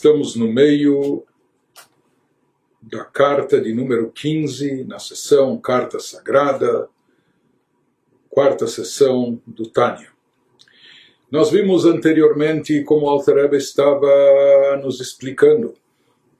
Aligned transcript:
Estamos 0.00 0.34
no 0.34 0.50
meio 0.50 1.24
da 2.80 3.04
carta 3.04 3.60
de 3.60 3.74
número 3.74 4.10
15, 4.10 4.84
na 4.84 4.98
sessão 4.98 5.60
Carta 5.60 6.00
Sagrada, 6.00 6.88
quarta 8.30 8.66
sessão 8.66 9.38
do 9.46 9.68
Tânia. 9.68 10.08
Nós 11.30 11.50
vimos 11.50 11.84
anteriormente 11.84 12.82
como 12.82 13.10
Alter 13.10 13.52
estava 13.52 14.08
nos 14.82 15.02
explicando. 15.02 15.74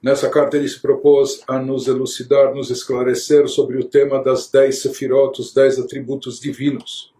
Nessa 0.01 0.27
carta 0.27 0.57
ele 0.57 0.67
se 0.67 0.79
propôs 0.79 1.43
a 1.47 1.59
nos 1.59 1.87
elucidar, 1.87 2.55
nos 2.55 2.71
esclarecer 2.71 3.47
sobre 3.47 3.77
o 3.77 3.83
tema 3.83 4.23
das 4.23 4.49
dez 4.49 4.81
sefirot, 4.81 5.39
os 5.39 5.53
dez 5.53 5.77
atributos 5.77 6.39
divinos. 6.39 7.13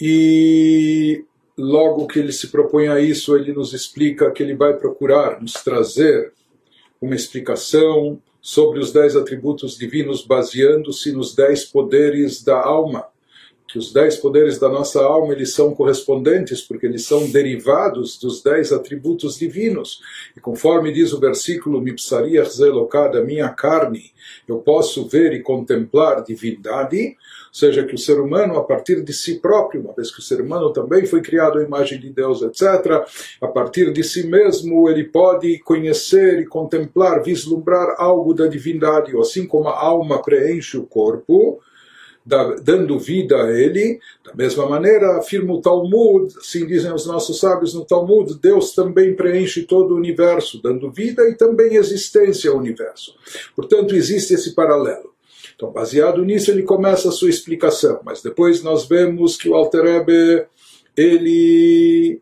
E 0.00 1.24
logo 1.56 2.06
que 2.06 2.18
ele 2.18 2.32
se 2.32 2.48
propõe 2.48 2.88
a 2.88 3.00
isso, 3.00 3.36
ele 3.36 3.52
nos 3.52 3.72
explica 3.72 4.30
que 4.30 4.42
ele 4.42 4.54
vai 4.54 4.74
procurar 4.74 5.40
nos 5.40 5.54
trazer 5.54 6.32
uma 7.00 7.14
explicação 7.14 8.20
sobre 8.40 8.78
os 8.78 8.92
dez 8.92 9.16
atributos 9.16 9.78
divinos, 9.78 10.22
baseando-se 10.22 11.12
nos 11.12 11.34
dez 11.34 11.64
poderes 11.64 12.42
da 12.42 12.60
alma. 12.60 13.06
Que 13.66 13.78
os 13.78 13.92
dez 13.92 14.16
poderes 14.16 14.58
da 14.58 14.68
nossa 14.68 15.02
alma 15.02 15.32
eles 15.32 15.54
são 15.54 15.74
correspondentes, 15.74 16.60
porque 16.60 16.86
eles 16.86 17.04
são 17.06 17.28
derivados 17.30 18.18
dos 18.18 18.42
dez 18.42 18.72
atributos 18.72 19.38
divinos. 19.38 20.00
E 20.36 20.40
conforme 20.40 20.92
diz 20.92 21.12
o 21.12 21.18
versículo, 21.18 21.80
Mipsariach 21.80 22.54
zelokah, 22.54 23.08
da 23.08 23.22
minha 23.22 23.48
carne, 23.48 24.12
eu 24.46 24.58
posso 24.58 25.08
ver 25.08 25.32
e 25.32 25.42
contemplar 25.42 26.22
divindade, 26.22 27.16
seja 27.54 27.84
que 27.84 27.94
o 27.94 27.98
ser 27.98 28.18
humano, 28.18 28.56
a 28.56 28.64
partir 28.64 29.00
de 29.04 29.12
si 29.12 29.38
próprio, 29.38 29.80
uma 29.80 29.92
vez 29.92 30.10
que 30.10 30.18
o 30.18 30.22
ser 30.22 30.40
humano 30.40 30.72
também 30.72 31.06
foi 31.06 31.22
criado 31.22 31.60
à 31.60 31.62
imagem 31.62 32.00
de 32.00 32.10
Deus, 32.10 32.42
etc., 32.42 33.06
a 33.40 33.46
partir 33.46 33.92
de 33.92 34.02
si 34.02 34.26
mesmo 34.26 34.90
ele 34.90 35.04
pode 35.04 35.60
conhecer 35.60 36.40
e 36.40 36.46
contemplar, 36.46 37.22
vislumbrar 37.22 37.94
algo 37.96 38.34
da 38.34 38.48
divindade, 38.48 39.16
assim 39.16 39.46
como 39.46 39.68
a 39.68 39.80
alma 39.80 40.20
preenche 40.20 40.76
o 40.76 40.84
corpo, 40.84 41.60
dando 42.26 42.98
vida 42.98 43.36
a 43.36 43.52
ele. 43.52 44.00
Da 44.24 44.34
mesma 44.34 44.68
maneira, 44.68 45.18
afirma 45.18 45.54
o 45.54 45.60
Talmud, 45.60 46.34
assim 46.36 46.66
dizem 46.66 46.92
os 46.92 47.06
nossos 47.06 47.38
sábios 47.38 47.72
no 47.72 47.84
Talmud, 47.84 48.36
Deus 48.40 48.74
também 48.74 49.14
preenche 49.14 49.62
todo 49.62 49.94
o 49.94 49.96
universo, 49.96 50.60
dando 50.60 50.90
vida 50.90 51.22
e 51.28 51.36
também 51.36 51.76
existência 51.76 52.50
ao 52.50 52.58
universo. 52.58 53.14
Portanto, 53.54 53.94
existe 53.94 54.34
esse 54.34 54.56
paralelo. 54.56 55.13
Então, 55.64 55.72
baseado 55.72 56.24
nisso, 56.24 56.50
ele 56.50 56.62
começa 56.62 57.08
a 57.08 57.12
sua 57.12 57.30
explicação, 57.30 58.00
mas 58.04 58.20
depois 58.20 58.62
nós 58.62 58.86
vemos 58.86 59.36
que 59.36 59.48
o 59.48 59.54
Alter 59.54 59.86
Ebe, 59.86 60.46
ele 60.96 62.20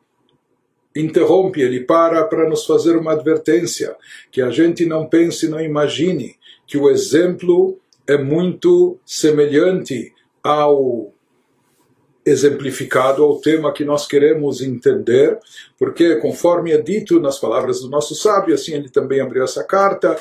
interrompe, 0.94 1.60
ele 1.60 1.80
para 1.80 2.24
para 2.24 2.48
nos 2.48 2.64
fazer 2.64 2.96
uma 2.96 3.12
advertência, 3.12 3.96
que 4.30 4.40
a 4.40 4.50
gente 4.50 4.86
não 4.86 5.06
pense, 5.06 5.48
não 5.48 5.60
imagine 5.60 6.36
que 6.66 6.78
o 6.78 6.88
exemplo 6.88 7.78
é 8.06 8.16
muito 8.16 8.98
semelhante 9.04 10.12
ao 10.42 11.12
exemplificado 12.24 13.24
ao 13.24 13.40
tema 13.40 13.72
que 13.72 13.84
nós 13.84 14.06
queremos 14.06 14.60
entender, 14.60 15.38
porque 15.78 16.16
conforme 16.16 16.70
é 16.70 16.80
dito 16.80 17.18
nas 17.18 17.38
palavras 17.38 17.80
do 17.80 17.90
nosso 17.90 18.14
sábio, 18.14 18.54
assim 18.54 18.74
ele 18.74 18.88
também 18.88 19.20
abriu 19.20 19.42
essa 19.42 19.64
carta, 19.64 20.16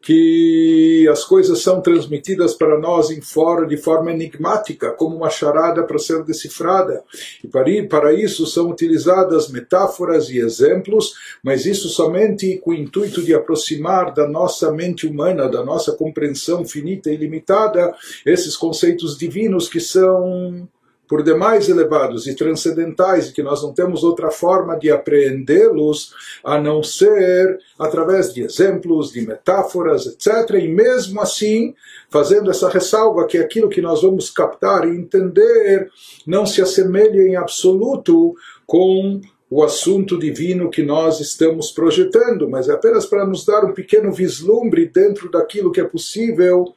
que 0.00 1.06
as 1.10 1.24
coisas 1.24 1.60
são 1.60 1.80
transmitidas 1.80 2.54
para 2.54 2.78
nós 2.78 3.10
em 3.10 3.20
fora 3.20 3.66
de 3.66 3.76
forma 3.76 4.12
enigmática, 4.12 4.92
como 4.92 5.16
uma 5.16 5.30
charada 5.30 5.82
para 5.82 5.98
ser 5.98 6.22
decifrada. 6.22 7.02
E 7.42 7.82
para 7.82 8.12
isso 8.12 8.46
são 8.46 8.70
utilizadas 8.70 9.50
metáforas 9.50 10.30
e 10.30 10.38
exemplos, 10.38 11.14
mas 11.42 11.66
isso 11.66 11.88
somente 11.88 12.58
com 12.58 12.70
o 12.70 12.74
intuito 12.74 13.22
de 13.22 13.34
aproximar 13.34 14.14
da 14.14 14.26
nossa 14.26 14.72
mente 14.72 15.06
humana, 15.06 15.48
da 15.48 15.64
nossa 15.64 15.92
compreensão 15.92 16.64
finita 16.64 17.10
e 17.10 17.16
limitada, 17.16 17.92
esses 18.24 18.56
conceitos 18.56 19.18
divinos 19.18 19.68
que 19.68 19.80
são 19.80 20.68
por 21.08 21.22
demais 21.22 21.68
elevados 21.68 22.26
e 22.26 22.34
transcendentais, 22.34 23.28
e 23.28 23.32
que 23.32 23.42
nós 23.42 23.62
não 23.62 23.72
temos 23.72 24.04
outra 24.04 24.30
forma 24.30 24.78
de 24.78 24.90
apreendê-los 24.90 26.12
a 26.44 26.60
não 26.60 26.82
ser 26.82 27.58
através 27.78 28.32
de 28.32 28.42
exemplos, 28.42 29.10
de 29.10 29.26
metáforas, 29.26 30.06
etc. 30.06 30.56
E 30.62 30.68
mesmo 30.68 31.20
assim, 31.20 31.74
fazendo 32.10 32.50
essa 32.50 32.68
ressalva 32.68 33.26
que 33.26 33.38
aquilo 33.38 33.70
que 33.70 33.80
nós 33.80 34.02
vamos 34.02 34.30
captar 34.30 34.86
e 34.86 34.96
entender 34.96 35.90
não 36.26 36.44
se 36.44 36.60
assemelha 36.60 37.22
em 37.22 37.36
absoluto 37.36 38.34
com 38.66 39.20
o 39.50 39.62
assunto 39.62 40.18
divino 40.18 40.70
que 40.70 40.82
nós 40.82 41.20
estamos 41.20 41.70
projetando, 41.70 42.50
mas 42.50 42.68
é 42.68 42.72
apenas 42.72 43.06
para 43.06 43.26
nos 43.26 43.46
dar 43.46 43.64
um 43.64 43.72
pequeno 43.72 44.12
vislumbre 44.12 44.86
dentro 44.86 45.30
daquilo 45.30 45.72
que 45.72 45.80
é 45.80 45.84
possível 45.84 46.74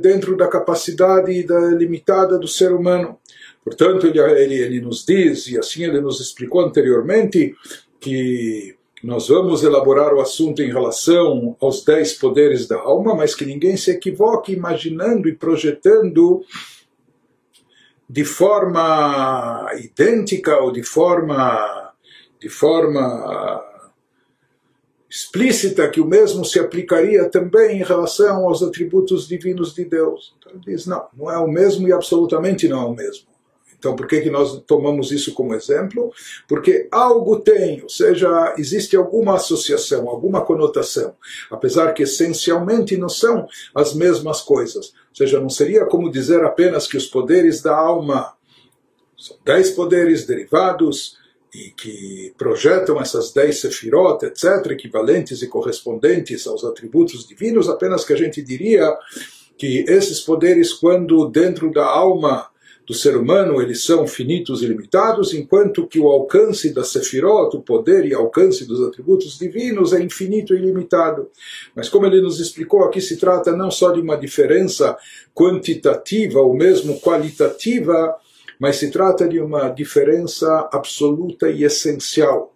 dentro 0.00 0.36
da 0.36 0.48
capacidade 0.48 1.42
da, 1.42 1.60
limitada 1.70 2.38
do 2.38 2.48
ser 2.48 2.72
humano. 2.72 3.18
Portanto, 3.64 4.06
ele, 4.06 4.18
ele, 4.18 4.54
ele 4.54 4.80
nos 4.80 5.04
diz, 5.04 5.46
e 5.46 5.58
assim 5.58 5.84
ele 5.84 6.00
nos 6.00 6.20
explicou 6.20 6.62
anteriormente, 6.62 7.54
que 8.00 8.76
nós 9.02 9.28
vamos 9.28 9.62
elaborar 9.64 10.14
o 10.14 10.20
assunto 10.20 10.62
em 10.62 10.72
relação 10.72 11.56
aos 11.60 11.84
dez 11.84 12.12
poderes 12.14 12.66
da 12.66 12.78
alma, 12.78 13.14
mas 13.14 13.34
que 13.34 13.44
ninguém 13.44 13.76
se 13.76 13.90
equivoque 13.90 14.52
imaginando 14.52 15.28
e 15.28 15.34
projetando 15.34 16.44
de 18.08 18.24
forma 18.24 19.66
idêntica 19.82 20.58
ou 20.58 20.70
de 20.70 20.82
forma 20.82 21.92
de 22.40 22.48
forma 22.48 23.71
explícita 25.12 25.90
que 25.90 26.00
o 26.00 26.06
mesmo 26.06 26.42
se 26.42 26.58
aplicaria 26.58 27.28
também 27.28 27.78
em 27.78 27.84
relação 27.84 28.48
aos 28.48 28.62
atributos 28.62 29.28
divinos 29.28 29.74
de 29.74 29.84
Deus. 29.84 30.34
Então 30.38 30.52
ele 30.52 30.62
diz, 30.64 30.86
não, 30.86 31.06
não 31.14 31.30
é 31.30 31.36
o 31.36 31.46
mesmo 31.46 31.86
e 31.86 31.92
absolutamente 31.92 32.66
não 32.66 32.80
é 32.80 32.86
o 32.86 32.94
mesmo. 32.94 33.26
Então, 33.78 33.94
por 33.94 34.06
que, 34.06 34.22
que 34.22 34.30
nós 34.30 34.62
tomamos 34.66 35.12
isso 35.12 35.34
como 35.34 35.54
exemplo? 35.54 36.10
Porque 36.48 36.88
algo 36.90 37.40
tem, 37.40 37.82
ou 37.82 37.90
seja, 37.90 38.54
existe 38.56 38.96
alguma 38.96 39.34
associação, 39.34 40.08
alguma 40.08 40.40
conotação, 40.40 41.14
apesar 41.50 41.92
que 41.92 42.04
essencialmente 42.04 42.96
não 42.96 43.08
são 43.08 43.46
as 43.74 43.92
mesmas 43.92 44.40
coisas. 44.40 44.94
Ou 45.10 45.16
seja, 45.16 45.38
não 45.38 45.50
seria 45.50 45.84
como 45.84 46.10
dizer 46.10 46.42
apenas 46.42 46.86
que 46.86 46.96
os 46.96 47.06
poderes 47.06 47.60
da 47.60 47.76
alma 47.76 48.32
são 49.18 49.36
dez 49.44 49.72
poderes 49.72 50.24
derivados 50.26 51.20
e 51.54 51.70
que 51.70 52.32
projetam 52.38 53.00
essas 53.00 53.32
dez 53.32 53.60
sefirot, 53.60 54.24
etc., 54.24 54.70
equivalentes 54.70 55.42
e 55.42 55.48
correspondentes 55.48 56.46
aos 56.46 56.64
atributos 56.64 57.26
divinos, 57.26 57.68
apenas 57.68 58.04
que 58.04 58.12
a 58.12 58.16
gente 58.16 58.40
diria 58.40 58.96
que 59.58 59.84
esses 59.86 60.20
poderes, 60.20 60.72
quando 60.72 61.28
dentro 61.28 61.70
da 61.70 61.84
alma 61.84 62.50
do 62.86 62.94
ser 62.94 63.16
humano 63.16 63.60
eles 63.62 63.84
são 63.84 64.06
finitos 64.06 64.62
e 64.62 64.66
limitados, 64.66 65.32
enquanto 65.32 65.86
que 65.86 66.00
o 66.00 66.08
alcance 66.08 66.72
da 66.74 66.82
sefirot, 66.82 67.56
o 67.56 67.60
poder 67.60 68.04
e 68.06 68.14
alcance 68.14 68.66
dos 68.66 68.82
atributos 68.82 69.38
divinos 69.38 69.92
é 69.92 70.02
infinito 70.02 70.54
e 70.54 70.58
ilimitado. 70.58 71.30
Mas 71.76 71.88
como 71.88 72.06
ele 72.06 72.20
nos 72.20 72.40
explicou, 72.40 72.82
aqui 72.82 73.00
se 73.00 73.18
trata 73.18 73.56
não 73.56 73.70
só 73.70 73.92
de 73.92 74.00
uma 74.00 74.16
diferença 74.16 74.96
quantitativa 75.34 76.40
ou 76.40 76.54
mesmo 76.54 76.98
qualitativa, 77.00 78.16
mas 78.62 78.76
se 78.76 78.92
trata 78.92 79.28
de 79.28 79.40
uma 79.40 79.70
diferença 79.70 80.68
absoluta 80.72 81.50
e 81.50 81.64
essencial. 81.64 82.51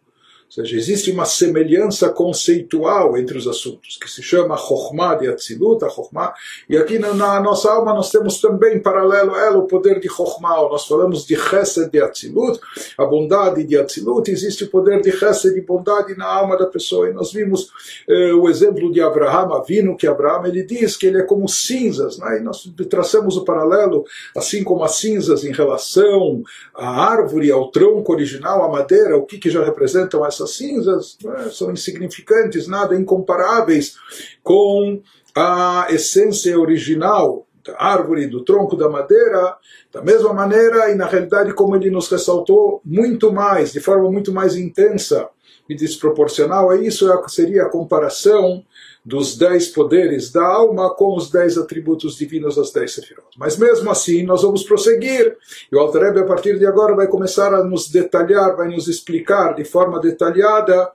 Seja, 0.57 0.75
existe 0.75 1.11
uma 1.11 1.27
semelhança 1.27 2.09
conceitual 2.09 3.19
entre 3.19 3.37
os 3.37 3.47
assuntos, 3.47 3.99
que 4.01 4.11
se 4.11 4.23
chama 4.23 4.57
Chokhmah 4.57 5.17
de 5.17 5.29
Atzilut, 5.29 5.85
a 5.85 5.91
Chokhmah, 5.91 6.33
e 6.67 6.79
aqui 6.79 6.99
na, 6.99 7.13
na, 7.13 7.39
nossa 7.43 7.71
alma 7.71 7.93
nós 7.93 8.11
temos 8.11 8.41
também, 8.41 8.81
paralelo 8.81 9.35
a 9.35 9.39
ela, 9.39 9.59
o 9.59 9.67
poder 9.67 10.01
de 10.01 10.09
Chokhmah, 10.09 10.63
nós 10.71 10.87
falamos 10.87 11.27
de 11.27 11.37
Chesed 11.37 11.91
de 11.91 12.01
Atzilut, 12.01 12.59
a 12.97 13.05
bondade 13.05 13.65
de 13.65 13.77
Atzilut, 13.77 14.31
existe 14.31 14.65
o 14.65 14.71
poder 14.71 15.03
de 15.03 15.13
Chesed 15.13 15.53
de 15.53 15.61
bondade 15.61 16.17
na 16.17 16.25
alma 16.25 16.57
da 16.57 16.65
pessoa, 16.65 17.11
e 17.11 17.13
nós 17.13 17.35
vimos 17.35 17.69
eh, 18.09 18.33
o 18.33 18.49
exemplo 18.49 18.91
de 18.91 19.03
Abraham, 19.03 19.55
Avino, 19.55 19.95
que 19.95 20.07
Abraham 20.07 20.47
ele 20.47 20.63
diz 20.63 20.97
que 20.97 21.05
ele 21.05 21.19
é 21.19 21.23
como 21.23 21.47
cinzas, 21.51 22.17
né? 22.17 22.39
e 22.39 22.41
nós 22.41 22.67
traçamos 22.89 23.37
o 23.37 23.45
paralelo, 23.45 24.07
assim 24.35 24.65
como 24.65 24.83
as 24.85 24.97
cinzas 24.97 25.45
em 25.45 25.53
relação 25.53 26.43
à 26.75 27.11
árvore, 27.11 27.53
ao 27.53 27.71
tronco 27.71 28.11
original, 28.11 28.65
à 28.65 28.69
madeira, 28.71 29.19
o 29.19 29.27
que, 29.27 29.37
que 29.37 29.51
já 29.51 29.63
representam 29.63 30.25
as 30.25 30.46
essas 30.47 30.57
cinzas 30.57 31.19
né, 31.23 31.51
são 31.51 31.73
insignificantes, 31.73 32.69
nada 32.69 32.95
incomparáveis 32.95 33.97
com 34.43 35.03
a 35.37 35.89
essência 35.91 36.59
original 36.59 37.47
da 37.67 37.75
árvore, 37.79 38.29
do 38.29 38.45
tronco 38.45 38.77
da 38.77 38.89
madeira, 38.89 39.57
da 39.93 40.01
mesma 40.01 40.33
maneira 40.33 40.91
e 40.91 40.95
na 40.95 41.07
realidade 41.07 41.53
como 41.53 41.75
ele 41.75 41.91
nos 41.91 42.09
ressaltou 42.09 42.81
muito 42.85 43.33
mais, 43.33 43.73
de 43.73 43.81
forma 43.81 44.11
muito 44.11 44.33
mais 44.33 44.57
intensa 44.57 45.29
e 45.69 45.75
desproporcional, 45.75 46.73
é 46.73 46.81
isso 46.81 47.07
seria 47.29 47.65
a 47.65 47.69
comparação 47.69 48.65
dos 49.07 49.39
dez 49.39 49.69
poderes 49.69 50.33
da 50.33 50.45
alma 50.45 50.93
com 50.93 51.17
os 51.17 51.31
dez 51.31 51.57
atributos 51.57 52.17
divinos 52.17 52.57
das 52.57 52.73
dez 52.73 52.93
sefirot. 52.93 53.29
Mas 53.39 53.57
mesmo 53.57 53.89
assim, 53.89 54.25
nós 54.25 54.43
vamos 54.43 54.65
prosseguir. 54.65 55.37
E 55.71 55.77
o 55.77 55.79
Alter 55.79 56.19
a 56.19 56.25
partir 56.25 56.59
de 56.59 56.67
agora, 56.67 56.97
vai 56.97 57.07
começar 57.07 57.55
a 57.55 57.63
nos 57.63 57.89
detalhar, 57.89 58.57
vai 58.57 58.69
nos 58.69 58.89
explicar 58.89 59.55
de 59.55 59.65
forma 59.65 60.01
detalhada 60.01 60.91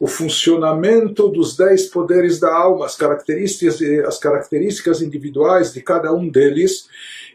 o 0.00 0.06
funcionamento 0.06 1.28
dos 1.28 1.56
dez 1.56 1.86
poderes 1.86 2.40
da 2.40 2.54
alma, 2.54 2.86
as 2.86 2.96
características, 2.96 3.80
as 4.06 4.18
características 4.18 5.00
individuais 5.00 5.72
de 5.72 5.80
cada 5.80 6.12
um 6.12 6.28
deles 6.28 6.88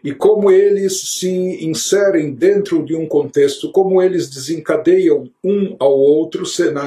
e 0.04 0.14
como 0.14 0.50
eles 0.50 1.02
se 1.18 1.30
inserem 1.66 2.32
dentro 2.32 2.84
de 2.84 2.96
um 2.96 3.06
contexto, 3.06 3.72
como 3.72 4.02
eles 4.02 4.30
desencadeiam 4.30 5.30
um 5.44 5.76
ao 5.80 5.92
outro 5.92 6.44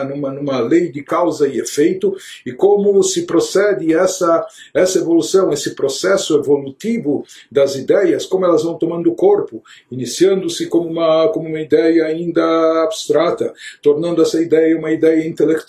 numa, 0.09 0.33
numa 0.33 0.61
lei 0.61 0.91
de 0.91 1.03
causa 1.03 1.47
e 1.47 1.59
efeito, 1.59 2.17
e 2.45 2.53
como 2.53 3.03
se 3.03 3.23
procede 3.23 3.95
essa, 3.95 4.47
essa 4.73 4.99
evolução, 4.99 5.53
esse 5.53 5.75
processo 5.75 6.39
evolutivo 6.39 7.25
das 7.51 7.75
ideias, 7.77 8.27
como 8.27 8.45
elas 8.45 8.63
vão 8.63 8.79
tomando 8.79 9.15
corpo, 9.15 9.63
iniciando-se 9.91 10.67
como 10.67 10.89
uma, 10.89 11.29
como 11.29 11.49
uma 11.49 11.61
ideia 11.61 12.07
ainda 12.07 12.43
abstrata, 12.85 13.53
tornando 13.83 14.23
essa 14.23 14.41
ideia 14.41 14.77
uma 14.79 14.91
ideia 14.91 15.27
intelectual, 15.27 15.62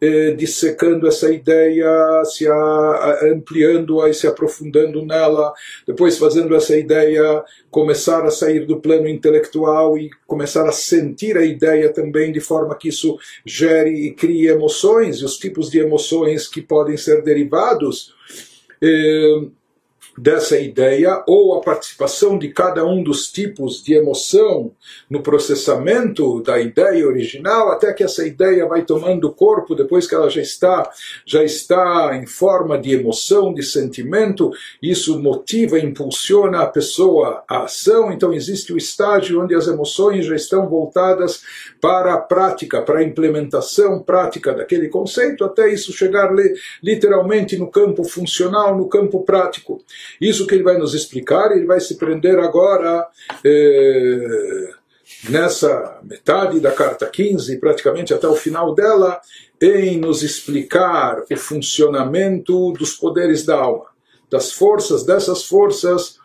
eh, 0.00 0.32
dissecando 0.32 1.06
essa 1.06 1.30
ideia, 1.32 2.22
se 2.24 2.46
ampliando-a 3.22 4.08
e 4.08 4.14
se 4.14 4.26
aprofundando 4.26 5.04
nela, 5.04 5.52
depois 5.86 6.16
fazendo 6.16 6.54
essa 6.54 6.76
ideia 6.76 7.44
começar 7.70 8.24
a 8.24 8.30
sair 8.30 8.66
do 8.66 8.80
plano 8.80 9.06
intelectual 9.06 9.98
e 9.98 10.10
começar 10.26 10.66
a 10.66 10.72
sentir 10.72 11.36
a 11.36 11.44
ideia 11.44 11.92
também 11.92 12.32
de 12.32 12.40
forma 12.40 12.74
que 12.74 12.88
isso 12.88 13.18
gere 13.44 14.06
e 14.06 14.14
crie 14.14 14.48
emoções 14.48 15.18
e 15.18 15.24
os 15.24 15.36
tipos 15.36 15.70
de 15.70 15.78
emoções 15.78 16.48
que 16.48 16.62
podem 16.62 16.96
ser 16.96 17.22
derivados. 17.22 18.14
Eh, 18.82 19.48
dessa 20.20 20.58
ideia 20.58 21.24
ou 21.26 21.54
a 21.54 21.62
participação 21.62 22.38
de 22.38 22.48
cada 22.48 22.84
um 22.84 23.02
dos 23.02 23.32
tipos 23.32 23.82
de 23.82 23.94
emoção 23.94 24.70
no 25.08 25.22
processamento 25.22 26.42
da 26.42 26.60
ideia 26.60 27.06
original 27.06 27.70
até 27.70 27.90
que 27.94 28.04
essa 28.04 28.26
ideia 28.26 28.66
vai 28.66 28.82
tomando 28.82 29.32
corpo 29.32 29.74
depois 29.74 30.06
que 30.06 30.14
ela 30.14 30.28
já 30.28 30.42
está 30.42 30.90
já 31.24 31.42
está 31.42 32.10
em 32.14 32.26
forma 32.26 32.78
de 32.78 32.92
emoção 32.92 33.54
de 33.54 33.62
sentimento 33.62 34.50
isso 34.82 35.18
motiva 35.18 35.78
impulsiona 35.78 36.60
a 36.60 36.66
pessoa 36.66 37.42
à 37.48 37.62
ação. 37.62 38.12
Então 38.12 38.34
existe 38.34 38.74
o 38.74 38.76
estágio 38.76 39.42
onde 39.42 39.54
as 39.54 39.68
emoções 39.68 40.26
já 40.26 40.36
estão 40.36 40.68
voltadas 40.68 41.42
para 41.80 42.12
a 42.12 42.18
prática 42.18 42.82
para 42.82 42.98
a 42.98 43.02
implementação 43.02 44.02
prática 44.02 44.52
daquele 44.52 44.88
conceito 44.88 45.44
até 45.44 45.72
isso 45.72 45.94
chegar 45.94 46.30
literalmente 46.82 47.56
no 47.56 47.70
campo 47.70 48.04
funcional 48.04 48.76
no 48.76 48.86
campo 48.86 49.24
prático 49.24 49.82
isso 50.20 50.46
que 50.46 50.54
ele 50.54 50.62
vai 50.62 50.78
nos 50.78 50.94
explicar, 50.94 51.52
ele 51.52 51.66
vai 51.66 51.80
se 51.80 51.96
prender 51.96 52.38
agora 52.38 53.06
eh, 53.44 54.70
nessa 55.28 55.98
metade 56.02 56.60
da 56.60 56.72
carta 56.72 57.06
15, 57.06 57.58
praticamente 57.58 58.14
até 58.14 58.28
o 58.28 58.34
final 58.34 58.74
dela, 58.74 59.20
em 59.60 59.98
nos 59.98 60.22
explicar 60.22 61.24
o 61.30 61.36
funcionamento 61.36 62.72
dos 62.72 62.94
poderes 62.94 63.44
da 63.44 63.56
alma, 63.56 63.86
das 64.30 64.52
forças, 64.52 65.04
dessas 65.04 65.44
forças 65.44 66.16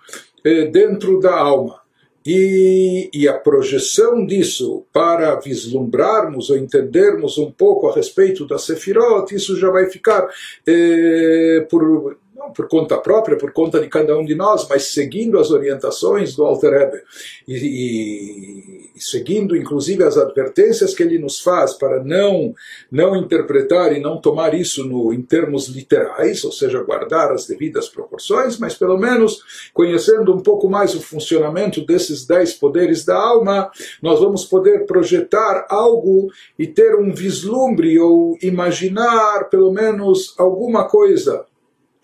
eh, 0.43 0.65
dentro 0.65 1.19
da 1.19 1.35
alma. 1.35 1.83
E, 2.27 3.07
e, 3.13 3.27
a 3.27 3.37
projeção 3.37 4.25
disso 4.25 4.83
para 4.91 5.35
vislumbrarmos 5.35 6.49
ou 6.49 6.57
entendermos 6.57 7.37
um 7.37 7.51
pouco 7.51 7.87
a 7.87 7.93
respeito 7.93 8.47
da 8.47 8.57
Sefirot, 8.57 9.35
isso 9.35 9.55
já 9.59 9.69
vai 9.69 9.87
ficar 9.91 10.27
eh, 10.65 11.67
por 11.69 12.17
não 12.45 12.53
por 12.53 12.67
conta 12.67 12.97
própria, 12.97 13.37
por 13.37 13.51
conta 13.51 13.79
de 13.79 13.87
cada 13.87 14.17
um 14.17 14.23
de 14.23 14.35
nós, 14.35 14.67
mas 14.69 14.93
seguindo 14.93 15.39
as 15.39 15.49
orientações 15.49 16.35
do 16.35 16.45
Alter 16.45 16.71
Rebbe. 16.71 17.01
E, 17.47 17.55
e, 17.55 18.91
e, 18.95 19.01
seguindo 19.01 19.55
inclusive 19.55 20.03
as 20.03 20.17
advertências 20.17 20.93
que 20.93 21.03
ele 21.03 21.17
nos 21.17 21.39
faz 21.39 21.73
para 21.73 22.03
não 22.03 22.53
não 22.91 23.15
interpretar 23.15 23.93
e 23.93 23.99
não 23.99 24.19
tomar 24.21 24.53
isso 24.53 24.85
no, 24.85 25.13
em 25.13 25.21
termos 25.21 25.67
literais, 25.67 26.43
ou 26.43 26.51
seja, 26.51 26.83
guardar 26.83 27.31
as 27.31 27.47
devidas 27.47 27.89
proporções, 27.89 28.57
mas 28.57 28.75
pelo 28.75 28.97
menos 28.97 29.69
conhecendo 29.73 30.33
um 30.33 30.39
pouco 30.39 30.69
mais 30.69 30.95
o 30.95 31.01
funcionamento 31.01 31.85
desses 31.85 32.25
dez 32.25 32.53
poderes 32.53 33.03
da 33.03 33.15
alma, 33.15 33.71
nós 34.01 34.19
vamos 34.19 34.45
poder 34.45 34.85
projetar 34.85 35.65
algo 35.69 36.29
e 36.57 36.67
ter 36.67 36.95
um 36.95 37.13
vislumbre 37.13 37.97
ou 37.99 38.37
imaginar 38.41 39.49
pelo 39.49 39.71
menos 39.71 40.33
alguma 40.37 40.87
coisa 40.87 41.45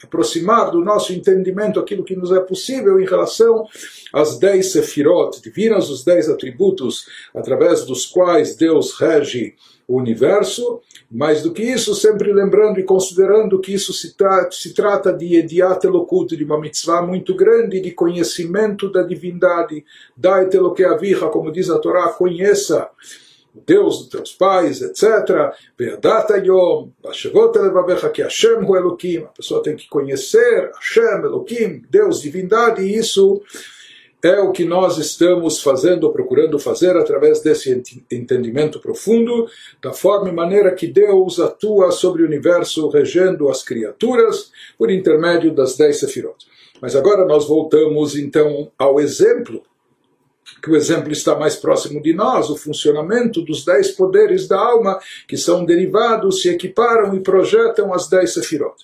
aproximar 0.04 0.72
do 0.72 0.84
nosso 0.84 1.14
entendimento 1.14 1.80
aquilo 1.80 2.04
que 2.04 2.16
nos 2.16 2.32
é 2.32 2.40
possível 2.40 3.00
em 3.00 3.06
relação 3.06 3.66
às 4.14 4.38
dez 4.38 4.72
sefirot 4.72 5.42
divinas, 5.42 5.90
os 5.90 6.04
dez 6.04 6.30
atributos 6.30 7.06
através 7.34 7.86
dos 7.86 8.06
quais 8.06 8.56
Deus 8.56 8.94
rege 9.00 9.56
o 9.88 9.98
universo, 9.98 10.80
mais 11.12 11.42
do 11.42 11.52
que 11.52 11.62
isso, 11.62 11.94
sempre 11.94 12.32
lembrando 12.32 12.80
e 12.80 12.84
considerando 12.84 13.60
que 13.60 13.74
isso 13.74 13.92
se, 13.92 14.16
tra 14.16 14.50
se 14.50 14.74
trata 14.74 15.12
de 15.12 15.36
Ediat 15.36 15.86
Elokut, 15.86 16.36
de 16.36 16.44
uma 16.46 16.60
mitzvah 16.60 17.02
muito 17.02 17.36
grande 17.36 17.82
de 17.82 17.92
conhecimento 17.92 18.90
da 18.90 19.04
divindade, 19.04 19.84
da 20.16 20.42
Etelokeaviha, 20.44 21.28
como 21.28 21.52
diz 21.52 21.70
a 21.70 21.78
Torá, 21.78 22.08
conheça 22.08 22.90
Deus 23.54 24.00
dos 24.00 24.10
teus 24.10 24.32
pais, 24.32 24.82
etc. 24.82 25.54
Verdata 25.78 26.38
Yom, 26.38 26.90
Bashevot 27.04 27.58
Elevavecha, 27.58 28.10
que 28.10 28.22
Hashem 28.22 28.64
hu 28.64 28.76
Elokim. 28.76 29.24
A 29.24 29.28
pessoa 29.28 29.62
tem 29.62 29.76
que 29.76 29.88
conhecer 29.90 30.72
Hashem, 30.74 31.24
Elokim, 31.24 31.84
Deus, 31.90 32.22
divindade, 32.22 32.82
e 32.82 32.96
isso 32.96 33.42
é 34.24 34.40
o 34.40 34.52
que 34.52 34.64
nós 34.64 34.98
estamos 34.98 35.62
fazendo, 35.62 36.12
procurando 36.12 36.60
fazer 36.60 36.96
através 36.96 37.42
desse 37.42 37.82
entendimento 38.12 38.80
profundo, 38.80 39.48
da 39.82 39.92
forma 39.92 40.30
e 40.30 40.32
maneira 40.32 40.76
que 40.76 40.88
Deus 40.88 41.40
atua 41.40 41.92
sobre 41.92 42.22
o 42.22 42.28
universo, 42.28 42.88
regendo 42.90 43.50
as 43.50 43.64
criaturas 43.64 44.52
por 44.78 44.92
intermédio 44.92 45.54
das 45.54 45.76
dez 45.76 46.00
sefirot. 46.00 46.46
Mas 46.80 46.96
agora 46.96 47.26
nós 47.26 47.48
voltamos 47.48 48.16
então 48.16 48.72
ao 48.78 49.00
exemplo 49.00 49.64
que 50.62 50.70
o 50.70 50.76
exemplo 50.76 51.12
está 51.12 51.36
mais 51.36 51.56
próximo 51.56 52.02
de 52.02 52.14
nós, 52.14 52.50
o 52.50 52.58
funcionamento 52.58 53.42
dos 53.42 53.66
dez 53.66 53.92
poderes 53.92 54.48
da 54.48 54.60
alma, 54.60 55.00
que 55.28 55.36
são 55.36 55.66
derivados, 55.66 56.42
se 56.42 56.50
equiparam 56.50 57.16
e 57.16 57.20
projetam 57.20 57.94
as 57.94 58.08
dez 58.08 58.34
sefirot. 58.34 58.76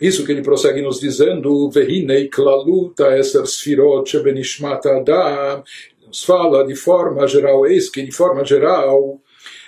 Isso 0.00 0.24
que 0.24 0.32
ele 0.32 0.42
prossegue 0.42 0.82
nos 0.82 1.00
dizendo, 1.00 1.70
Vehinei 1.70 2.28
klaluta 2.28 3.16
eser 3.18 3.46
sfirot 3.46 4.10
shebenishmat 4.10 4.86
adam, 4.86 5.62
nos 6.06 6.22
fala 6.22 6.66
de 6.66 6.74
forma 6.74 7.26
geral, 7.26 7.66
eis 7.66 7.88
que 7.88 8.02
de 8.02 8.12
forma 8.12 8.44
geral, 8.44 9.20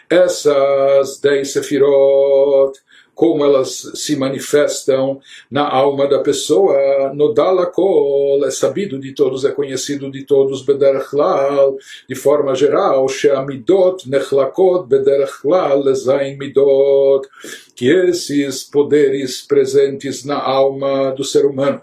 essas 0.09 1.19
dez 1.21 1.53
sefirot, 1.53 2.79
como 3.19 3.45
elas 3.45 3.91
se 3.97 4.15
manifestam 4.15 5.21
na 5.51 5.69
alma 5.69 6.07
da 6.07 6.21
pessoa, 6.21 7.13
no 7.13 7.35
Dalakol, 7.35 8.47
é 8.47 8.51
sabido 8.53 8.97
de 8.97 9.13
todos, 9.13 9.45
é 9.45 9.51
conhecido 9.51 10.09
de 10.09 10.23
todos, 10.23 10.63
Bederchlal, 10.63 11.77
de 12.09 12.15
forma 12.15 12.55
geral, 12.55 13.09
Sheamidot 13.09 14.09
Nechlakot 14.09 14.87
Bederchlal 14.87 15.83
Lezain 15.83 16.39
Midot, 16.39 17.29
que 17.75 17.91
esses 17.91 18.63
poderes 18.63 19.43
presentes 19.43 20.25
na 20.25 20.41
alma 20.41 21.11
do 21.11 21.25
ser 21.25 21.45
humano, 21.45 21.83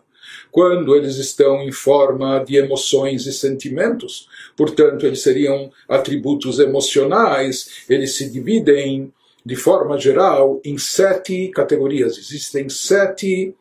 quando 0.50 0.96
eles 0.96 1.18
estão 1.18 1.62
em 1.62 1.72
forma 1.74 2.46
de 2.46 2.56
emoções 2.56 3.26
e 3.26 3.34
sentimentos, 3.34 4.30
portanto, 4.56 5.06
eles 5.06 5.20
seriam 5.20 5.70
atributos 5.90 6.60
emocionais, 6.60 7.84
eles 7.90 8.16
se 8.16 8.30
dividem 8.30 9.12
de 9.46 9.56
forma 9.56 9.98
geral, 10.00 10.60
em 10.66 10.78
sete 10.78 11.50
categorias. 11.50 12.18
Existem 12.18 12.68
sete 12.68 13.56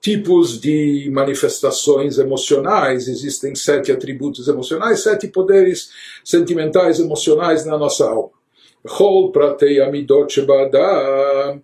tipos 0.00 0.58
de 0.58 1.10
manifestações 1.12 2.16
emocionais, 2.18 3.06
existem 3.06 3.54
sete 3.54 3.92
atributos 3.92 4.48
emocionais, 4.48 5.00
sete 5.00 5.28
poderes 5.28 5.90
sentimentais 6.24 6.98
emocionais 6.98 7.66
na 7.66 7.76
nossa 7.76 8.08
alma. 8.08 8.30
Chol 8.86 9.32
pratei 9.32 9.80
amidot 9.80 10.32
shebadam, 10.32 11.60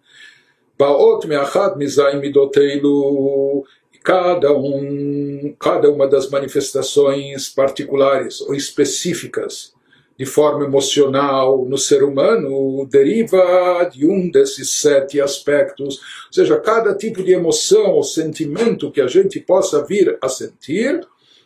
baot 0.77 1.27
me'achad 1.27 1.77
mizayim 1.77 2.21
midoteilu, 2.21 3.65
cada 4.03 4.53
um, 4.53 5.55
cada 5.59 5.89
uma 5.89 6.09
das 6.09 6.29
manifestações 6.29 7.49
particulares 7.49 8.41
ou 8.41 8.55
específicas 8.55 9.73
de 10.19 10.26
forma 10.26 10.64
emocional 10.64 11.64
no 11.64 11.78
ser 11.78 12.02
humano 12.02 12.87
deriva 12.90 13.88
de 13.92 14.07
um 14.07 14.31
desses 14.31 14.81
sete 14.81 15.21
aspectos. 15.21 15.97
Ou 16.26 16.33
seja, 16.33 16.61
cada 16.61 16.95
tipo 16.95 17.23
de 17.23 17.33
emoção 17.33 17.92
ou 17.92 18.02
sentimento 18.02 18.90
que 18.90 19.00
a 19.00 19.07
gente 19.07 19.40
possa 19.40 19.85
vir 19.85 20.19
a 20.21 20.28
sentir 20.28 21.00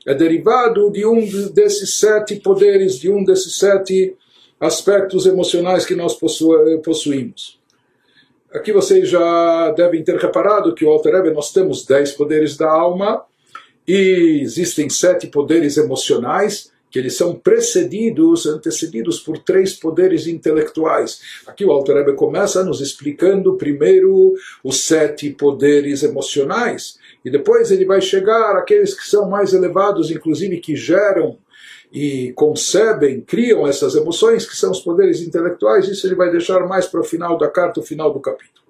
é 0.06 0.14
derivado 0.14 0.90
de 0.90 1.04
um 1.04 1.20
desses 1.52 1.98
sete 1.98 2.36
poderes, 2.36 2.98
de 2.98 3.10
um 3.10 3.24
desses 3.24 3.56
sete 3.56 4.14
aspectos 4.60 5.26
emocionais 5.26 5.84
que 5.84 5.94
nós 5.94 6.16
possuímos. 6.84 7.58
Aqui 8.52 8.72
vocês 8.72 9.08
já 9.08 9.70
devem 9.72 10.02
ter 10.02 10.16
reparado 10.16 10.74
que 10.74 10.84
o 10.84 10.88
Alter 10.88 11.16
Rebbe 11.16 11.30
nós 11.30 11.52
temos 11.52 11.84
dez 11.84 12.12
poderes 12.12 12.56
da 12.56 12.70
alma 12.70 13.24
e 13.86 14.40
existem 14.42 14.88
sete 14.88 15.26
poderes 15.26 15.76
emocionais 15.76 16.72
que 16.96 17.00
eles 17.00 17.14
são 17.14 17.34
precedidos, 17.34 18.46
antecedidos 18.46 19.20
por 19.20 19.36
três 19.36 19.74
poderes 19.74 20.26
intelectuais. 20.26 21.20
Aqui 21.46 21.62
o 21.62 21.70
Alter 21.70 21.96
Rebbe 21.96 22.14
começa 22.14 22.64
nos 22.64 22.80
explicando 22.80 23.54
primeiro 23.58 24.32
os 24.64 24.80
sete 24.86 25.28
poderes 25.28 26.02
emocionais, 26.02 26.98
e 27.22 27.30
depois 27.30 27.70
ele 27.70 27.84
vai 27.84 28.00
chegar 28.00 28.56
àqueles 28.56 28.94
que 28.98 29.06
são 29.06 29.28
mais 29.28 29.52
elevados, 29.52 30.10
inclusive 30.10 30.56
que 30.56 30.74
geram 30.74 31.36
e 31.92 32.32
concebem, 32.32 33.20
criam 33.20 33.66
essas 33.66 33.94
emoções, 33.94 34.46
que 34.46 34.56
são 34.56 34.70
os 34.70 34.80
poderes 34.80 35.20
intelectuais, 35.20 35.86
isso 35.88 36.06
ele 36.06 36.14
vai 36.14 36.30
deixar 36.30 36.66
mais 36.66 36.86
para 36.86 37.00
o 37.00 37.04
final 37.04 37.36
da 37.36 37.50
carta, 37.50 37.78
o 37.78 37.82
final 37.82 38.10
do 38.10 38.20
capítulo. 38.20 38.64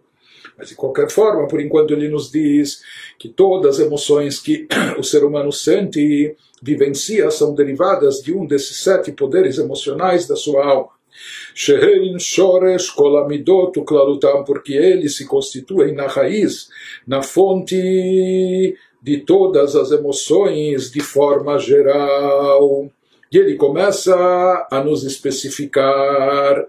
Mas 0.58 0.70
de 0.70 0.74
qualquer 0.74 1.08
forma, 1.08 1.46
por 1.46 1.60
enquanto 1.60 1.92
ele 1.92 2.08
nos 2.08 2.28
diz 2.28 2.82
que 3.20 3.28
todas 3.28 3.78
as 3.78 3.86
emoções 3.86 4.40
que 4.40 4.66
o 4.98 5.04
ser 5.04 5.22
humano 5.22 5.52
sente 5.52 6.34
vivencia 6.62 7.30
são 7.30 7.54
derivadas 7.54 8.20
de 8.20 8.32
um 8.32 8.46
desses 8.46 8.78
sete 8.78 9.12
poderes 9.12 9.58
emocionais 9.58 10.26
da 10.26 10.36
sua 10.36 10.64
alma. 10.64 10.96
Shehein 11.54 12.18
Shoresh 12.18 12.90
Kolamidot 12.90 13.72
Klalutam, 13.84 14.44
porque 14.44 14.74
eles 14.74 15.16
se 15.16 15.26
constituem 15.26 15.94
na 15.94 16.06
raiz, 16.06 16.68
na 17.06 17.22
fonte 17.22 18.76
de 19.02 19.18
todas 19.18 19.74
as 19.74 19.90
emoções 19.90 20.90
de 20.90 21.00
forma 21.00 21.58
geral. 21.58 22.90
E 23.32 23.38
ele 23.38 23.56
começa 23.56 24.14
a 24.70 24.82
nos 24.82 25.04
especificar 25.04 26.66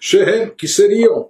Shehem, 0.00 0.50
que 0.50 0.66
seriam 0.66 1.28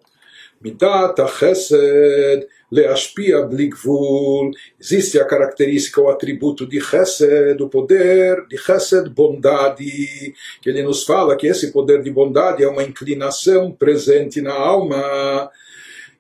Midat 0.63 1.17
Chesed, 1.39 2.47
Leashpia 2.71 3.43
Bligvul. 3.43 4.51
Existe 4.81 5.19
a 5.19 5.25
característica, 5.25 6.01
o 6.01 6.09
atributo 6.09 6.67
de 6.67 6.81
Chesed, 6.81 7.63
o 7.63 7.69
poder 7.69 8.47
de 8.49 8.59
Chesed, 8.59 9.09
bondade, 9.11 10.35
que 10.61 10.69
ele 10.69 10.83
nos 10.83 11.05
fala 11.05 11.37
que 11.37 11.47
esse 11.47 11.73
poder 11.73 12.03
de 12.03 12.11
bondade 12.11 12.63
é 12.63 12.69
uma 12.69 12.83
inclinação 12.83 13.73
presente 13.73 14.41
na 14.41 14.55
alma 14.55 15.51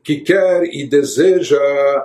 que 0.02 0.20
quer 0.20 0.64
e 0.64 0.86
deseja 0.86 1.58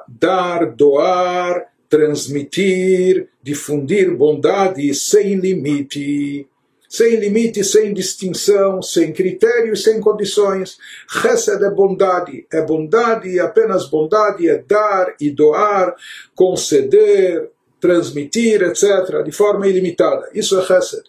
dar, 0.08 0.66
doar, 0.66 1.68
transmitir, 1.88 3.30
difundir 3.42 4.16
bondade 4.16 4.94
sem 4.94 5.36
limite 5.36 6.48
sem 6.94 7.16
limite, 7.16 7.64
sem 7.64 7.92
distinção, 7.92 8.80
sem 8.80 9.12
critério, 9.12 9.76
sem 9.76 10.00
condições. 10.00 10.78
Chesed 11.10 11.64
é 11.64 11.72
bondade, 11.72 12.46
é 12.54 12.62
bondade, 12.62 13.40
apenas 13.40 13.90
bondade, 13.90 14.48
é 14.48 14.60
dar 14.60 15.16
e 15.20 15.32
doar, 15.32 15.96
conceder, 16.36 17.50
transmitir, 17.80 18.62
etc., 18.62 19.24
de 19.26 19.32
forma 19.32 19.68
ilimitada. 19.68 20.30
Isso 20.36 20.60
é 20.60 20.64
Chesed. 20.64 21.02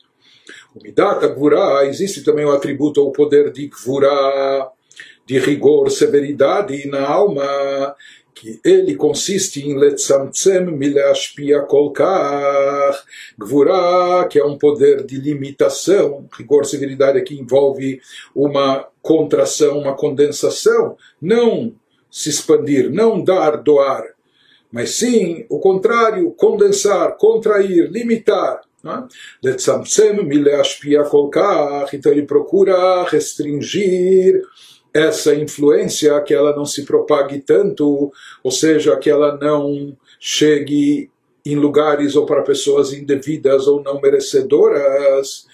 O 0.75 0.83
Midata 0.83 1.37
existe 1.83 2.25
também 2.25 2.47
o 2.47 2.53
atributo, 2.53 3.07
o 3.07 3.13
poder 3.13 3.53
de 3.53 3.69
Gvura, 3.69 4.71
de 5.27 5.39
rigor, 5.39 5.91
severidade 5.91 6.89
na 6.89 7.07
alma, 7.07 7.95
que 8.35 8.61
ele 8.65 8.97
consiste 8.97 9.67
em 9.67 9.79
letzamtzem 9.79 10.67
mileashpia 10.67 11.61
kolkach, 11.63 12.99
gvura, 13.39 14.27
que 14.29 14.39
é 14.39 14.45
um 14.45 14.59
poder 14.59 15.05
de 15.05 15.17
limitação, 15.17 16.29
rigor, 16.37 16.67
severidade 16.67 17.19
aqui 17.19 17.39
envolve 17.39 18.01
uma 18.35 18.89
contração, 19.01 19.79
uma 19.79 19.95
condensação, 19.95 20.97
não 21.23 21.75
se 22.11 22.29
expandir, 22.29 22.91
não 22.91 23.23
dar, 23.23 23.57
doar, 23.57 24.05
mas 24.71 24.91
sim 24.97 25.47
o 25.49 25.61
contrário, 25.61 26.31
condensar, 26.33 27.17
contrair, 27.17 27.89
limitar. 27.91 28.61
Né? 28.83 29.07
Letzamtzem 29.43 30.25
mileashpia 30.25 31.05
kolkach, 31.05 31.95
então 31.97 32.11
ele 32.11 32.27
procura 32.27 33.05
restringir 33.05 34.43
essa 34.95 35.35
influência, 35.35 36.21
que 36.23 36.33
ela 36.33 36.55
não 36.55 36.65
se 36.65 36.85
propague 36.85 37.41
tanto, 37.41 38.13
ou 38.43 38.51
seja, 38.53 38.97
que 38.97 39.11
ela 39.11 39.37
não 39.37 39.97
chegue 40.21 41.11
em 41.45 41.57
lugares 41.57 42.17
ou 42.17 42.25
para 42.25 42.43
pessoas 42.43 42.93
indevidas 42.93 43.67
ou 43.67 43.83
não 43.83 44.01
merecedoras. 44.01 45.47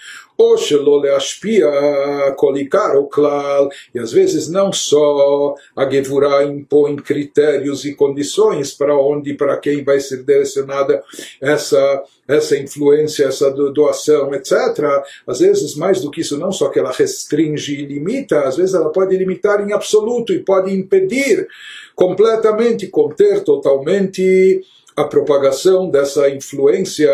E 3.95 3.99
às 3.99 4.11
vezes 4.11 4.49
não 4.49 4.73
só 4.73 5.55
a 5.77 5.91
Gevurah 5.91 6.45
impõe 6.45 6.97
critérios 6.97 7.85
e 7.85 7.95
condições 7.95 8.73
para 8.73 8.97
onde 8.97 9.33
e 9.33 9.37
para 9.37 9.59
quem 9.59 9.85
vai 9.85 10.01
ser 10.01 10.23
direcionada 10.25 11.03
essa, 11.43 12.03
essa 12.27 12.57
influência, 12.57 13.27
essa 13.27 13.51
doação, 13.51 14.33
etc. 14.33 15.03
Às 15.27 15.41
vezes, 15.41 15.75
mais 15.75 16.01
do 16.01 16.11
que 16.11 16.23
isso, 16.23 16.39
não 16.39 16.51
só 16.51 16.71
que 16.71 16.79
ela 16.79 16.91
restringe 16.91 17.75
e 17.75 17.85
limita, 17.85 18.41
às 18.41 18.57
vezes 18.57 18.75
ela 18.75 18.91
pode 18.91 19.15
limitar 19.19 19.61
em 19.61 19.75
absoluto 19.75 20.33
e 20.33 20.39
pode 20.39 20.73
impedir 20.73 21.47
completamente, 21.95 22.87
conter 22.87 23.45
totalmente 23.45 24.63
a 25.01 25.05
propagação 25.05 25.91
dessa 25.91 26.29
influência 26.31 27.11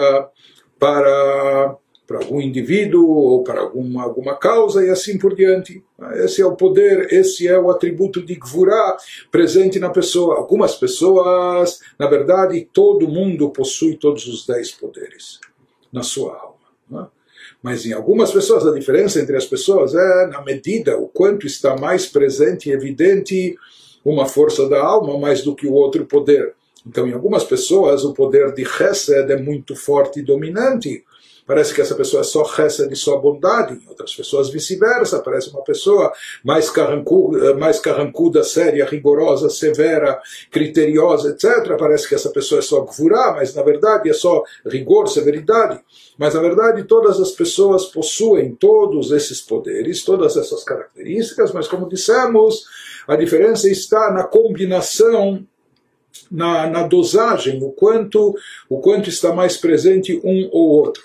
para 0.79 1.77
para 2.07 2.19
algum 2.19 2.41
indivíduo 2.41 3.05
ou 3.09 3.43
para 3.43 3.61
alguma, 3.61 4.05
alguma 4.05 4.37
causa 4.37 4.85
e 4.85 4.89
assim 4.89 5.19
por 5.19 5.35
diante. 5.35 5.83
Esse 6.15 6.41
é 6.41 6.47
o 6.47 6.55
poder, 6.55 7.13
esse 7.13 7.49
é 7.49 7.59
o 7.59 7.69
atributo 7.69 8.25
de 8.25 8.37
Gvurá 8.37 8.97
presente 9.31 9.81
na 9.81 9.91
pessoa. 9.91 10.37
Algumas 10.37 10.77
pessoas, 10.77 11.81
na 11.99 12.07
verdade, 12.07 12.69
todo 12.73 13.09
mundo 13.09 13.51
possui 13.51 13.97
todos 13.97 14.27
os 14.29 14.47
dez 14.47 14.71
poderes 14.71 15.41
na 15.93 16.05
sua 16.05 16.37
alma. 16.37 17.03
É? 17.05 17.09
Mas 17.61 17.85
em 17.85 17.93
algumas 17.93 18.31
pessoas, 18.31 18.65
a 18.65 18.73
diferença 18.73 19.21
entre 19.21 19.37
as 19.37 19.45
pessoas 19.45 19.93
é 19.93 20.27
na 20.29 20.43
medida 20.43 20.97
o 20.97 21.09
quanto 21.09 21.45
está 21.45 21.77
mais 21.77 22.07
presente 22.07 22.69
e 22.69 22.73
evidente 22.73 23.57
uma 24.05 24.27
força 24.27 24.69
da 24.69 24.81
alma 24.81 25.19
mais 25.19 25.43
do 25.43 25.57
que 25.57 25.67
o 25.67 25.73
outro 25.73 26.07
poder. 26.07 26.55
Então, 26.87 27.07
em 27.07 27.13
algumas 27.13 27.45
pessoas, 27.45 28.05
o 28.05 28.15
poder 28.15 28.53
de 28.55 28.65
Chesed 28.65 29.31
é 29.31 29.37
muito 29.37 29.75
forte 29.75 30.21
e 30.21 30.23
dominante 30.23 31.05
parece 31.47 31.73
que 31.73 31.81
essa 31.81 31.95
pessoa 31.95 32.23
é 32.23 32.25
só 32.25 32.43
resta 32.43 32.89
de 32.89 32.97
sua 32.97 33.19
bondade, 33.19 33.75
em 33.75 33.89
outras 33.89 34.13
pessoas 34.15 34.51
vice-versa, 34.51 35.21
parece 35.21 35.51
uma 35.51 35.63
pessoa 35.63 36.13
mais 36.45 36.69
carrancuda, 36.69 37.55
mais 37.55 37.79
carrancuda, 37.79 38.43
séria, 38.43 38.85
rigorosa, 38.85 39.49
severa, 39.49 40.21
criteriosa, 40.51 41.31
etc. 41.31 41.77
Parece 41.79 42.09
que 42.09 42.17
essa 42.17 42.31
pessoa 42.31 42.59
é 42.59 42.63
só 42.63 42.81
gvurá, 42.81 43.35
mas 43.37 43.55
na 43.55 43.63
verdade 43.63 44.11
é 44.11 44.13
só 44.13 44.43
rigor, 44.67 45.09
severidade. 45.09 45.81
Mas 46.19 46.35
na 46.35 46.41
verdade 46.41 46.83
todas 46.83 47.21
as 47.21 47.31
pessoas 47.31 47.87
possuem 47.87 48.55
todos 48.55 49.13
esses 49.13 49.41
poderes, 49.41 50.05
todas 50.05 50.37
essas 50.37 50.65
características, 50.65 51.53
mas 51.53 51.69
como 51.69 51.89
dissemos, 51.89 52.65
a 53.07 53.15
diferença 53.15 53.71
está 53.71 54.11
na 54.11 54.25
combinação 54.25 55.47
na, 56.31 56.67
na, 56.69 56.83
dosagem, 56.87 57.63
o 57.63 57.71
quanto, 57.71 58.35
o 58.69 58.81
quanto 58.81 59.09
está 59.09 59.33
mais 59.33 59.57
presente 59.57 60.21
um 60.25 60.49
ou 60.53 60.71
outro. 60.71 61.03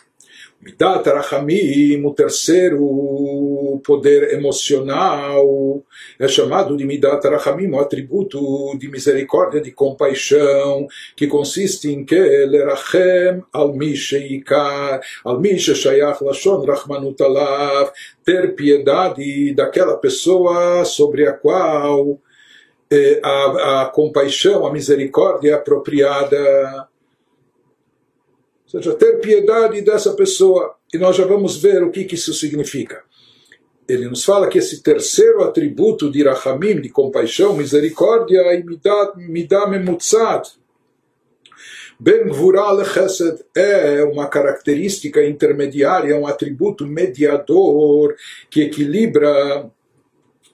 Midat 0.63 1.07
Rachamim, 1.09 2.05
o 2.05 2.13
terceiro 2.13 3.81
poder 3.83 4.31
emocional, 4.35 5.83
é 6.19 6.27
chamado 6.27 6.77
de 6.77 6.85
Midat 6.85 7.27
Rachamim, 7.27 7.71
o 7.71 7.79
atributo 7.79 8.77
de 8.77 8.87
misericórdia, 8.87 9.59
de 9.59 9.71
compaixão, 9.71 10.85
que 11.15 11.25
consiste 11.25 11.91
em 11.91 12.05
que 12.05 12.45
Lerachem 12.45 13.41
al 13.51 13.73
Misheikar, 13.73 15.01
al 15.25 15.39
Misheshayach 15.39 16.21
Lashon 16.23 16.63
Rachmanut 16.63 17.19
Alav, 17.23 17.91
ter 18.23 18.53
piedade 18.53 19.55
daquela 19.55 19.97
pessoa 19.97 20.85
sobre 20.85 21.27
a 21.27 21.33
qual 21.33 22.19
a, 23.23 23.81
a 23.81 23.85
compaixão, 23.87 24.65
a 24.65 24.71
misericórdia 24.71 25.51
é 25.51 25.53
apropriada 25.53 26.87
ou 28.73 28.79
seja, 28.79 28.95
ter 28.95 29.19
piedade 29.19 29.81
dessa 29.81 30.13
pessoa. 30.13 30.75
E 30.93 30.97
nós 30.97 31.15
já 31.15 31.25
vamos 31.25 31.57
ver 31.57 31.83
o 31.83 31.91
que, 31.91 32.05
que 32.05 32.15
isso 32.15 32.33
significa. 32.33 33.03
Ele 33.87 34.07
nos 34.07 34.23
fala 34.23 34.47
que 34.47 34.57
esse 34.57 34.81
terceiro 34.81 35.43
atributo 35.43 36.09
de 36.09 36.23
Rahamim, 36.23 36.79
de 36.79 36.89
compaixão, 36.89 37.55
misericórdia, 37.55 38.41
midah 39.17 39.67
memutzad, 39.67 40.47
Ben 42.03 42.27
Gvura 42.29 42.83
Chesed 42.83 43.45
é 43.55 44.03
uma 44.03 44.27
característica 44.27 45.23
intermediária, 45.23 46.17
um 46.17 46.25
atributo 46.25 46.87
mediador 46.87 48.15
que 48.49 48.63
equilibra 48.63 49.69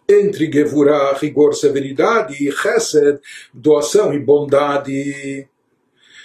entre 0.10 0.52
Gevurah, 0.52 1.18
rigor, 1.20 1.54
severidade, 1.54 2.36
e 2.42 2.52
Chesed, 2.52 3.20
doação 3.54 4.14
e 4.14 4.20
bondade. 4.20 5.48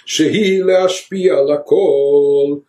Shehi 0.05 0.63
leashpia 0.63 1.35
lakol. 1.41 2.63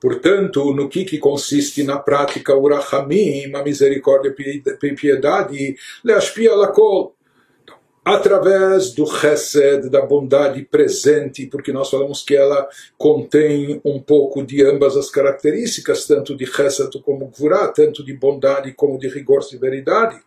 Portanto, 0.00 0.72
no 0.72 0.88
que, 0.88 1.04
que 1.04 1.18
consiste 1.18 1.82
na 1.82 1.98
prática 1.98 2.54
o 2.54 2.68
rachamim, 2.68 3.52
a 3.54 3.62
misericórdia 3.62 4.34
e 4.38 4.94
piedade, 4.94 5.76
leashpia 6.04 6.54
lakol. 6.54 7.14
Através 8.14 8.92
do 8.92 9.06
chesed, 9.06 9.90
da 9.90 10.00
bondade 10.00 10.62
presente, 10.62 11.46
porque 11.46 11.72
nós 11.72 11.90
falamos 11.90 12.22
que 12.22 12.34
ela 12.34 12.66
contém 12.96 13.80
um 13.84 14.00
pouco 14.00 14.42
de 14.42 14.64
ambas 14.64 14.96
as 14.96 15.10
características, 15.10 16.06
tanto 16.06 16.34
de 16.34 16.46
chesed 16.46 16.90
como 17.02 17.26
gvurá, 17.26 17.68
tanto 17.68 18.02
de 18.02 18.14
bondade 18.14 18.72
como 18.72 18.98
de 18.98 19.08
rigor 19.08 19.40
e 19.40 19.44
severidade. 19.44 20.18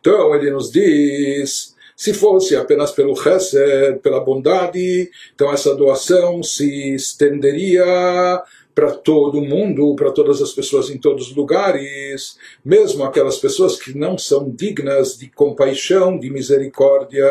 Então 0.00 0.34
ele 0.34 0.50
nos 0.50 0.70
diz, 0.70 1.76
se 1.94 2.14
fosse 2.14 2.56
apenas 2.56 2.92
pelo 2.92 3.14
chesed, 3.14 3.98
pela 4.02 4.20
bondade, 4.20 5.10
então 5.34 5.52
essa 5.52 5.74
doação 5.74 6.42
se 6.42 6.94
estenderia 6.94 8.42
para 8.78 8.92
todo 8.92 9.42
mundo, 9.42 9.96
para 9.96 10.12
todas 10.12 10.40
as 10.40 10.52
pessoas 10.52 10.88
em 10.88 10.98
todos 10.98 11.30
os 11.30 11.34
lugares, 11.34 12.38
mesmo 12.64 13.02
aquelas 13.02 13.36
pessoas 13.36 13.76
que 13.76 13.92
não 13.92 14.16
são 14.16 14.48
dignas 14.48 15.18
de 15.18 15.28
compaixão, 15.28 16.16
de 16.16 16.30
misericórdia. 16.30 17.26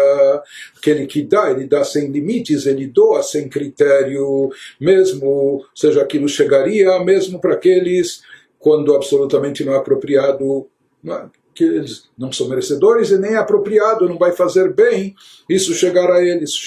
Aquele 0.78 1.06
que 1.06 1.24
dá, 1.24 1.50
ele 1.50 1.66
dá 1.66 1.86
sem 1.86 2.12
limites, 2.12 2.66
ele 2.66 2.86
doa 2.86 3.24
sem 3.24 3.48
critério, 3.48 4.50
mesmo, 4.78 5.64
seja 5.74 6.02
aquilo 6.02 6.28
chegaria, 6.28 7.00
mesmo 7.00 7.40
para 7.40 7.54
aqueles 7.54 8.24
quando 8.60 8.94
absolutamente 8.94 9.64
não 9.64 9.72
é 9.72 9.78
apropriado. 9.78 10.68
Não 11.02 11.16
é? 11.16 11.30
que 11.57 11.65
eles 11.65 12.05
não 12.17 12.33
são 12.33 12.49
merecedores 12.49 13.11
e 13.11 13.19
nem 13.19 13.33
é 13.33 13.37
apropriado, 13.37 14.09
não 14.09 14.19
vai 14.19 14.33
fazer 14.33 14.73
bem 14.73 15.15
isso 15.49 15.75
chegar 15.75 16.11
a 16.11 16.23
eles. 16.23 16.59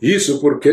Isso 0.00 0.40
porque 0.40 0.70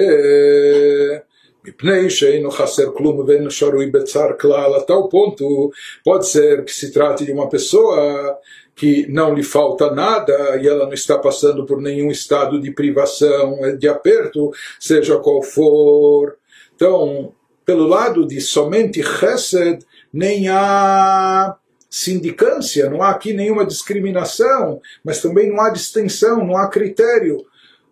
מפני 1.66 2.10
שאינו 2.10 2.52
חסר 2.52 2.92
כלום 2.94 3.20
ואינו 3.28 3.52
שרוי 3.52 3.86
בצער 3.86 4.32
כלל, 4.40 4.76
a 4.76 4.82
tal 4.82 5.10
ponto 5.10 5.72
pode 6.04 6.28
ser 6.28 6.66
que 6.66 6.72
se 6.72 6.92
trate 6.92 7.26
de 7.26 7.32
uma 7.32 7.48
pessoa 7.48 8.38
que 8.76 9.06
não 9.08 9.36
lhe 9.36 9.44
falta 9.44 9.92
nada 9.92 10.58
e 10.62 10.68
ela 10.68 10.86
não 10.86 10.94
está 10.94 11.20
passando 11.20 11.66
por 11.66 11.80
nenhum 11.80 12.10
estado 12.10 12.60
de 12.60 12.72
privação, 12.72 13.78
de 13.78 13.88
aperto, 13.88 14.52
seja 14.80 15.18
qual 15.20 15.44
for. 15.44 16.36
Então, 16.77 17.33
pelo 17.65 17.87
lado 17.89 18.27
de 18.27 18.41
somente 18.41 19.03
Chesed, 19.03 19.85
nem 20.13 20.49
há 20.49 21.57
sindicância, 21.91 22.91
não 22.91 23.03
há 23.03 23.11
aqui 23.11 23.33
nenhuma 23.33 23.65
discriminação, 23.65 24.81
mas 25.03 25.21
também 25.21 25.51
não 25.51 25.61
há 25.61 25.71
distinção, 25.71 26.47
não 26.47 26.57
há 26.57 26.69
critério. 26.69 27.45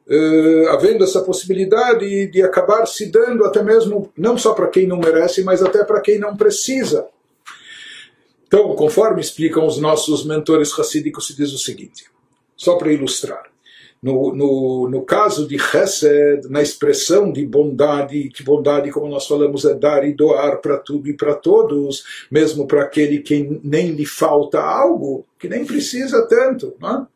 Uh, 0.07 0.69
havendo 0.69 1.03
essa 1.03 1.23
possibilidade 1.23 2.27
de 2.27 2.43
acabar 2.43 2.85
se 2.85 3.07
dando 3.07 3.43
até 3.43 3.63
mesmo, 3.63 4.13
não 4.17 4.37
só 4.37 4.53
para 4.53 4.69
quem 4.69 4.87
não 4.87 4.99
merece, 4.99 5.43
mas 5.43 5.63
até 5.63 5.83
para 5.83 6.03
quem 6.03 6.19
não 6.19 6.37
precisa. 6.37 7.07
Então, 8.47 8.75
conforme 8.77 9.23
explicam 9.23 9.67
os 9.67 9.79
nossos 9.79 10.27
mentores 10.27 10.73
racídicos, 10.73 11.27
se 11.27 11.35
diz 11.35 11.53
o 11.55 11.59
seguinte, 11.59 12.05
só 12.55 12.77
para 12.77 12.93
ilustrar. 12.93 13.54
No, 14.05 14.35
no, 14.35 14.87
no 14.91 15.03
caso 15.03 15.49
de 15.49 15.59
Chesed, 15.59 16.47
na 16.51 16.61
expressão 16.61 17.33
de 17.33 17.47
bondade, 17.47 18.29
que 18.29 18.43
bondade, 18.43 18.91
como 18.91 19.09
nós 19.09 19.27
falamos, 19.27 19.65
é 19.65 19.73
dar 19.73 20.07
e 20.07 20.13
doar 20.13 20.61
para 20.61 20.77
tudo 20.77 21.09
e 21.09 21.17
para 21.17 21.35
todos, 21.35 22.05
mesmo 22.31 22.67
para 22.67 22.83
aquele 22.83 23.21
que 23.21 23.59
nem 23.65 23.93
lhe 23.93 24.05
falta 24.05 24.61
algo, 24.61 25.25
que 25.39 25.49
nem 25.49 25.65
precisa 25.65 26.29
tanto. 26.29 26.75
Não 26.79 26.91
é? 26.91 27.07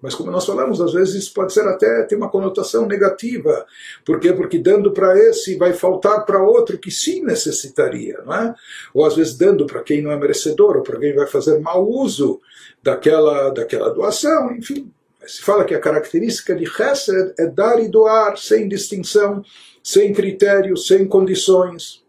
Mas 0.00 0.14
como 0.14 0.30
nós 0.30 0.46
falamos, 0.46 0.80
às 0.80 0.94
vezes 0.94 1.16
isso 1.16 1.34
pode 1.34 1.52
ser 1.52 1.68
até 1.68 2.04
ter 2.04 2.16
uma 2.16 2.30
conotação 2.30 2.86
negativa. 2.86 3.66
Por 4.02 4.18
quê? 4.18 4.32
Porque 4.32 4.58
dando 4.58 4.90
para 4.92 5.18
esse 5.18 5.54
vai 5.56 5.74
faltar 5.74 6.24
para 6.24 6.42
outro 6.42 6.78
que 6.78 6.90
sim 6.90 7.22
necessitaria, 7.22 8.22
não 8.24 8.32
é? 8.32 8.54
Ou 8.94 9.04
às 9.04 9.16
vezes 9.16 9.36
dando 9.36 9.66
para 9.66 9.82
quem 9.82 10.00
não 10.00 10.12
é 10.12 10.16
merecedor, 10.16 10.78
ou 10.78 10.82
para 10.82 10.98
quem 10.98 11.14
vai 11.14 11.26
fazer 11.26 11.58
mau 11.58 11.86
uso 11.86 12.40
daquela, 12.82 13.50
daquela 13.50 13.90
doação, 13.90 14.50
enfim 14.56 14.90
se 15.28 15.42
fala 15.42 15.64
que 15.64 15.74
a 15.74 15.80
característica 15.80 16.54
de 16.54 16.64
Chesed 16.66 17.34
é 17.38 17.46
dar 17.46 17.78
e 17.82 17.88
doar 17.88 18.36
sem 18.38 18.66
distinção, 18.66 19.44
sem 19.82 20.12
critério, 20.12 20.76
sem 20.76 21.06
condições. 21.06 22.02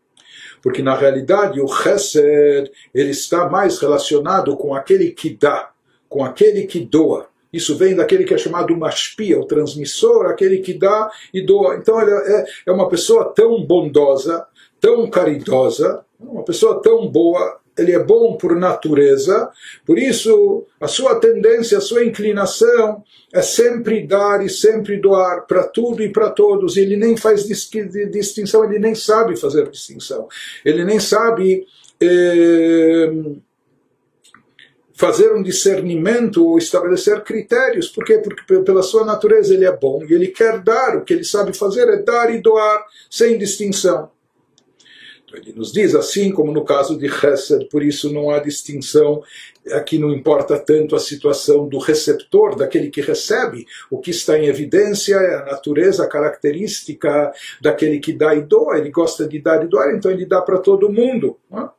Porque 0.61 0.81
na 0.81 0.95
realidade 0.95 1.61
o 1.61 1.67
Chesed 1.67 2.71
ele 2.93 3.11
está 3.11 3.49
mais 3.49 3.79
relacionado 3.79 4.55
com 4.55 4.73
aquele 4.73 5.11
que 5.11 5.29
dá, 5.29 5.71
com 6.07 6.23
aquele 6.23 6.63
que 6.63 6.79
doa. 6.79 7.27
Isso 7.51 7.75
vem 7.75 7.95
daquele 7.95 8.23
que 8.23 8.33
é 8.33 8.37
chamado 8.37 8.75
mashpia, 8.77 9.39
o 9.39 9.45
transmissor, 9.45 10.27
aquele 10.27 10.59
que 10.59 10.73
dá 10.73 11.09
e 11.33 11.41
doa. 11.41 11.75
Então 11.75 11.99
é, 11.99 12.45
é 12.65 12.71
uma 12.71 12.87
pessoa 12.87 13.33
tão 13.33 13.63
bondosa, 13.65 14.45
tão 14.79 15.09
caridosa, 15.09 16.05
uma 16.19 16.43
pessoa 16.43 16.81
tão 16.81 17.07
boa, 17.07 17.59
ele 17.79 17.91
é 17.91 17.99
bom 17.99 18.35
por 18.35 18.55
natureza, 18.55 19.49
por 19.85 19.97
isso 19.97 20.65
a 20.79 20.87
sua 20.87 21.15
tendência, 21.15 21.77
a 21.77 21.81
sua 21.81 22.03
inclinação 22.03 23.03
é 23.33 23.41
sempre 23.41 24.05
dar 24.05 24.43
e 24.43 24.49
sempre 24.49 24.97
doar 24.97 25.45
para 25.47 25.63
tudo 25.63 26.03
e 26.03 26.09
para 26.09 26.29
todos. 26.29 26.77
Ele 26.77 26.97
nem 26.97 27.15
faz 27.15 27.45
distinção, 27.45 28.63
ele 28.65 28.79
nem 28.79 28.95
sabe 28.95 29.35
fazer 29.35 29.69
distinção, 29.69 30.27
ele 30.65 30.83
nem 30.83 30.99
sabe. 30.99 31.65
Eh, 32.01 33.11
fazer 34.99 35.33
um 35.33 35.41
discernimento 35.41 36.45
ou 36.45 36.57
estabelecer 36.57 37.23
critérios. 37.23 37.87
Por 37.87 38.03
quê? 38.03 38.17
Porque 38.17 38.43
pela 38.59 38.83
sua 38.83 39.05
natureza 39.05 39.53
ele 39.53 39.63
é 39.63 39.71
bom 39.71 40.03
e 40.03 40.13
ele 40.13 40.27
quer 40.27 40.59
dar. 40.59 40.97
O 40.97 41.05
que 41.05 41.13
ele 41.13 41.23
sabe 41.23 41.57
fazer 41.57 41.87
é 41.87 42.03
dar 42.03 42.35
e 42.35 42.41
doar 42.41 42.85
sem 43.09 43.37
distinção. 43.37 44.11
Ele 45.33 45.53
nos 45.53 45.71
diz 45.71 45.95
assim 45.95 46.31
como 46.31 46.51
no 46.51 46.63
caso 46.63 46.97
de 46.97 47.05
Hesed, 47.05 47.65
por 47.69 47.83
isso 47.83 48.11
não 48.11 48.29
há 48.29 48.39
distinção, 48.39 49.21
aqui 49.71 49.97
não 49.97 50.11
importa 50.11 50.57
tanto 50.57 50.95
a 50.95 50.99
situação 50.99 51.67
do 51.67 51.77
receptor, 51.77 52.55
daquele 52.55 52.89
que 52.89 53.01
recebe, 53.01 53.65
o 53.89 53.99
que 53.99 54.11
está 54.11 54.37
em 54.37 54.47
evidência 54.47 55.15
é 55.15 55.35
a 55.35 55.45
natureza, 55.45 56.07
característica 56.07 57.31
daquele 57.61 57.99
que 57.99 58.13
dá 58.13 58.35
e 58.35 58.41
doa, 58.41 58.77
ele 58.77 58.89
gosta 58.89 59.27
de 59.27 59.39
dar 59.39 59.63
e 59.63 59.67
doar, 59.67 59.95
então 59.95 60.11
ele 60.11 60.25
dá 60.25 60.41
para 60.41 60.57
todo 60.57 60.91
mundo. 60.91 61.37
É? 61.53 61.69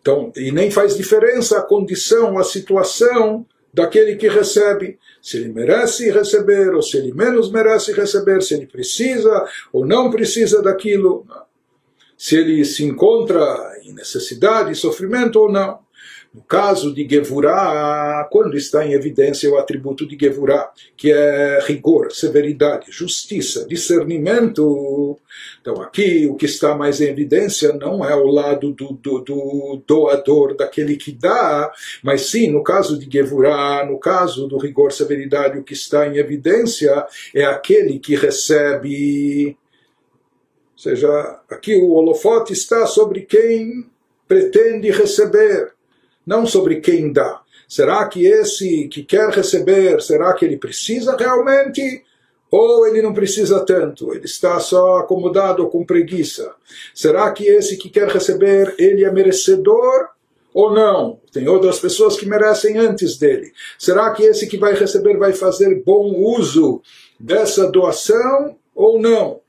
Então, 0.00 0.32
e 0.36 0.52
nem 0.52 0.70
faz 0.70 0.96
diferença 0.96 1.58
a 1.58 1.62
condição, 1.62 2.38
a 2.38 2.44
situação 2.44 3.44
daquele 3.74 4.16
que 4.16 4.28
recebe, 4.28 4.98
se 5.20 5.36
ele 5.36 5.52
merece 5.52 6.10
receber 6.10 6.74
ou 6.74 6.80
se 6.80 6.96
ele 6.96 7.12
menos 7.12 7.50
merece 7.50 7.92
receber, 7.92 8.42
se 8.42 8.54
ele 8.54 8.66
precisa 8.66 9.44
ou 9.72 9.84
não 9.84 10.10
precisa 10.10 10.62
daquilo. 10.62 11.26
Não? 11.28 11.45
Se 12.16 12.36
ele 12.36 12.64
se 12.64 12.84
encontra 12.84 13.78
em 13.82 13.92
necessidade 13.92 14.74
sofrimento 14.74 15.40
ou 15.40 15.50
não. 15.50 15.86
No 16.36 16.42
caso 16.42 16.92
de 16.92 17.08
Gevurah, 17.08 18.28
quando 18.30 18.58
está 18.58 18.86
em 18.86 18.92
evidência 18.92 19.50
o 19.50 19.56
atributo 19.56 20.06
de 20.06 20.18
Gevurah, 20.20 20.70
que 20.94 21.10
é 21.10 21.60
rigor, 21.62 22.12
severidade, 22.12 22.92
justiça, 22.92 23.66
discernimento, 23.66 25.18
então 25.62 25.80
aqui 25.80 26.28
o 26.30 26.34
que 26.34 26.44
está 26.44 26.74
mais 26.74 27.00
em 27.00 27.06
evidência 27.06 27.72
não 27.72 28.04
é 28.04 28.14
o 28.14 28.26
lado 28.26 28.70
do, 28.72 28.92
do, 28.92 29.20
do 29.20 29.82
doador, 29.86 30.54
daquele 30.54 30.96
que 30.96 31.10
dá, 31.10 31.72
mas 32.02 32.26
sim, 32.26 32.50
no 32.50 32.62
caso 32.62 32.98
de 32.98 33.10
Gevurah, 33.10 33.86
no 33.86 33.98
caso 33.98 34.46
do 34.46 34.58
rigor, 34.58 34.92
severidade, 34.92 35.58
o 35.58 35.64
que 35.64 35.72
está 35.72 36.06
em 36.06 36.18
evidência 36.18 37.06
é 37.34 37.46
aquele 37.46 37.98
que 37.98 38.14
recebe 38.14 39.56
ou 40.76 40.82
seja, 40.82 41.40
aqui 41.48 41.74
o 41.74 41.92
holofote 41.92 42.52
está 42.52 42.86
sobre 42.86 43.22
quem 43.22 43.86
pretende 44.28 44.90
receber, 44.90 45.72
não 46.26 46.46
sobre 46.46 46.80
quem 46.80 47.10
dá. 47.10 47.40
Será 47.66 48.06
que 48.06 48.26
esse 48.26 48.86
que 48.88 49.02
quer 49.02 49.30
receber, 49.30 50.02
será 50.02 50.34
que 50.34 50.44
ele 50.44 50.58
precisa 50.58 51.16
realmente? 51.16 52.04
Ou 52.50 52.86
ele 52.86 53.00
não 53.00 53.14
precisa 53.14 53.64
tanto, 53.64 54.12
ele 54.12 54.26
está 54.26 54.60
só 54.60 54.98
acomodado 54.98 55.66
com 55.68 55.84
preguiça? 55.84 56.54
Será 56.94 57.32
que 57.32 57.46
esse 57.46 57.78
que 57.78 57.88
quer 57.88 58.08
receber, 58.08 58.74
ele 58.78 59.02
é 59.02 59.10
merecedor 59.10 60.10
ou 60.52 60.74
não? 60.74 61.18
Tem 61.32 61.48
outras 61.48 61.78
pessoas 61.78 62.16
que 62.16 62.26
merecem 62.26 62.76
antes 62.76 63.16
dele. 63.16 63.50
Será 63.78 64.12
que 64.12 64.24
esse 64.24 64.46
que 64.46 64.58
vai 64.58 64.74
receber 64.74 65.16
vai 65.16 65.32
fazer 65.32 65.82
bom 65.82 66.14
uso 66.38 66.82
dessa 67.18 67.66
doação 67.70 68.56
ou 68.74 69.00
não? 69.00 69.40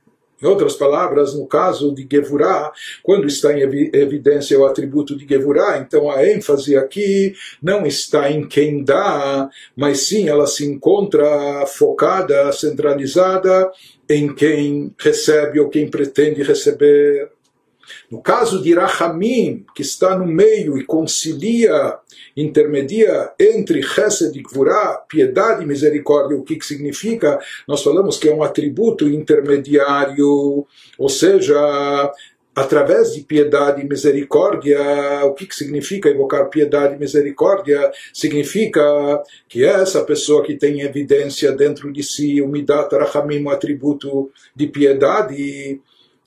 Em 0.41 0.45
outras 0.45 0.75
palavras, 0.75 1.33
no 1.33 1.47
caso 1.47 1.93
de 1.93 2.07
Gevurah, 2.09 2.71
quando 3.01 3.27
está 3.27 3.57
em 3.57 3.61
evidência 3.61 4.59
o 4.59 4.65
atributo 4.65 5.17
de 5.17 5.27
Gevurah, 5.27 5.79
então 5.79 6.11
a 6.11 6.27
ênfase 6.27 6.77
aqui 6.77 7.33
não 7.61 7.85
está 7.85 8.29
em 8.31 8.47
quem 8.47 8.83
dá, 8.83 9.49
mas 9.75 10.01
sim 10.01 10.29
ela 10.29 10.45
se 10.45 10.65
encontra 10.65 11.65
focada, 11.65 12.51
centralizada 12.51 13.71
em 14.09 14.33
quem 14.33 14.93
recebe 14.97 15.59
ou 15.59 15.69
quem 15.69 15.89
pretende 15.89 16.43
receber. 16.43 17.29
No 18.09 18.21
caso 18.21 18.61
de 18.61 18.73
Rahamim, 18.73 19.65
que 19.75 19.81
está 19.81 20.17
no 20.17 20.25
meio 20.25 20.77
e 20.77 20.85
concilia, 20.85 21.97
intermedia 22.37 23.31
entre 23.37 23.83
Chesed 23.83 24.37
e 24.37 24.41
Gvurah, 24.41 25.03
piedade 25.09 25.63
e 25.63 25.67
misericórdia, 25.67 26.37
o 26.37 26.43
que, 26.43 26.55
que 26.55 26.65
significa? 26.65 27.37
Nós 27.67 27.83
falamos 27.83 28.17
que 28.17 28.29
é 28.29 28.33
um 28.33 28.43
atributo 28.43 29.09
intermediário, 29.09 30.65
ou 30.97 31.09
seja, 31.09 31.59
através 32.55 33.13
de 33.13 33.21
piedade 33.21 33.81
e 33.81 33.87
misericórdia, 33.87 34.79
o 35.25 35.33
que, 35.33 35.45
que 35.45 35.55
significa 35.55 36.09
evocar 36.09 36.49
piedade 36.49 36.95
e 36.95 36.97
misericórdia? 36.97 37.91
Significa 38.11 38.81
que 39.49 39.63
essa 39.65 40.03
pessoa 40.05 40.43
que 40.43 40.55
tem 40.55 40.79
evidência 40.79 41.51
dentro 41.51 41.91
de 41.91 42.01
si, 42.01 42.41
o 42.41 42.47
midat 42.47 42.91
rachamim, 42.95 43.43
o 43.43 43.49
atributo 43.49 44.31
de 44.55 44.65
piedade, 44.65 45.81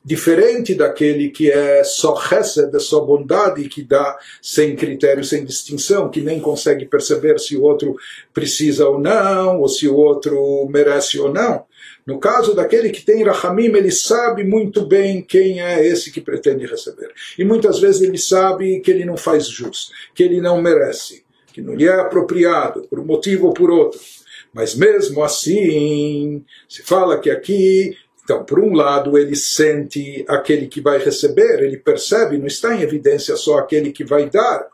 diferente 0.04 0.74
daquele 0.74 1.28
que 1.28 1.50
é 1.50 1.84
só 1.84 2.16
chesed, 2.16 2.74
é 2.74 2.78
só 2.78 3.00
bondade, 3.00 3.68
que 3.68 3.82
dá 3.82 4.18
sem 4.40 4.74
critério, 4.74 5.22
sem 5.22 5.44
distinção, 5.44 6.08
que 6.08 6.22
nem 6.22 6.40
consegue 6.40 6.86
perceber 6.86 7.38
se 7.38 7.56
o 7.56 7.62
outro 7.62 7.94
precisa 8.32 8.88
ou 8.88 8.98
não, 8.98 9.60
ou 9.60 9.68
se 9.68 9.86
o 9.86 9.94
outro 9.94 10.66
merece 10.70 11.18
ou 11.18 11.32
não. 11.32 11.64
No 12.06 12.18
caso 12.18 12.54
daquele 12.54 12.90
que 12.90 13.02
tem 13.02 13.22
Rahamim, 13.22 13.66
ele 13.66 13.90
sabe 13.90 14.42
muito 14.42 14.86
bem 14.86 15.22
quem 15.22 15.62
é 15.62 15.86
esse 15.86 16.10
que 16.10 16.20
pretende 16.20 16.66
receber. 16.66 17.12
E 17.38 17.44
muitas 17.44 17.78
vezes 17.78 18.00
ele 18.00 18.18
sabe 18.18 18.80
que 18.80 18.90
ele 18.90 19.04
não 19.04 19.16
faz 19.16 19.48
jus, 19.48 19.92
que 20.14 20.22
ele 20.22 20.40
não 20.40 20.62
merece, 20.62 21.24
que 21.52 21.60
não 21.60 21.74
lhe 21.74 21.86
é 21.86 21.92
apropriado, 21.92 22.82
por 22.88 22.98
um 22.98 23.04
motivo 23.04 23.48
ou 23.48 23.52
por 23.52 23.70
outro. 23.70 24.00
Mas 24.52 24.74
mesmo 24.74 25.22
assim, 25.22 26.44
se 26.68 26.82
fala 26.82 27.20
que 27.20 27.30
aqui 27.30 27.96
então, 28.22 28.44
por 28.44 28.60
um 28.60 28.74
lado, 28.74 29.18
ele 29.18 29.34
sente 29.34 30.24
aquele 30.28 30.66
que 30.66 30.80
vai 30.80 30.98
receber, 30.98 31.62
ele 31.62 31.76
percebe, 31.76 32.38
não 32.38 32.46
está 32.46 32.74
em 32.74 32.82
evidência 32.82 33.36
só 33.36 33.58
aquele 33.58 33.90
que 33.92 34.04
vai 34.04 34.28
dar 34.28 34.68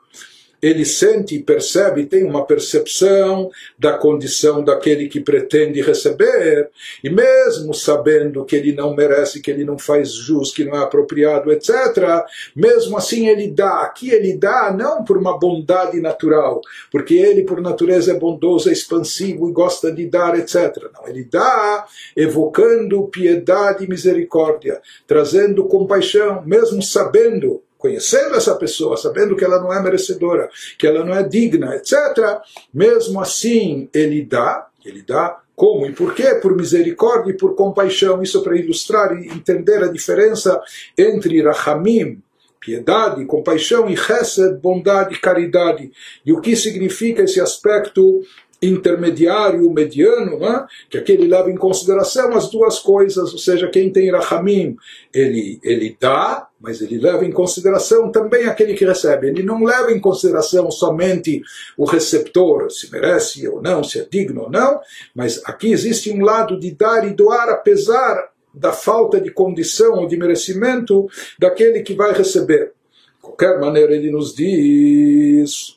ele 0.66 0.84
sente 0.84 1.34
e 1.34 1.42
percebe, 1.42 2.06
tem 2.06 2.24
uma 2.24 2.44
percepção 2.44 3.50
da 3.78 3.96
condição 3.96 4.64
daquele 4.64 5.08
que 5.08 5.20
pretende 5.20 5.80
receber, 5.80 6.70
e 7.02 7.08
mesmo 7.08 7.72
sabendo 7.72 8.44
que 8.44 8.56
ele 8.56 8.72
não 8.72 8.94
merece, 8.94 9.40
que 9.40 9.50
ele 9.50 9.64
não 9.64 9.78
faz 9.78 10.12
jus, 10.12 10.52
que 10.52 10.64
não 10.64 10.74
é 10.76 10.82
apropriado, 10.82 11.52
etc., 11.52 12.24
mesmo 12.54 12.96
assim 12.96 13.28
ele 13.28 13.48
dá. 13.48 13.82
Aqui 13.82 14.10
ele 14.10 14.36
dá 14.36 14.74
não 14.76 15.04
por 15.04 15.16
uma 15.16 15.38
bondade 15.38 16.00
natural, 16.00 16.60
porque 16.90 17.14
ele, 17.14 17.42
por 17.42 17.60
natureza, 17.60 18.12
é 18.12 18.18
bondoso, 18.18 18.68
é 18.68 18.72
expansivo 18.72 19.48
e 19.48 19.52
gosta 19.52 19.92
de 19.92 20.06
dar, 20.06 20.38
etc. 20.38 20.90
Não, 20.94 21.06
ele 21.08 21.24
dá 21.24 21.86
evocando 22.16 23.06
piedade 23.08 23.84
e 23.84 23.88
misericórdia, 23.88 24.80
trazendo 25.06 25.64
compaixão, 25.64 26.42
mesmo 26.44 26.82
sabendo 26.82 27.62
conhecendo 27.78 28.34
essa 28.34 28.54
pessoa, 28.54 28.96
sabendo 28.96 29.36
que 29.36 29.44
ela 29.44 29.60
não 29.60 29.72
é 29.72 29.82
merecedora, 29.82 30.48
que 30.78 30.86
ela 30.86 31.04
não 31.04 31.14
é 31.14 31.22
digna, 31.22 31.76
etc., 31.76 32.40
mesmo 32.72 33.20
assim 33.20 33.88
ele 33.92 34.22
dá, 34.22 34.66
ele 34.84 35.02
dá 35.02 35.40
como 35.56 35.86
e 35.86 35.92
por 35.92 36.14
quê? 36.14 36.34
Por 36.34 36.54
misericórdia 36.54 37.30
e 37.30 37.36
por 37.36 37.54
compaixão. 37.54 38.22
Isso 38.22 38.42
para 38.42 38.58
ilustrar 38.58 39.16
e 39.16 39.26
entender 39.28 39.82
a 39.82 39.88
diferença 39.88 40.60
entre 40.96 41.42
Rahamim, 41.42 42.22
piedade, 42.60 43.24
compaixão, 43.24 43.88
e 43.88 43.96
Chesed, 43.96 44.60
bondade 44.60 45.14
e 45.14 45.18
caridade. 45.18 45.90
E 46.24 46.32
o 46.32 46.42
que 46.42 46.54
significa 46.54 47.22
esse 47.22 47.40
aspecto 47.40 48.20
intermediário, 48.60 49.70
mediano, 49.70 50.38
né? 50.38 50.66
que 50.90 50.98
aquele 50.98 51.26
leva 51.26 51.50
em 51.50 51.56
consideração 51.56 52.34
as 52.34 52.50
duas 52.50 52.78
coisas, 52.78 53.32
ou 53.32 53.38
seja, 53.38 53.68
quem 53.68 53.90
tem 53.90 54.10
Rahamim, 54.10 54.76
ele, 55.12 55.58
ele 55.62 55.96
dá, 55.98 56.45
mas 56.66 56.80
ele 56.80 56.98
leva 56.98 57.24
em 57.24 57.30
consideração 57.30 58.10
também 58.10 58.46
aquele 58.46 58.74
que 58.74 58.84
recebe. 58.84 59.28
Ele 59.28 59.44
não 59.44 59.62
leva 59.62 59.92
em 59.92 60.00
consideração 60.00 60.68
somente 60.68 61.40
o 61.76 61.84
receptor, 61.84 62.68
se 62.72 62.90
merece 62.90 63.46
ou 63.46 63.62
não, 63.62 63.84
se 63.84 64.00
é 64.00 64.06
digno 64.10 64.42
ou 64.42 64.50
não, 64.50 64.80
mas 65.14 65.40
aqui 65.44 65.70
existe 65.70 66.10
um 66.10 66.24
lado 66.24 66.58
de 66.58 66.72
dar 66.72 67.06
e 67.06 67.14
doar, 67.14 67.50
apesar 67.50 68.30
da 68.52 68.72
falta 68.72 69.20
de 69.20 69.30
condição 69.30 70.00
ou 70.00 70.08
de 70.08 70.16
merecimento 70.16 71.06
daquele 71.38 71.82
que 71.82 71.94
vai 71.94 72.12
receber. 72.12 72.72
De 73.14 73.20
qualquer 73.22 73.60
maneira, 73.60 73.94
ele 73.94 74.10
nos 74.10 74.34
diz 74.34 75.75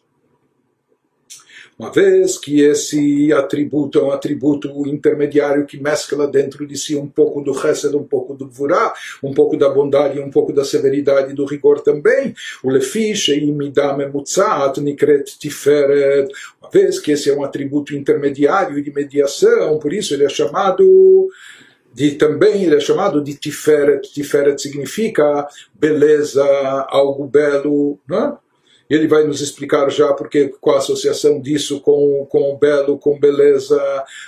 uma 1.80 1.90
vez 1.94 2.38
que 2.38 2.60
esse 2.60 3.32
atributo 3.32 4.00
é 4.00 4.04
um 4.04 4.12
atributo 4.12 4.86
intermediário 4.86 5.66
que 5.66 5.82
mescla 5.82 6.28
dentro 6.28 6.68
de 6.68 6.78
si 6.78 6.94
um 6.98 7.08
pouco 7.08 7.42
do 7.42 7.54
Chesed, 7.54 7.96
um 7.96 8.04
pouco 8.04 8.34
do 8.34 8.50
Vurá, 8.50 8.94
um 9.24 9.34
pouco 9.34 9.56
da 9.56 9.70
bondade, 9.70 10.20
um 10.20 10.30
pouco 10.30 10.52
da 10.52 10.66
severidade 10.66 11.32
e 11.32 11.34
do 11.34 11.46
rigor 11.46 11.80
também. 11.80 12.36
O 12.62 12.70
Lefish 12.70 13.30
e 13.30 13.50
Midame 13.50 14.06
Mutzat 14.08 14.82
Nikret 14.82 15.40
Tiferet. 15.40 16.30
Uma 16.62 16.70
vez 16.70 17.00
que 17.00 17.14
esse 17.14 17.30
é 17.30 17.34
um 17.34 17.46
atributo 17.46 17.96
intermediário 17.96 18.84
de 18.84 18.92
mediação, 18.92 19.80
por 19.80 19.94
isso 19.94 20.14
ele 20.14 20.26
é 20.26 20.30
chamado 20.30 21.30
de, 21.94 22.12
também 22.12 22.64
ele 22.66 22.76
é 22.76 22.80
chamado 22.82 23.24
de 23.24 23.36
Tiferet. 23.36 24.12
Tiferet 24.12 24.62
significa 24.62 25.48
beleza, 25.74 26.44
algo 26.90 27.26
belo, 27.26 27.98
não 28.06 28.18
é? 28.20 28.49
Ele 28.90 29.08
vai 29.08 29.24
nos 29.24 29.42
explicar 29.42 29.90
já 29.92 30.14
porque 30.14 30.54
qual 30.60 30.78
a 30.78 30.80
associação 30.80 31.40
disso 31.40 31.80
com, 31.82 32.26
com 32.30 32.58
belo, 32.58 32.98
com 32.98 33.20
beleza, 33.20 33.80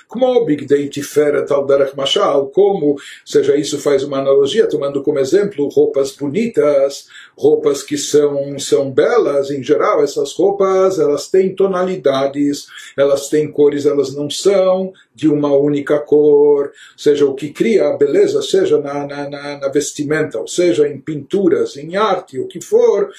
como 0.08 0.26
o 0.28 0.46
Big 0.46 0.66
Day 0.66 0.88
Tiferet 0.88 1.52
al 1.52 1.66
Derech 1.66 1.96
Mashal, 1.98 2.48
como, 2.48 2.96
seja, 3.26 3.56
isso 3.56 3.80
faz 3.80 4.04
uma 4.04 4.20
analogia, 4.20 4.68
tomando 4.68 5.02
como 5.02 5.20
exemplo 5.20 5.68
roupas 5.70 6.12
bonitas, 6.12 7.08
roupas 7.38 7.82
que 7.82 7.98
são, 7.98 8.60
são 8.60 8.92
belas, 8.92 9.50
em 9.50 9.64
geral, 9.64 10.04
essas 10.04 10.34
roupas, 10.34 11.00
elas 11.00 11.28
têm 11.28 11.56
tonalidades, 11.56 12.68
elas 12.98 13.30
têm 13.30 13.52
cores, 13.52 13.86
elas 13.86 14.14
não 14.14 14.30
são 14.30 14.94
de 15.22 15.30
uma 15.30 15.56
única 15.56 16.00
cor, 16.00 16.72
seja 16.98 17.28
o 17.28 17.36
que 17.36 17.52
cria 17.52 17.90
a 17.90 17.96
beleza, 17.96 18.42
seja 18.42 18.80
na, 18.82 19.06
na, 19.06 19.30
na, 19.60 19.68
vestimenta, 19.68 20.40
ou 20.40 20.48
seja 20.48 20.88
em 20.88 21.00
pinturas, 21.00 21.78
em 21.78 21.96
arte, 21.96 22.40
o 22.40 22.48
que 22.48 22.60
for, 22.60 23.12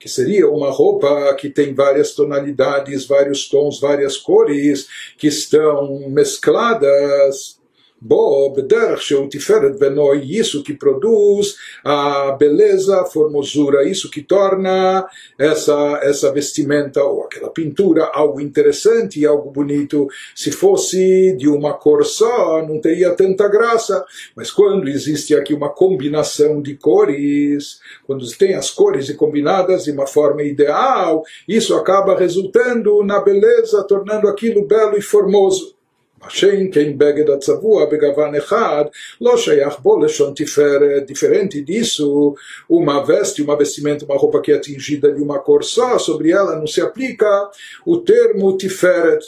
que 0.00 0.08
seria 0.08 0.48
uma 0.48 0.68
roupa 0.68 1.32
que 1.36 1.48
tem 1.48 1.72
várias 1.72 2.12
tonalidades, 2.12 3.06
vários 3.06 3.48
tons, 3.48 3.78
várias 3.78 4.16
cores, 4.16 4.88
que 5.16 5.28
estão 5.28 6.08
mescladas 6.08 7.61
Bob, 8.04 8.56
Bederach, 8.56 9.28
Tiferet 9.28 9.66
é 9.66 9.78
Benoi, 9.78 10.18
é 10.18 10.24
isso 10.24 10.64
que 10.64 10.74
produz 10.74 11.56
a 11.84 12.32
beleza, 12.32 13.00
a 13.00 13.06
formosura, 13.06 13.84
é 13.84 13.88
isso 13.88 14.10
que 14.10 14.22
torna 14.22 15.06
essa, 15.38 16.00
essa 16.02 16.32
vestimenta 16.32 17.02
ou 17.04 17.22
aquela 17.22 17.48
pintura 17.48 18.10
algo 18.12 18.40
interessante, 18.40 19.20
e 19.20 19.26
algo 19.26 19.50
bonito. 19.50 20.08
Se 20.34 20.50
fosse 20.50 21.36
de 21.36 21.48
uma 21.48 21.74
cor 21.74 22.04
só, 22.04 22.66
não 22.66 22.80
teria 22.80 23.14
tanta 23.14 23.46
graça. 23.48 24.04
Mas 24.34 24.50
quando 24.50 24.88
existe 24.88 25.34
aqui 25.34 25.54
uma 25.54 25.68
combinação 25.68 26.60
de 26.60 26.74
cores, 26.74 27.80
quando 28.04 28.26
tem 28.36 28.54
as 28.54 28.70
cores 28.70 29.10
combinadas 29.12 29.84
de 29.84 29.92
uma 29.92 30.06
forma 30.06 30.42
ideal, 30.42 31.22
isso 31.46 31.74
acaba 31.76 32.18
resultando 32.18 33.04
na 33.04 33.20
beleza, 33.20 33.84
tornando 33.84 34.26
aquilo 34.26 34.66
belo 34.66 34.98
e 34.98 35.02
formoso. 35.02 35.81
השם 36.21 36.71
כן 36.71 36.97
בגד 36.97 37.29
הצבוע 37.29 37.85
בגוון 37.85 38.35
אחד, 38.35 38.85
לא 39.21 39.37
שייך 39.37 39.79
בו 39.79 39.99
לשון 39.99 40.33
תפארת, 40.35 41.09
diferente 41.11 41.61
disso, 41.61 42.35
uma 42.69 43.03
veste, 43.05 43.41
uma 43.41 43.55
vestimenta, 43.55 44.05
uma 44.05 44.17
roupa 44.17 44.41
que 44.41 44.51
é 44.51 44.59
tingida 44.59 45.11
de 45.11 45.21
uma 45.21 45.39
cor 45.39 45.63
só, 45.63 45.97
sobre 45.99 46.31
ela 46.31 46.55
não 46.55 46.67
se 46.67 46.81
aplica 46.81 47.49
o 47.85 47.97
termo 47.97 48.57
tiferet, 48.57 49.23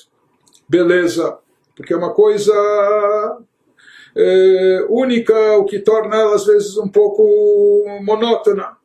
beleza, 0.67 1.37
porque 1.75 1.93
é 1.93 1.97
uma 1.97 2.13
coisa 2.13 2.53
é, 4.15 4.85
única, 4.89 5.57
o 5.57 5.65
que 5.65 5.79
torna 5.79 6.15
ela 6.15 6.35
às 6.35 6.45
vezes 6.45 6.75
um 6.77 6.89
pouco 6.89 7.23
monótona. 8.01 8.77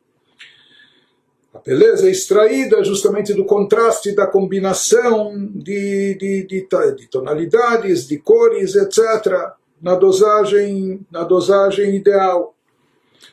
A 1.52 1.58
beleza 1.58 2.08
extraída 2.08 2.82
justamente 2.84 3.34
do 3.34 3.44
contraste, 3.44 4.14
da 4.14 4.26
combinação 4.26 5.34
de, 5.52 6.14
de, 6.14 6.46
de, 6.46 6.68
de 6.96 7.06
tonalidades, 7.08 8.06
de 8.06 8.18
cores, 8.18 8.76
etc., 8.76 9.50
na 9.82 9.94
dosagem, 9.94 11.04
na 11.10 11.24
dosagem 11.24 11.96
ideal. 11.96 12.54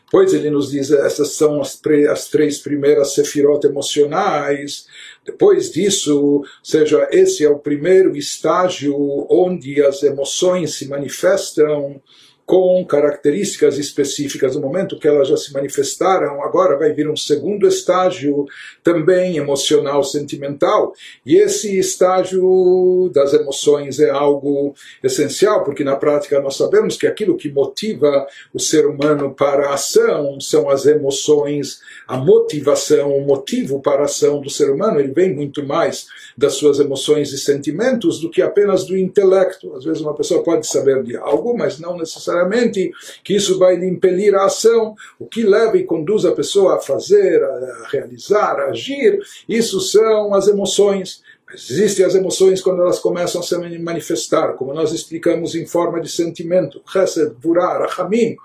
Pois 0.09 0.33
ele 0.33 0.49
nos 0.49 0.71
diz, 0.71 0.89
essas 0.89 1.33
são 1.33 1.61
as, 1.61 1.79
as 2.09 2.29
três 2.29 2.59
primeiras 2.59 3.13
sefirot 3.13 3.65
emocionais. 3.67 4.87
Depois 5.25 5.69
disso, 5.69 6.43
seja, 6.63 7.07
esse 7.11 7.43
é 7.43 7.49
o 7.49 7.59
primeiro 7.59 8.15
estágio 8.15 8.95
onde 9.29 9.81
as 9.83 10.01
emoções 10.03 10.75
se 10.75 10.87
manifestam 10.87 12.01
com 12.47 12.83
características 12.85 13.77
específicas 13.77 14.55
no 14.55 14.61
momento 14.61 14.97
que 14.97 15.05
elas 15.05 15.27
já 15.27 15.35
se 15.35 15.51
manifestaram, 15.51 16.41
agora 16.41 16.77
vai 16.77 16.93
vir 16.93 17.09
um 17.09 17.15
segundo 17.17 17.67
estágio 17.67 18.45
também 18.81 19.35
emocional, 19.35 20.01
sentimental. 20.01 20.93
E 21.25 21.35
esse 21.35 21.77
estágio 21.77 23.11
das 23.13 23.33
emoções 23.33 23.99
é 23.99 24.09
algo 24.09 24.73
essencial, 25.03 25.65
porque 25.65 25.83
na 25.83 25.97
prática 25.97 26.39
nós 26.39 26.55
sabemos 26.55 26.95
que 26.95 27.05
aquilo 27.05 27.35
que 27.35 27.51
motiva 27.51 28.25
o 28.53 28.59
ser 28.61 28.87
humano 28.87 29.35
para 29.35 29.67
a 29.67 29.73
ação 29.73 30.39
são 30.39 30.69
as 30.69 30.85
emoções, 30.85 31.81
a 32.07 32.15
motivação, 32.15 33.11
o 33.11 33.25
motivo 33.25 33.81
para 33.81 34.03
a 34.03 34.05
ação 34.05 34.39
do 34.39 34.49
ser 34.49 34.71
humano, 34.71 35.01
ele 35.01 35.11
vem 35.11 35.35
muito 35.35 35.65
mais 35.65 36.07
das 36.37 36.53
suas 36.53 36.79
emoções 36.79 37.33
e 37.33 37.37
sentimentos 37.37 38.21
do 38.21 38.31
que 38.31 38.41
apenas 38.41 38.85
do 38.85 38.97
intelecto. 38.97 39.75
Às 39.75 39.83
vezes 39.83 40.01
uma 40.01 40.15
pessoa 40.15 40.41
pode 40.41 40.65
saber 40.65 41.03
de 41.03 41.17
algo, 41.17 41.53
mas 41.57 41.77
não 41.77 41.97
necessariamente 41.97 42.36
necessariamente 42.37 42.91
que 43.23 43.35
isso 43.35 43.57
vai 43.57 43.75
lhe 43.75 43.87
impelir 43.87 44.35
a 44.35 44.45
ação. 44.45 44.95
O 45.19 45.25
que 45.25 45.43
leva 45.43 45.77
e 45.77 45.83
conduz 45.83 46.25
a 46.25 46.31
pessoa 46.31 46.75
a 46.75 46.79
fazer, 46.79 47.43
a 47.43 47.87
realizar, 47.91 48.59
a 48.59 48.69
agir, 48.69 49.19
isso 49.47 49.79
são 49.79 50.33
as 50.33 50.47
emoções. 50.47 51.21
Existem 51.53 52.05
as 52.05 52.13
emoções 52.13 52.61
quando 52.61 52.81
elas 52.81 52.99
começam 52.99 53.39
a 53.39 53.43
se 53.43 53.57
manifestar, 53.79 54.53
como 54.53 54.73
nós 54.73 54.91
explicamos 54.91 55.55
em 55.55 55.65
forma 55.65 56.01
de 56.01 56.09
sentimento. 56.09 56.81
Chesed, 56.91 57.35
Burah, 57.41 57.79
Rachamim 57.79 58.31
eh, 58.31 58.35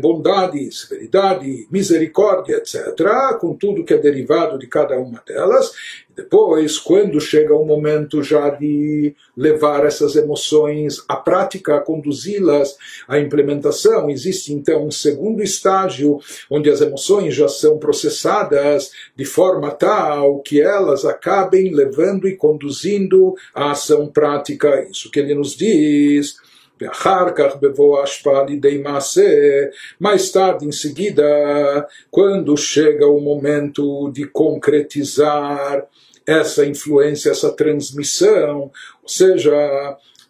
bondade, 0.00 0.70
severidade, 0.72 1.66
misericórdia, 1.70 2.56
etc., 2.56 2.94
com 3.40 3.54
tudo 3.54 3.84
que 3.84 3.94
é 3.94 3.98
derivado 3.98 4.58
de 4.58 4.66
cada 4.66 4.98
uma 4.98 5.22
delas. 5.26 5.72
Depois, 6.16 6.78
quando 6.78 7.20
chega 7.20 7.54
o 7.54 7.64
momento 7.64 8.22
já 8.22 8.48
de 8.48 9.14
levar 9.36 9.84
essas 9.84 10.14
emoções 10.14 11.02
à 11.08 11.16
prática, 11.16 11.80
conduzi-las 11.80 12.76
à 13.08 13.18
implementação, 13.18 14.08
existe 14.08 14.52
então 14.52 14.86
um 14.86 14.92
segundo 14.92 15.42
estágio, 15.42 16.20
onde 16.48 16.70
as 16.70 16.80
emoções 16.80 17.34
já 17.34 17.48
são 17.48 17.78
processadas 17.78 18.92
de 19.16 19.24
forma 19.24 19.72
tal 19.72 20.38
que 20.38 20.60
elas 20.60 21.04
acabem 21.04 21.74
levando 21.74 22.28
e 22.28 22.36
conduzindo 22.36 23.34
à 23.52 23.72
ação 23.72 24.06
prática. 24.06 24.86
Isso 24.88 25.10
que 25.10 25.18
ele 25.18 25.34
nos 25.34 25.56
diz 25.56 26.36
mais 29.98 30.30
tarde, 30.30 30.66
em 30.66 30.72
seguida, 30.72 31.24
quando 32.10 32.56
chega 32.56 33.06
o 33.06 33.20
momento 33.20 34.10
de 34.10 34.26
concretizar 34.26 35.86
essa 36.26 36.64
influência, 36.64 37.30
essa 37.30 37.52
transmissão, 37.52 38.70
ou 39.02 39.08
seja, 39.08 39.54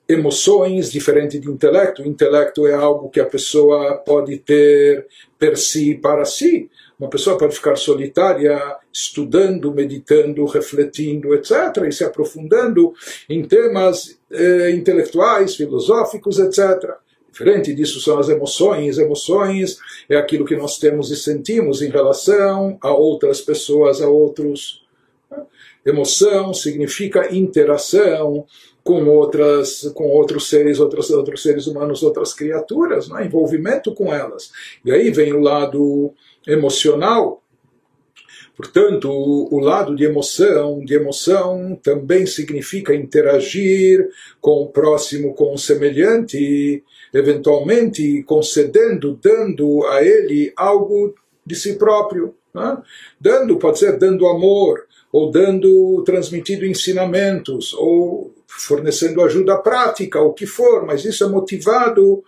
emoções 0.08 0.90
diferente 0.90 1.38
de 1.38 1.48
intelecto. 1.48 2.02
O 2.02 2.06
intelecto 2.06 2.66
é 2.66 2.74
algo 2.74 3.08
que 3.08 3.20
a 3.20 3.26
pessoa 3.26 3.96
pode 3.96 4.38
ter 4.38 5.06
per 5.38 5.56
si 5.56 5.92
e 5.92 5.98
para 5.98 6.24
si. 6.24 6.70
Uma 6.98 7.08
pessoa 7.08 7.36
pode 7.36 7.54
ficar 7.54 7.76
solitária 7.76 8.60
estudando, 8.92 9.72
meditando, 9.72 10.44
refletindo, 10.44 11.34
etc., 11.34 11.84
e 11.88 11.92
se 11.92 12.04
aprofundando 12.04 12.92
em 13.28 13.42
temas 13.42 14.18
eh, 14.34 14.70
intelectuais, 14.72 15.56
filosóficos, 15.56 16.38
etc. 16.38 16.94
Diferente 17.30 17.74
disso 17.74 18.00
são 18.00 18.18
as 18.18 18.28
emoções. 18.28 18.98
Emoções 18.98 19.78
é 20.08 20.16
aquilo 20.16 20.44
que 20.44 20.56
nós 20.56 20.78
temos 20.78 21.10
e 21.10 21.16
sentimos 21.16 21.82
em 21.82 21.90
relação 21.90 22.78
a 22.80 22.92
outras 22.92 23.40
pessoas, 23.40 24.00
a 24.00 24.08
outros. 24.08 24.84
Emoção 25.84 26.54
significa 26.54 27.34
interação 27.34 28.46
com 28.84 29.04
outras, 29.06 29.90
com 29.94 30.04
outros 30.04 30.48
seres, 30.48 30.78
outros, 30.78 31.10
outros 31.10 31.42
seres 31.42 31.66
humanos, 31.66 32.02
outras 32.02 32.34
criaturas, 32.34 33.10
é? 33.10 33.24
envolvimento 33.24 33.94
com 33.94 34.12
elas. 34.12 34.52
E 34.84 34.92
aí 34.92 35.10
vem 35.10 35.32
o 35.32 35.40
lado 35.40 36.12
emocional. 36.46 37.42
Portanto, 38.56 39.10
o, 39.10 39.58
lado 39.58 39.96
de 39.96 40.04
emoção, 40.04 40.84
de 40.84 40.94
emoção 40.94 41.78
também 41.82 42.24
significa 42.24 42.94
interagir 42.94 44.08
com 44.40 44.62
o 44.62 44.68
próximo, 44.68 45.34
com 45.34 45.52
o 45.52 45.58
semelhante, 45.58 46.82
eventualmente 47.12 48.22
concedendo, 48.22 49.18
dando 49.20 49.84
a 49.86 50.04
ele 50.04 50.52
algo 50.56 51.14
de 51.44 51.56
si 51.56 51.74
próprio. 51.74 52.34
Né? 52.54 52.78
Dando, 53.20 53.58
pode 53.58 53.80
ser 53.80 53.98
dando 53.98 54.28
amor, 54.28 54.86
ou 55.12 55.32
dando, 55.32 56.02
transmitindo 56.04 56.64
ensinamentos, 56.64 57.74
ou 57.74 58.32
fornecendo 58.46 59.20
ajuda 59.20 59.58
prática, 59.58 60.20
o 60.20 60.32
que 60.32 60.46
for, 60.46 60.86
mas 60.86 61.04
isso 61.04 61.24
é 61.24 61.28
motivado 61.28 62.22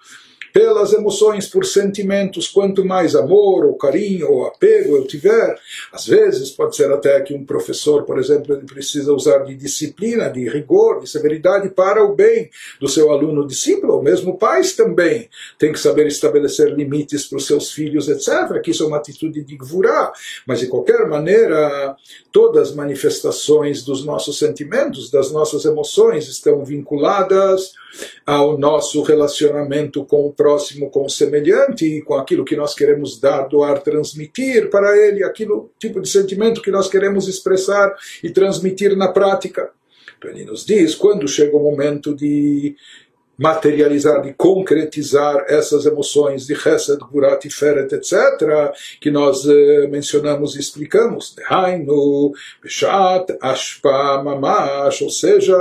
pelas 0.57 0.95
emoções, 0.95 1.47
por 1.47 1.67
sentimentos, 1.67 2.49
quanto 2.49 2.83
mais 2.83 3.15
amor, 3.15 3.67
ou 3.67 3.77
carinho, 3.77 4.33
ou 4.33 4.47
apego 4.47 4.97
eu 4.97 5.07
tiver, 5.07 5.55
às 5.93 6.07
vezes 6.07 6.49
pode 6.49 6.75
ser 6.75 6.91
até 6.91 7.21
que 7.21 7.35
um 7.35 7.45
professor, 7.45 8.05
por 8.05 8.19
exemplo, 8.19 8.55
ele 8.55 8.65
precisa 8.65 9.13
usar 9.13 9.41
de 9.41 9.55
disciplina, 9.55 10.31
de 10.31 10.49
rigor, 10.49 11.01
de 11.01 11.11
severidade 11.11 11.69
para 11.69 12.03
o 12.03 12.15
bem 12.15 12.49
do 12.81 12.89
seu 12.89 13.13
aluno 13.13 13.47
discípulo, 13.47 13.97
ou 13.97 14.03
mesmo 14.03 14.39
pais 14.39 14.75
também 14.75 15.29
tem 15.59 15.75
que 15.75 15.79
saber 15.79 16.07
estabelecer 16.07 16.75
limites 16.75 17.27
para 17.27 17.37
os 17.37 17.47
seus 17.47 17.71
filhos, 17.71 18.09
etc. 18.09 18.59
Que 18.65 18.71
isso 18.71 18.83
é 18.83 18.87
uma 18.87 18.97
atitude 18.97 19.45
de 19.45 19.57
gvurá, 19.59 20.11
mas 20.47 20.61
de 20.61 20.69
qualquer 20.69 21.07
maneira, 21.07 21.95
todas 22.33 22.71
as 22.71 22.75
manifestações 22.75 23.83
dos 23.83 24.07
nossos 24.07 24.39
sentimentos, 24.39 25.11
das 25.11 25.31
nossas 25.31 25.67
emoções 25.67 26.29
estão 26.29 26.65
vinculadas 26.65 27.75
ao 28.25 28.59
nosso 28.59 29.03
relacionamento 29.03 30.05
com 30.05 30.27
o 30.27 30.33
com 30.91 31.05
o 31.05 31.11
semelhante, 31.11 31.85
e 31.85 32.03
com 32.03 32.15
aquilo 32.15 32.45
que 32.45 32.57
nós 32.57 32.75
queremos 32.75 33.21
dar, 33.21 33.43
doar, 33.49 33.83
transmitir 33.83 34.71
para 34.71 34.97
ele, 34.97 35.25
aquilo 35.25 35.71
tipo 35.79 36.01
de 36.01 36.09
sentimento 36.09 36.63
que 36.63 36.71
nós 36.71 36.89
queremos 36.89 37.29
expressar 37.29 37.95
e 38.23 38.31
transmitir 38.31 38.97
na 38.97 39.09
prática. 39.09 39.71
Então 40.19 40.31
ele 40.31 40.45
nos 40.45 40.65
diz, 40.65 40.95
quando 40.95 41.29
chega 41.29 41.57
o 41.57 41.63
momento 41.63 42.15
de 42.15 42.75
materializar, 43.39 44.23
de 44.23 44.33
concretizar 44.33 45.45
essas 45.49 45.85
emoções 45.85 46.47
de 46.47 46.55
Chesed, 46.55 46.99
Gurat, 47.11 47.45
Feret, 47.51 47.95
etc., 47.95 48.73
que 49.01 49.11
nós 49.11 49.45
uh, 49.45 49.89
mencionamos 49.91 50.57
e 50.57 50.61
explicamos. 50.61 51.35
Dehainu, 51.35 52.33
Beshat, 52.63 53.37
Ashpa, 53.41 54.23
Mamash, 54.23 55.03
ou 55.03 55.11
seja, 55.11 55.57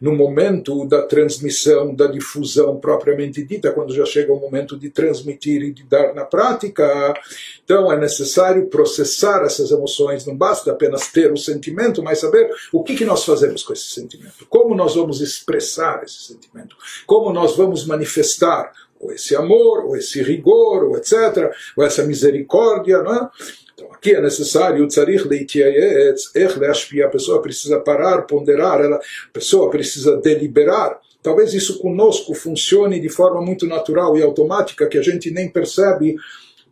no 0.00 0.14
momento 0.14 0.86
da 0.86 1.02
transmissão, 1.02 1.94
da 1.94 2.06
difusão 2.06 2.78
propriamente 2.78 3.42
dita, 3.42 3.72
quando 3.72 3.94
já 3.94 4.04
chega 4.04 4.32
o 4.32 4.40
momento 4.40 4.78
de 4.78 4.90
transmitir 4.90 5.62
e 5.62 5.72
de 5.72 5.82
dar 5.84 6.14
na 6.14 6.24
prática, 6.24 7.14
então 7.64 7.92
é 7.92 7.98
necessário 7.98 8.66
processar 8.68 9.42
essas 9.44 9.70
emoções, 9.70 10.24
não 10.24 10.36
basta 10.36 10.70
apenas 10.70 11.08
ter 11.08 11.32
o 11.32 11.36
sentimento, 11.36 12.02
mas 12.02 12.20
saber 12.20 12.50
o 12.72 12.82
que, 12.82 12.94
que 12.94 13.04
nós 13.04 13.24
fazemos 13.24 13.62
com 13.62 13.72
esse 13.72 13.90
sentimento, 13.90 14.46
como 14.48 14.74
nós 14.74 14.94
vamos 14.94 15.20
expressar 15.20 16.02
esse 16.02 16.22
sentimento, 16.22 16.76
como 17.08 17.32
nós 17.32 17.56
vamos 17.56 17.86
manifestar 17.86 18.70
ou 19.00 19.10
esse 19.10 19.34
amor, 19.34 19.86
ou 19.86 19.96
esse 19.96 20.22
rigor, 20.22 20.84
ou 20.84 20.98
etc., 20.98 21.50
ou 21.74 21.82
essa 21.82 22.04
misericórdia, 22.04 23.02
não 23.02 23.14
é? 23.14 23.28
Então 23.72 23.90
aqui 23.90 24.14
é 24.14 24.20
necessário, 24.20 24.84
a 27.02 27.08
pessoa 27.08 27.40
precisa 27.40 27.80
parar, 27.80 28.22
ponderar, 28.22 28.82
a 28.82 29.00
pessoa 29.32 29.70
precisa 29.70 30.18
deliberar. 30.18 31.00
Talvez 31.22 31.54
isso 31.54 31.78
conosco 31.78 32.34
funcione 32.34 33.00
de 33.00 33.08
forma 33.08 33.40
muito 33.40 33.66
natural 33.66 34.18
e 34.18 34.22
automática, 34.22 34.86
que 34.86 34.98
a 34.98 35.02
gente 35.02 35.30
nem 35.30 35.48
percebe 35.48 36.14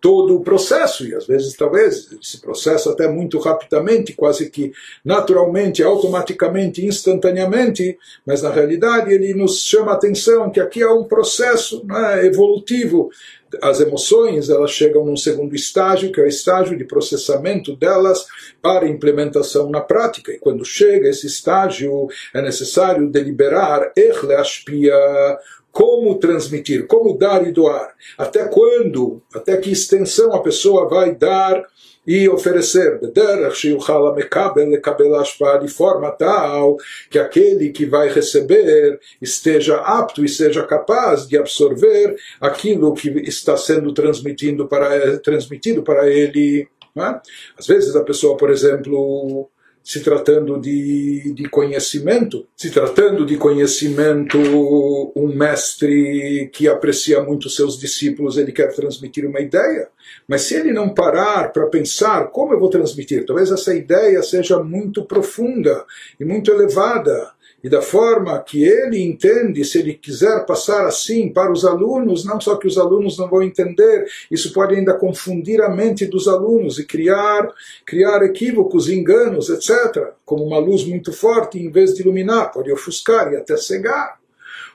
todo 0.00 0.36
o 0.36 0.40
processo, 0.40 1.06
e 1.06 1.14
às 1.14 1.26
vezes 1.26 1.54
talvez 1.54 2.08
esse 2.20 2.40
processo 2.40 2.90
até 2.90 3.08
muito 3.08 3.38
rapidamente, 3.38 4.12
quase 4.12 4.50
que 4.50 4.72
naturalmente, 5.04 5.82
automaticamente, 5.82 6.84
instantaneamente, 6.84 7.98
mas 8.24 8.42
na 8.42 8.50
realidade 8.50 9.12
ele 9.12 9.34
nos 9.34 9.60
chama 9.62 9.92
a 9.92 9.94
atenção 9.94 10.50
que 10.50 10.60
aqui 10.60 10.82
há 10.82 10.92
um 10.92 11.04
processo 11.04 11.84
né, 11.86 12.26
evolutivo. 12.26 13.10
As 13.62 13.80
emoções 13.80 14.50
elas 14.50 14.72
chegam 14.72 15.04
num 15.04 15.16
segundo 15.16 15.54
estágio, 15.54 16.12
que 16.12 16.20
é 16.20 16.24
o 16.24 16.28
estágio 16.28 16.76
de 16.76 16.84
processamento 16.84 17.74
delas 17.76 18.26
para 18.60 18.88
implementação 18.88 19.70
na 19.70 19.80
prática. 19.80 20.32
E 20.32 20.38
quando 20.38 20.64
chega 20.64 21.08
esse 21.08 21.26
estágio, 21.26 22.08
é 22.34 22.42
necessário 22.42 23.08
deliberar, 23.08 23.92
como 25.76 26.18
transmitir, 26.18 26.86
como 26.86 27.18
dar 27.18 27.46
e 27.46 27.52
doar, 27.52 27.94
até 28.16 28.46
quando, 28.46 29.22
até 29.34 29.58
que 29.58 29.70
extensão 29.70 30.32
a 30.32 30.40
pessoa 30.40 30.88
vai 30.88 31.14
dar 31.14 31.62
e 32.06 32.26
oferecer, 32.30 32.98
de 35.58 35.68
forma 35.68 36.10
tal 36.12 36.78
que 37.10 37.18
aquele 37.18 37.72
que 37.72 37.84
vai 37.84 38.08
receber 38.08 38.98
esteja 39.20 39.76
apto 39.76 40.24
e 40.24 40.30
seja 40.30 40.62
capaz 40.62 41.28
de 41.28 41.36
absorver 41.36 42.16
aquilo 42.40 42.94
que 42.94 43.10
está 43.28 43.54
sendo 43.54 43.92
transmitido 43.92 44.66
para, 44.66 45.18
transmitido 45.18 45.82
para 45.82 46.08
ele. 46.08 46.66
É? 46.96 47.20
Às 47.58 47.66
vezes 47.66 47.94
a 47.94 48.02
pessoa, 48.02 48.38
por 48.38 48.48
exemplo, 48.48 49.50
se 49.86 50.00
tratando 50.00 50.60
de, 50.60 51.32
de 51.32 51.48
conhecimento, 51.48 52.44
se 52.56 52.72
tratando 52.72 53.24
de 53.24 53.36
conhecimento, 53.36 54.36
um 55.14 55.28
mestre 55.28 56.50
que 56.52 56.66
aprecia 56.66 57.22
muito 57.22 57.48
seus 57.48 57.78
discípulos, 57.78 58.36
ele 58.36 58.50
quer 58.50 58.74
transmitir 58.74 59.24
uma 59.24 59.38
ideia, 59.38 59.88
mas 60.26 60.42
se 60.42 60.56
ele 60.56 60.72
não 60.72 60.92
parar 60.92 61.52
para 61.52 61.68
pensar 61.68 62.32
como 62.32 62.52
eu 62.52 62.58
vou 62.58 62.68
transmitir, 62.68 63.24
talvez 63.24 63.52
essa 63.52 63.72
ideia 63.76 64.20
seja 64.24 64.60
muito 64.60 65.04
profunda 65.04 65.84
e 66.18 66.24
muito 66.24 66.50
elevada, 66.50 67.30
e 67.64 67.68
da 67.68 67.82
forma 67.82 68.38
que 68.40 68.62
ele 68.62 69.02
entende, 69.02 69.64
se 69.64 69.78
ele 69.78 69.94
quiser 69.94 70.44
passar 70.46 70.86
assim 70.86 71.28
para 71.28 71.50
os 71.50 71.64
alunos, 71.64 72.24
não 72.24 72.40
só 72.40 72.56
que 72.56 72.66
os 72.66 72.78
alunos 72.78 73.18
não 73.18 73.28
vão 73.28 73.42
entender, 73.42 74.06
isso 74.30 74.52
pode 74.52 74.74
ainda 74.74 74.94
confundir 74.94 75.60
a 75.60 75.68
mente 75.68 76.06
dos 76.06 76.28
alunos 76.28 76.78
e 76.78 76.86
criar, 76.86 77.52
criar 77.84 78.22
equívocos, 78.22 78.88
enganos, 78.88 79.48
etc. 79.48 80.12
Como 80.24 80.44
uma 80.44 80.58
luz 80.58 80.84
muito 80.84 81.12
forte, 81.12 81.58
em 81.58 81.70
vez 81.70 81.94
de 81.94 82.02
iluminar, 82.02 82.52
pode 82.52 82.70
ofuscar 82.70 83.32
e 83.32 83.36
até 83.36 83.56
cegar. 83.56 84.18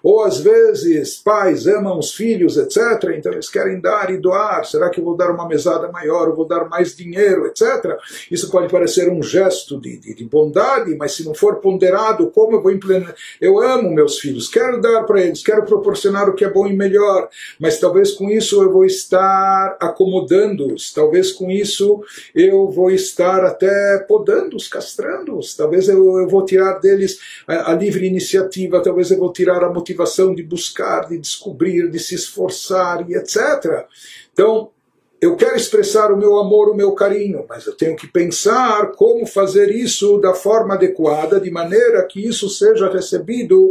Ou 0.03 0.23
às 0.23 0.39
vezes 0.39 1.15
pais 1.15 1.67
amam 1.67 1.99
os 1.99 2.13
filhos, 2.13 2.57
etc. 2.57 3.15
Então 3.17 3.31
eles 3.31 3.49
querem 3.49 3.79
dar 3.79 4.09
e 4.09 4.17
doar. 4.17 4.65
Será 4.65 4.89
que 4.89 4.99
eu 4.99 5.03
vou 5.03 5.15
dar 5.15 5.31
uma 5.31 5.47
mesada 5.47 5.91
maior? 5.91 6.27
Eu 6.27 6.35
vou 6.35 6.47
dar 6.47 6.67
mais 6.67 6.95
dinheiro, 6.95 7.45
etc. 7.47 7.97
Isso 8.29 8.49
pode 8.49 8.71
parecer 8.71 9.09
um 9.09 9.21
gesto 9.21 9.79
de, 9.79 9.97
de, 9.97 10.15
de 10.15 10.25
bondade, 10.25 10.95
mas 10.95 11.13
se 11.13 11.23
não 11.23 11.33
for 11.33 11.57
ponderado, 11.57 12.31
como 12.31 12.55
eu 12.55 12.61
vou 12.61 12.71
implementar? 12.71 13.15
Eu 13.39 13.59
amo 13.59 13.91
meus 13.91 14.19
filhos, 14.19 14.47
quero 14.47 14.81
dar 14.81 15.03
para 15.03 15.21
eles, 15.21 15.43
quero 15.43 15.63
proporcionar 15.63 16.29
o 16.29 16.33
que 16.33 16.45
é 16.45 16.49
bom 16.49 16.67
e 16.67 16.75
melhor, 16.75 17.29
mas 17.59 17.79
talvez 17.79 18.11
com 18.11 18.29
isso 18.29 18.61
eu 18.61 18.71
vou 18.71 18.85
estar 18.85 19.77
acomodando-os, 19.79 20.93
talvez 20.93 21.31
com 21.31 21.49
isso 21.51 22.03
eu 22.35 22.69
vou 22.69 22.91
estar 22.91 23.43
até 23.45 23.99
podando-os, 24.07 24.67
castrando-os, 24.67 25.55
talvez 25.55 25.87
eu, 25.87 26.19
eu 26.19 26.27
vou 26.27 26.45
tirar 26.45 26.79
deles 26.79 27.19
a, 27.47 27.71
a 27.71 27.75
livre 27.75 28.05
iniciativa, 28.05 28.81
talvez 28.81 29.11
eu 29.11 29.17
vou 29.17 29.31
tirar 29.31 29.63
a 29.63 29.69
motivação 29.69 29.90
de 30.33 30.43
buscar, 30.43 31.07
de 31.07 31.17
descobrir, 31.17 31.89
de 31.89 31.99
se 31.99 32.15
esforçar 32.15 33.09
e 33.09 33.15
etc. 33.15 33.85
Então, 34.33 34.71
eu 35.21 35.35
quero 35.35 35.55
expressar 35.55 36.11
o 36.11 36.17
meu 36.17 36.39
amor, 36.39 36.69
o 36.69 36.75
meu 36.75 36.93
carinho, 36.93 37.45
mas 37.47 37.67
eu 37.67 37.75
tenho 37.75 37.95
que 37.95 38.07
pensar 38.07 38.91
como 38.93 39.25
fazer 39.27 39.69
isso 39.69 40.17
da 40.17 40.33
forma 40.33 40.73
adequada, 40.73 41.39
de 41.39 41.51
maneira 41.51 42.03
que 42.07 42.25
isso 42.25 42.49
seja 42.49 42.89
recebido 42.89 43.69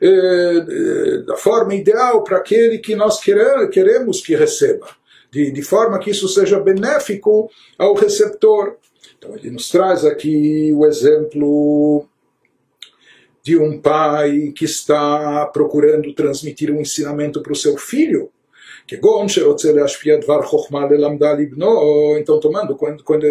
eh, 0.00 0.64
eh 0.68 1.18
da 1.26 1.36
forma 1.36 1.74
ideal 1.74 2.22
para 2.22 2.36
aquele 2.36 2.78
que 2.78 2.94
nós 2.94 3.18
queremos 3.20 4.20
que 4.20 4.36
receba, 4.36 4.86
de, 5.28 5.50
de 5.50 5.62
forma 5.62 5.98
que 5.98 6.10
isso 6.10 6.28
seja 6.28 6.60
benéfico 6.60 7.50
ao 7.76 7.94
receptor. 7.94 8.76
Então 9.18 9.34
ele 9.34 9.50
nos 9.50 9.68
traz 9.68 10.04
aqui 10.04 10.72
o 10.72 10.86
exemplo 10.86 12.06
de 13.45 13.57
um 13.57 13.79
pai 13.79 14.51
que 14.55 14.65
está 14.65 15.45
procurando 15.47 16.13
transmitir 16.13 16.71
um 16.71 16.81
ensinamento 16.81 17.41
para 17.41 17.53
o 17.53 17.55
seu 17.55 17.77
filho. 17.77 18.29
כגון 18.87 19.27
שרוצה 19.29 19.71
להשפיע 19.71 20.17
דבר 20.17 20.41
חוכמה 20.41 20.85
ללמדה 20.85 21.33
לבנו, 21.33 22.17
então 22.17 22.39
tomando 22.39 22.75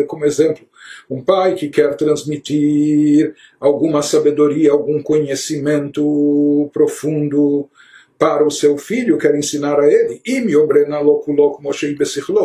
como 0.06 0.24
exemplo 0.24 0.64
um 1.10 1.20
pai 1.22 1.54
que 1.54 1.68
quer 1.68 1.96
transmitir 1.96 3.34
alguma 3.58 4.00
sabedoria, 4.00 4.70
algum 4.70 5.02
conhecimento 5.02 6.70
profundo 6.72 7.68
para 8.17 8.45
o 8.45 8.51
seu 8.51 8.77
filho, 8.77 9.17
quer 9.17 9.35
ensinar 9.35 9.79
a 9.79 9.87
ele, 9.91 10.21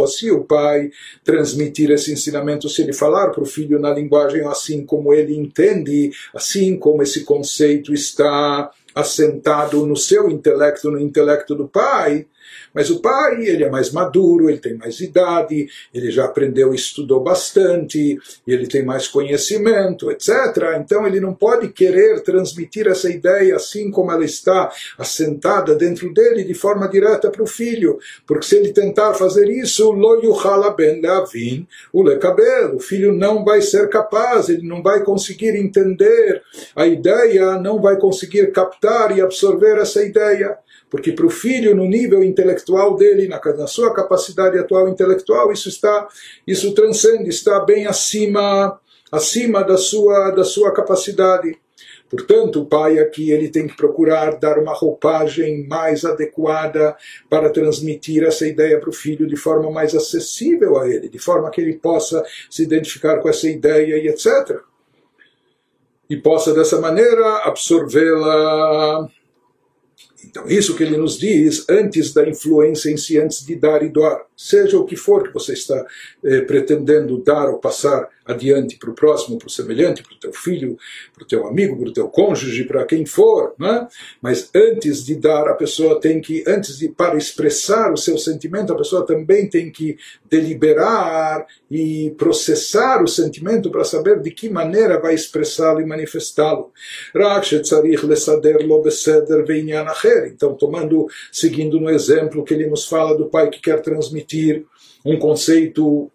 se 0.07 0.31
o 0.31 0.45
pai 0.45 0.91
transmitir 1.25 1.91
esse 1.91 2.13
ensinamento, 2.13 2.69
se 2.69 2.83
ele 2.83 2.93
falar 2.93 3.31
para 3.31 3.43
o 3.43 3.47
filho 3.47 3.79
na 3.79 3.93
linguagem 3.93 4.45
assim 4.47 4.85
como 4.85 5.15
ele 5.15 5.37
entende, 5.37 6.11
assim 6.35 6.77
como 6.77 7.03
esse 7.03 7.25
conceito 7.25 7.95
está 7.95 8.71
assentado 8.95 9.87
no 9.87 9.97
seu 9.97 10.29
intelecto, 10.29 10.91
no 10.91 10.99
intelecto 10.99 11.55
do 11.55 11.69
pai, 11.69 12.27
mas 12.75 12.91
o 12.91 13.01
pai, 13.01 13.45
ele 13.47 13.65
é 13.65 13.71
mais 13.71 13.91
maduro, 13.93 14.49
ele 14.49 14.59
tem 14.59 14.75
mais 14.75 15.01
idade, 15.01 15.69
ele 15.93 16.11
já 16.11 16.25
aprendeu 16.25 16.73
e 16.73 16.77
estudou 16.77 17.21
bastante, 17.21 18.19
ele 18.47 18.67
tem 18.67 18.85
mais 18.85 19.09
conhecimento, 19.09 20.11
etc. 20.11 20.31
Então 20.81 21.07
ele 21.07 21.21
não 21.21 21.35
pode 21.35 21.69
querer 21.69 22.21
transmitir 22.23 22.87
essa 22.87 23.11
ideia 23.11 23.57
assim 23.57 23.91
como 23.91 24.13
ela 24.13 24.25
está 24.25 24.71
assentada 24.99 25.75
dentro 25.75 26.13
dele 26.13 26.45
de 26.45 26.55
forma 26.55 26.89
direta 26.89 27.31
para 27.31 27.43
o 27.43 27.47
filho, 27.47 27.99
porque 28.27 28.47
se 28.47 28.57
ele 28.57 28.73
tentar 28.73 29.15
fazer 29.15 29.49
isso, 29.49 29.91
lo 29.93 30.21
ben 30.77 31.01
o 31.93 32.03
lekabel, 32.03 32.77
o 32.77 32.81
filho 32.81 33.13
não 33.13 33.45
vai 33.45 33.61
ser 33.61 33.89
capaz, 33.89 34.49
ele 34.49 34.67
não 34.67 34.83
vai 34.83 35.03
conseguir 35.03 35.57
entender 35.57 36.43
a 36.75 36.87
ideia, 36.87 37.59
não 37.59 37.81
vai 37.81 37.97
conseguir 37.99 38.53
captar 38.53 39.17
e 39.17 39.21
absorver 39.21 39.79
essa 39.79 40.03
ideia. 40.05 40.59
Porque 40.91 41.13
para 41.13 41.25
o 41.25 41.31
filho, 41.31 41.75
no 41.75 41.87
nível 41.87 42.23
intelectual 42.25 42.97
dele, 42.97 43.29
na, 43.29 43.41
na, 43.57 43.67
sua 43.69 43.95
capacidade 43.95 44.59
atual 44.59 44.89
intelectual, 44.89 45.53
isso 45.53 45.69
está, 45.69 46.09
isso 46.45 46.75
transcende, 46.75 47.29
está 47.29 47.61
bem 47.61 47.87
acima, 47.87 48.79
acima 49.11 49.63
da 49.63 49.79
sua, 49.79 50.33
da 50.33 50.43
sua 50.43 50.73
capacidade. 50.73 51.57
Portanto, 52.11 52.63
o 52.63 52.67
pai 52.67 52.99
aqui 52.99 53.31
ele 53.31 53.49
tem 53.49 53.69
que 53.69 53.77
procurar 53.77 54.37
dar 54.37 54.59
uma 54.59 54.75
roupagem 54.75 55.69
mais 55.69 56.05
adequada 56.05 56.97
para 57.29 57.51
transmitir 57.51 58.25
essa 58.25 58.45
ideia 58.45 58.81
para 58.81 58.91
o 58.91 58.93
filho 58.93 59.29
de 59.29 59.37
forma 59.37 59.71
mais 59.71 59.95
acessível 59.95 60.77
a 60.77 60.89
ele, 60.89 61.09
de 61.09 61.21
forma 61.21 61.49
que 61.53 61.61
ele 61.61 61.75
possa 61.75 62.25
se 62.51 62.65
identificar 62.65 63.21
com 63.21 63.29
essa 63.29 63.49
ideia 63.49 63.97
e 63.97 64.09
etc. 64.09 64.59
E 66.09 66.17
possa 66.17 66.53
dessa 66.53 66.81
maneira 66.81 67.43
absorvê-la 67.45 69.09
então, 70.31 70.47
isso 70.47 70.77
que 70.77 70.85
ele 70.85 70.97
nos 70.97 71.19
diz 71.19 71.69
antes 71.69 72.15
da 72.15 72.29
influência 72.29 72.89
em 72.89 72.97
si, 72.97 73.19
antes 73.19 73.45
de 73.45 73.57
dar 73.57 73.83
e 73.83 73.89
doar, 73.89 74.25
seja 74.37 74.79
o 74.79 74.85
que 74.85 74.95
for 74.95 75.25
que 75.25 75.35
você 75.35 75.55
está 75.55 75.85
eh, 76.25 76.43
pretendendo 76.43 77.21
dar 77.21 77.51
ou 77.51 77.59
passar 77.59 78.09
adiante 78.31 78.77
para 78.77 78.91
o 78.91 78.95
próximo, 78.95 79.39
para 79.39 79.49
o 79.49 79.51
semelhante, 79.51 80.03
para 80.03 80.15
o 80.15 80.19
teu 80.19 80.33
filho, 80.33 80.79
para 81.15 81.25
o 81.25 81.27
teu 81.27 81.47
amigo, 81.47 81.77
para 81.79 81.89
o 81.89 81.93
teu 81.93 82.09
cônjuge, 82.09 82.65
para 82.65 82.85
quem 82.85 83.05
for, 83.05 83.55
né? 83.59 83.87
mas 84.21 84.51
antes 84.55 85.05
de 85.05 85.15
dar, 85.17 85.49
a 85.49 85.55
pessoa 85.55 86.01
tem 86.01 86.21
que, 86.21 86.45
antes 86.47 86.79
de, 86.79 86.89
para 86.89 87.17
expressar 87.17 87.93
o 87.93 87.97
seu 87.97 88.17
sentimento, 88.19 88.73
a 88.73 88.77
pessoa 88.77 89.05
também 89.05 89.49
tem 89.49 89.71
que 89.71 89.97
deliberar 90.29 91.47
e 91.71 92.15
processar 92.17 93.03
o 93.03 93.09
sentimento 93.09 93.71
para 93.71 93.85
saber 93.85 94.21
de 94.21 94.31
que 94.31 94.49
maneira 94.49 94.99
vai 95.01 95.15
expressá-lo 95.15 95.81
e 95.81 95.87
manifestá-lo. 95.87 96.73
Então, 100.29 100.55
tomando, 100.55 101.07
seguindo 101.33 101.81
no 101.81 101.91
exemplo 101.91 102.45
que 102.45 102.55
ele 102.55 102.67
nos 102.67 102.87
fala 102.87 103.17
do 103.17 103.27
pai 103.27 103.51
que 103.51 103.61
quer 103.61 103.81
transmitir 103.81 104.65
um 105.05 105.19
conceito 105.19 106.11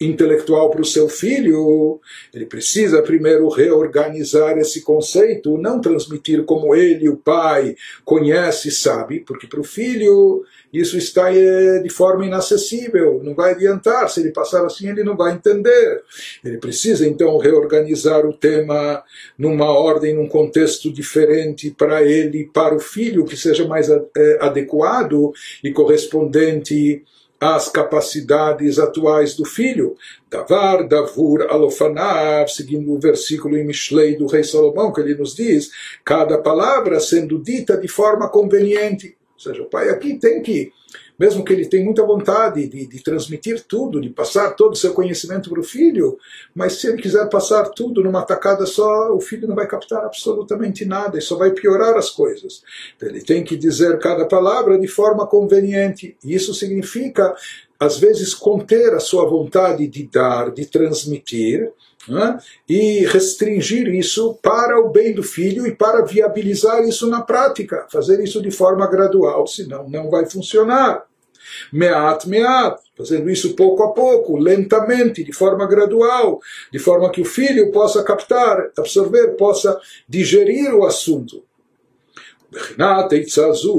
intelectual 0.00 0.70
para 0.70 0.82
o 0.82 0.84
seu 0.84 1.08
filho, 1.08 2.00
ele 2.32 2.44
precisa 2.44 3.02
primeiro 3.02 3.48
reorganizar 3.48 4.58
esse 4.58 4.82
conceito, 4.82 5.56
não 5.56 5.80
transmitir 5.80 6.44
como 6.44 6.74
ele, 6.74 7.08
o 7.08 7.16
pai, 7.16 7.74
conhece 8.04 8.68
e 8.68 8.72
sabe, 8.72 9.20
porque 9.20 9.46
para 9.46 9.60
o 9.60 9.64
filho 9.64 10.44
isso 10.72 10.98
está 10.98 11.32
eh, 11.34 11.78
de 11.78 11.88
forma 11.88 12.26
inacessível, 12.26 13.20
não 13.22 13.34
vai 13.34 13.52
adiantar, 13.52 14.10
se 14.10 14.20
ele 14.20 14.32
passar 14.32 14.64
assim 14.66 14.88
ele 14.88 15.02
não 15.02 15.16
vai 15.16 15.32
entender. 15.32 16.02
Ele 16.44 16.58
precisa 16.58 17.06
então 17.06 17.38
reorganizar 17.38 18.26
o 18.26 18.32
tema 18.32 19.02
numa 19.38 19.70
ordem, 19.70 20.14
num 20.14 20.28
contexto 20.28 20.92
diferente 20.92 21.70
para 21.70 22.02
ele, 22.02 22.50
para 22.52 22.74
o 22.74 22.80
filho, 22.80 23.24
que 23.24 23.36
seja 23.36 23.66
mais 23.66 23.88
eh, 23.88 24.38
adequado 24.40 25.32
e 25.64 25.72
correspondente 25.72 27.02
as 27.40 27.68
capacidades 27.68 28.78
atuais 28.78 29.34
do 29.34 29.44
filho. 29.44 29.96
Davar, 30.30 30.86
Davur, 30.88 31.46
Alofanav, 31.48 32.48
seguindo 32.48 32.92
o 32.92 32.98
versículo 32.98 33.56
em 33.56 33.64
Mishlei 33.64 34.16
do 34.16 34.26
rei 34.26 34.42
Salomão, 34.42 34.92
que 34.92 35.00
ele 35.00 35.14
nos 35.14 35.34
diz, 35.34 35.70
cada 36.04 36.38
palavra 36.38 36.98
sendo 37.00 37.42
dita 37.42 37.76
de 37.76 37.88
forma 37.88 38.28
conveniente. 38.28 39.16
Ou 39.34 39.40
seja, 39.40 39.62
o 39.62 39.70
pai 39.70 39.90
aqui 39.90 40.18
tem 40.18 40.42
que 40.42 40.72
mesmo 41.18 41.44
que 41.44 41.52
ele 41.52 41.66
tenha 41.66 41.84
muita 41.84 42.04
vontade 42.04 42.66
de, 42.68 42.86
de 42.86 43.02
transmitir 43.02 43.64
tudo, 43.66 44.00
de 44.00 44.10
passar 44.10 44.50
todo 44.50 44.72
o 44.72 44.76
seu 44.76 44.92
conhecimento 44.92 45.50
para 45.50 45.60
o 45.60 45.64
filho, 45.64 46.18
mas 46.54 46.74
se 46.74 46.86
ele 46.86 47.00
quiser 47.00 47.28
passar 47.28 47.70
tudo 47.70 48.02
numa 48.02 48.22
tacada 48.22 48.66
só, 48.66 49.14
o 49.14 49.20
filho 49.20 49.48
não 49.48 49.54
vai 49.54 49.66
captar 49.66 50.04
absolutamente 50.04 50.84
nada 50.84 51.18
e 51.18 51.22
só 51.22 51.36
vai 51.36 51.50
piorar 51.50 51.96
as 51.96 52.10
coisas. 52.10 52.62
Então, 52.96 53.08
ele 53.08 53.22
tem 53.22 53.42
que 53.42 53.56
dizer 53.56 53.98
cada 53.98 54.26
palavra 54.26 54.78
de 54.78 54.86
forma 54.86 55.26
conveniente. 55.26 56.16
E 56.22 56.34
isso 56.34 56.52
significa, 56.54 57.34
às 57.80 57.98
vezes, 57.98 58.34
conter 58.34 58.94
a 58.94 59.00
sua 59.00 59.26
vontade 59.26 59.86
de 59.86 60.06
dar, 60.06 60.50
de 60.50 60.66
transmitir, 60.66 61.72
e 62.68 63.04
restringir 63.06 63.88
isso 63.88 64.34
para 64.34 64.80
o 64.80 64.90
bem 64.90 65.12
do 65.12 65.22
filho 65.22 65.66
e 65.66 65.74
para 65.74 66.04
viabilizar 66.04 66.84
isso 66.84 67.08
na 67.08 67.22
prática, 67.22 67.86
fazer 67.90 68.22
isso 68.22 68.40
de 68.40 68.50
forma 68.50 68.86
gradual, 68.86 69.46
senão 69.46 69.88
não 69.88 70.08
vai 70.10 70.28
funcionar. 70.28 71.05
Meat, 71.72 72.28
meat, 72.28 72.80
fazendo 72.96 73.30
isso 73.30 73.54
pouco 73.54 73.82
a 73.82 73.92
pouco, 73.92 74.36
lentamente, 74.36 75.22
de 75.22 75.32
forma 75.32 75.66
gradual, 75.66 76.40
de 76.72 76.78
forma 76.78 77.10
que 77.10 77.20
o 77.20 77.24
filho 77.24 77.70
possa 77.72 78.02
captar, 78.02 78.70
absorver, 78.76 79.36
possa 79.36 79.78
digerir 80.08 80.74
o 80.74 80.84
assunto. 80.84 81.42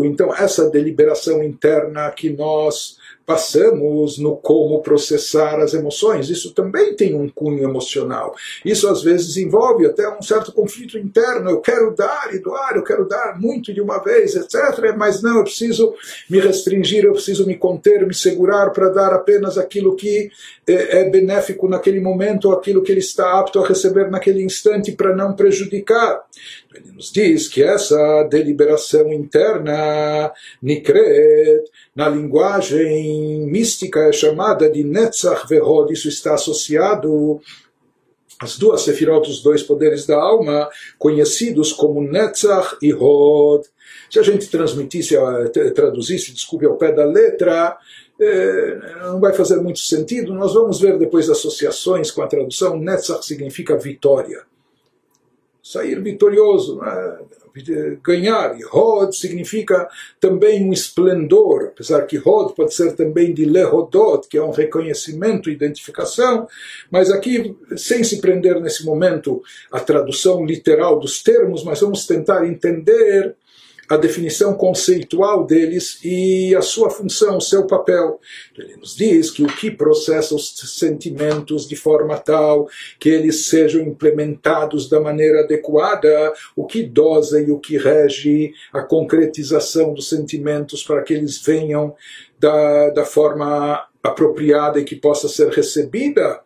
Então, 0.03 0.35
essa 0.35 0.69
deliberação 0.69 1.43
interna 1.43 2.11
que 2.11 2.29
nós 2.29 2.97
passamos 3.27 4.17
no 4.17 4.37
como 4.37 4.81
processar 4.81 5.59
as 5.59 5.73
emoções. 5.73 6.29
Isso 6.29 6.53
também 6.53 6.95
tem 6.95 7.13
um 7.13 7.27
cunho 7.27 7.61
emocional. 7.61 8.33
Isso 8.63 8.87
às 8.87 9.03
vezes 9.03 9.35
envolve 9.35 9.85
até 9.85 10.07
um 10.09 10.21
certo 10.21 10.53
conflito 10.53 10.97
interno. 10.97 11.49
Eu 11.49 11.59
quero 11.59 11.93
dar 11.93 12.33
e 12.33 12.39
doar, 12.39 12.77
eu 12.77 12.85
quero 12.85 13.05
dar 13.05 13.37
muito 13.37 13.73
de 13.73 13.81
uma 13.81 14.01
vez, 14.01 14.33
etc. 14.33 14.95
Mas 14.95 15.21
não, 15.21 15.39
eu 15.39 15.43
preciso 15.43 15.93
me 16.29 16.39
restringir, 16.39 17.03
eu 17.03 17.11
preciso 17.11 17.45
me 17.45 17.57
conter, 17.57 18.07
me 18.07 18.13
segurar 18.13 18.69
para 18.69 18.87
dar 18.87 19.11
apenas 19.11 19.57
aquilo 19.57 19.97
que 19.97 20.31
é, 20.65 21.01
é 21.01 21.09
benéfico 21.09 21.67
naquele 21.67 21.99
momento, 21.99 22.53
aquilo 22.53 22.81
que 22.81 22.93
ele 22.93 23.01
está 23.01 23.37
apto 23.37 23.59
a 23.59 23.67
receber 23.67 24.09
naquele 24.09 24.41
instante 24.41 24.93
para 24.93 25.13
não 25.13 25.35
prejudicar. 25.35 26.23
Ele 26.77 26.91
nos 26.91 27.11
diz 27.11 27.47
que 27.47 27.63
essa 27.63 28.23
deliberação 28.23 29.11
interna, 29.11 30.31
Nikret, 30.61 31.63
na 31.95 32.07
linguagem 32.07 33.47
mística 33.47 34.01
é 34.01 34.11
chamada 34.11 34.69
de 34.69 34.83
Netzach 34.83 35.47
Verod, 35.47 35.91
isso 35.91 36.07
está 36.07 36.35
associado 36.35 37.41
as 38.39 38.57
duas 38.57 38.81
sefirot, 38.81 39.27
os 39.27 39.41
dois 39.41 39.63
poderes 39.63 40.05
da 40.05 40.15
alma, 40.15 40.69
conhecidos 40.99 41.73
como 41.73 42.01
Netzach 42.01 42.77
e 42.81 42.93
Hod. 42.93 43.67
Se 44.11 44.19
a 44.19 44.21
gente 44.23 44.47
transmitisse, 44.47 45.15
eh, 45.15 45.71
traduzisse, 45.73 46.31
desculpe, 46.31 46.65
ao 46.65 46.77
pé 46.77 46.91
da 46.91 47.03
letra, 47.03 47.75
eh, 48.19 48.79
não 49.01 49.19
vai 49.19 49.33
fazer 49.33 49.57
muito 49.57 49.79
sentido. 49.79 50.35
Nós 50.35 50.53
vamos 50.53 50.79
ver 50.79 50.99
depois 50.99 51.29
associações 51.29 52.11
com 52.11 52.21
a 52.21 52.27
tradução. 52.27 52.77
Netzach 52.77 53.25
significa 53.25 53.75
vitória. 53.75 54.45
Sair 55.71 56.01
vitorioso. 56.01 56.77
Né? 56.77 57.17
ganhar. 58.03 58.57
E 58.59 58.65
Hod 58.65 59.15
significa 59.15 59.87
também 60.19 60.63
um 60.63 60.73
esplendor, 60.73 61.69
apesar 61.73 62.05
que 62.05 62.17
Hod 62.17 62.53
pode 62.55 62.73
ser 62.73 62.95
também 62.95 63.33
de 63.33 63.45
Lehodot, 63.45 64.27
que 64.27 64.37
é 64.37 64.43
um 64.43 64.51
reconhecimento, 64.51 65.49
identificação, 65.49 66.47
mas 66.91 67.09
aqui, 67.09 67.55
sem 67.75 68.03
se 68.03 68.19
prender 68.19 68.59
nesse 68.59 68.85
momento 68.85 69.41
a 69.71 69.79
tradução 69.79 70.45
literal 70.45 70.99
dos 70.99 71.21
termos, 71.21 71.63
mas 71.63 71.79
vamos 71.81 72.05
tentar 72.05 72.45
entender 72.45 73.35
a 73.89 73.95
definição 73.95 74.53
conceitual 74.53 75.45
deles 75.45 75.99
e 76.03 76.53
a 76.55 76.61
sua 76.61 76.89
função, 76.89 77.37
o 77.37 77.41
seu 77.41 77.65
papel. 77.65 78.19
Ele 78.57 78.75
nos 78.75 78.95
diz 78.95 79.31
que 79.31 79.43
o 79.43 79.47
que 79.47 79.71
processa 79.71 80.35
os 80.35 80.55
sentimentos 80.77 81.67
de 81.67 81.75
forma 81.75 82.17
tal 82.17 82.67
que 82.99 83.09
eles 83.09 83.45
sejam 83.45 83.81
implementados 83.81 84.89
da 84.89 84.99
maneira 84.99 85.41
adequada, 85.41 86.33
o 86.55 86.65
que 86.65 86.83
dosa 86.83 87.41
e 87.41 87.49
o 87.49 87.59
que 87.59 87.77
rege 87.77 88.51
a 88.73 88.81
concretização 88.81 89.93
dos 89.93 90.09
sentimentos 90.09 90.83
para 90.83 91.01
que 91.01 91.13
eles 91.13 91.41
venham 91.41 91.95
da, 92.39 92.89
da 92.89 93.05
forma 93.05 93.87
apropriada 94.03 94.79
e 94.79 94.83
que 94.83 94.95
possa 94.95 95.27
ser 95.27 95.49
recebida 95.49 96.41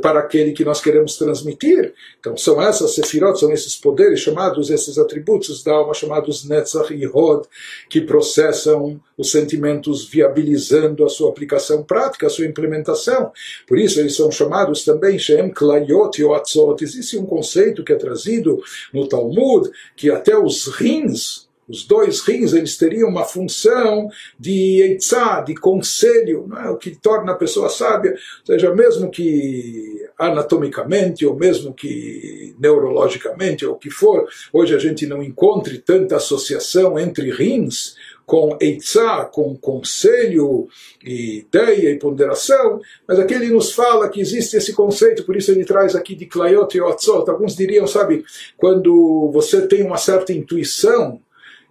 para 0.00 0.20
aquele 0.20 0.52
que 0.52 0.64
nós 0.64 0.80
queremos 0.80 1.16
transmitir. 1.16 1.92
Então 2.20 2.36
são 2.36 2.62
essas 2.62 2.94
sefirot, 2.94 3.38
são 3.38 3.52
esses 3.52 3.76
poderes 3.76 4.20
chamados, 4.20 4.70
esses 4.70 4.98
atributos 4.98 5.62
da 5.64 5.72
alma 5.72 5.94
chamados 5.94 6.44
Netzach 6.44 6.94
e 6.94 7.06
Hod, 7.06 7.46
que 7.88 8.00
processam 8.00 9.00
os 9.18 9.30
sentimentos 9.30 10.08
viabilizando 10.08 11.04
a 11.04 11.08
sua 11.08 11.30
aplicação 11.30 11.82
prática, 11.82 12.26
a 12.26 12.30
sua 12.30 12.46
implementação. 12.46 13.32
Por 13.66 13.78
isso 13.78 13.98
eles 13.98 14.14
são 14.14 14.30
chamados 14.30 14.84
também 14.84 15.18
Shem 15.18 15.50
Klayot 15.50 16.20
Yoatzot. 16.20 16.82
Existe 16.82 17.16
um 17.16 17.26
conceito 17.26 17.82
que 17.82 17.92
é 17.92 17.96
trazido 17.96 18.62
no 18.92 19.08
Talmud, 19.08 19.70
que 19.96 20.10
até 20.10 20.36
os 20.36 20.66
rins, 20.68 21.43
os 21.68 21.84
dois 21.86 22.20
rins 22.20 22.52
eles 22.52 22.76
teriam 22.76 23.08
uma 23.08 23.24
função 23.24 24.08
de 24.38 24.82
eitzá, 24.82 25.40
de 25.40 25.54
conselho, 25.54 26.48
é? 26.64 26.70
o 26.70 26.76
que 26.76 26.94
torna 26.94 27.32
a 27.32 27.36
pessoa 27.36 27.68
sábia, 27.68 28.12
ou 28.12 28.46
seja, 28.46 28.74
mesmo 28.74 29.10
que 29.10 30.04
anatomicamente, 30.18 31.26
ou 31.26 31.36
mesmo 31.36 31.72
que 31.72 32.54
neurologicamente, 32.58 33.64
ou 33.66 33.74
o 33.74 33.78
que 33.78 33.90
for, 33.90 34.26
hoje 34.52 34.74
a 34.74 34.78
gente 34.78 35.06
não 35.06 35.22
encontre 35.22 35.78
tanta 35.78 36.16
associação 36.16 36.98
entre 36.98 37.30
rins, 37.30 37.94
com 38.26 38.56
eitzá, 38.60 39.24
com 39.24 39.54
conselho, 39.56 40.66
e 41.04 41.40
ideia 41.40 41.90
e 41.90 41.98
ponderação, 41.98 42.80
mas 43.06 43.18
aqui 43.18 43.34
ele 43.34 43.50
nos 43.50 43.72
fala 43.72 44.08
que 44.08 44.20
existe 44.20 44.56
esse 44.56 44.72
conceito, 44.72 45.24
por 45.24 45.36
isso 45.36 45.50
ele 45.50 45.64
traz 45.64 45.94
aqui 45.94 46.14
de 46.14 46.26
Klayot 46.26 46.74
e 46.74 46.80
Otzot. 46.80 47.28
Alguns 47.28 47.54
diriam, 47.54 47.86
sabe, 47.86 48.24
quando 48.56 49.30
você 49.32 49.66
tem 49.66 49.82
uma 49.82 49.98
certa 49.98 50.32
intuição, 50.32 51.20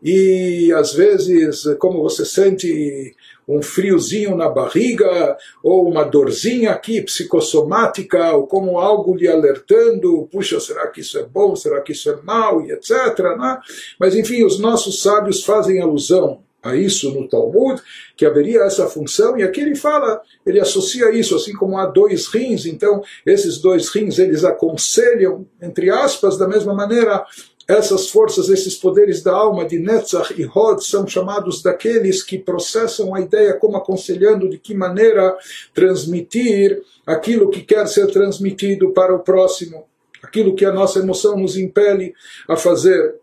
e 0.04 0.74
às 0.74 0.94
vezes, 0.94 1.64
como 1.80 2.02
você 2.04 2.26
sente 2.26 3.16
um 3.48 3.62
friozinho 3.62 4.36
na 4.36 4.50
barriga, 4.50 5.38
ou 5.62 5.88
uma 5.90 6.04
dorzinha 6.04 6.72
aqui 6.72 7.02
psicossomática, 7.02 8.34
ou 8.34 8.48
como 8.48 8.78
algo 8.78 9.16
lhe 9.16 9.28
alertando, 9.28 10.28
puxa, 10.32 10.60
será 10.60 10.88
que 10.88 11.02
isso 11.02 11.18
é 11.18 11.24
bom, 11.24 11.56
será 11.56 11.82
que 11.82 11.92
isso 11.92 12.10
é 12.10 12.18
mal, 12.22 12.62
e 12.62 12.72
etc. 12.72 13.18
Né? 13.38 13.60
Mas 14.00 14.16
enfim, 14.16 14.44
os 14.44 14.60
nossos 14.60 15.02
sábios 15.02 15.44
fazem 15.44 15.82
alusão 15.82 16.42
a 16.64 16.76
isso 16.78 17.12
no 17.12 17.28
Talmud, 17.28 17.82
que 18.16 18.26
haveria 18.26 18.62
essa 18.62 18.88
função, 18.88 19.38
e 19.38 19.44
aqui 19.44 19.60
ele 19.60 19.76
fala, 19.76 20.22
ele 20.46 20.62
associa 20.62 21.12
isso, 21.12 21.36
assim 21.36 21.52
como 21.54 21.78
há 21.78 21.86
dois 21.86 22.28
rins, 22.28 22.66
então 22.66 23.04
esses 23.26 23.58
dois 23.58 23.90
rins 23.90 24.18
eles 24.18 24.46
aconselham, 24.46 25.46
entre 25.62 25.90
aspas, 25.90 26.38
da 26.38 26.48
mesma 26.48 26.74
maneira, 26.74 27.26
essas 27.68 28.10
forças, 28.10 28.50
esses 28.50 28.76
poderes 28.76 29.24
da 29.24 29.34
alma 29.34 29.66
de 29.66 29.80
Netzach 29.80 30.34
e 30.38 30.46
Hod 30.46 30.84
são 30.84 31.08
chamados 31.08 31.62
daqueles 31.62 32.22
que 32.22 32.38
processam 32.38 33.16
a 33.16 33.22
ideia 33.22 33.54
como 33.54 33.78
aconselhando 33.78 34.50
de 34.50 34.58
que 34.58 34.74
maneira 34.74 35.36
transmitir 35.74 36.82
aquilo 37.06 37.50
que 37.50 37.62
quer 37.62 37.88
ser 37.88 38.08
transmitido 38.08 38.92
para 38.92 39.16
o 39.16 39.20
próximo, 39.20 39.86
aquilo 40.22 40.56
que 40.56 40.66
a 40.66 40.74
nossa 40.74 41.00
emoção 41.00 41.38
nos 41.38 41.58
impele 41.58 42.14
a 42.48 42.58
fazer. 42.58 43.16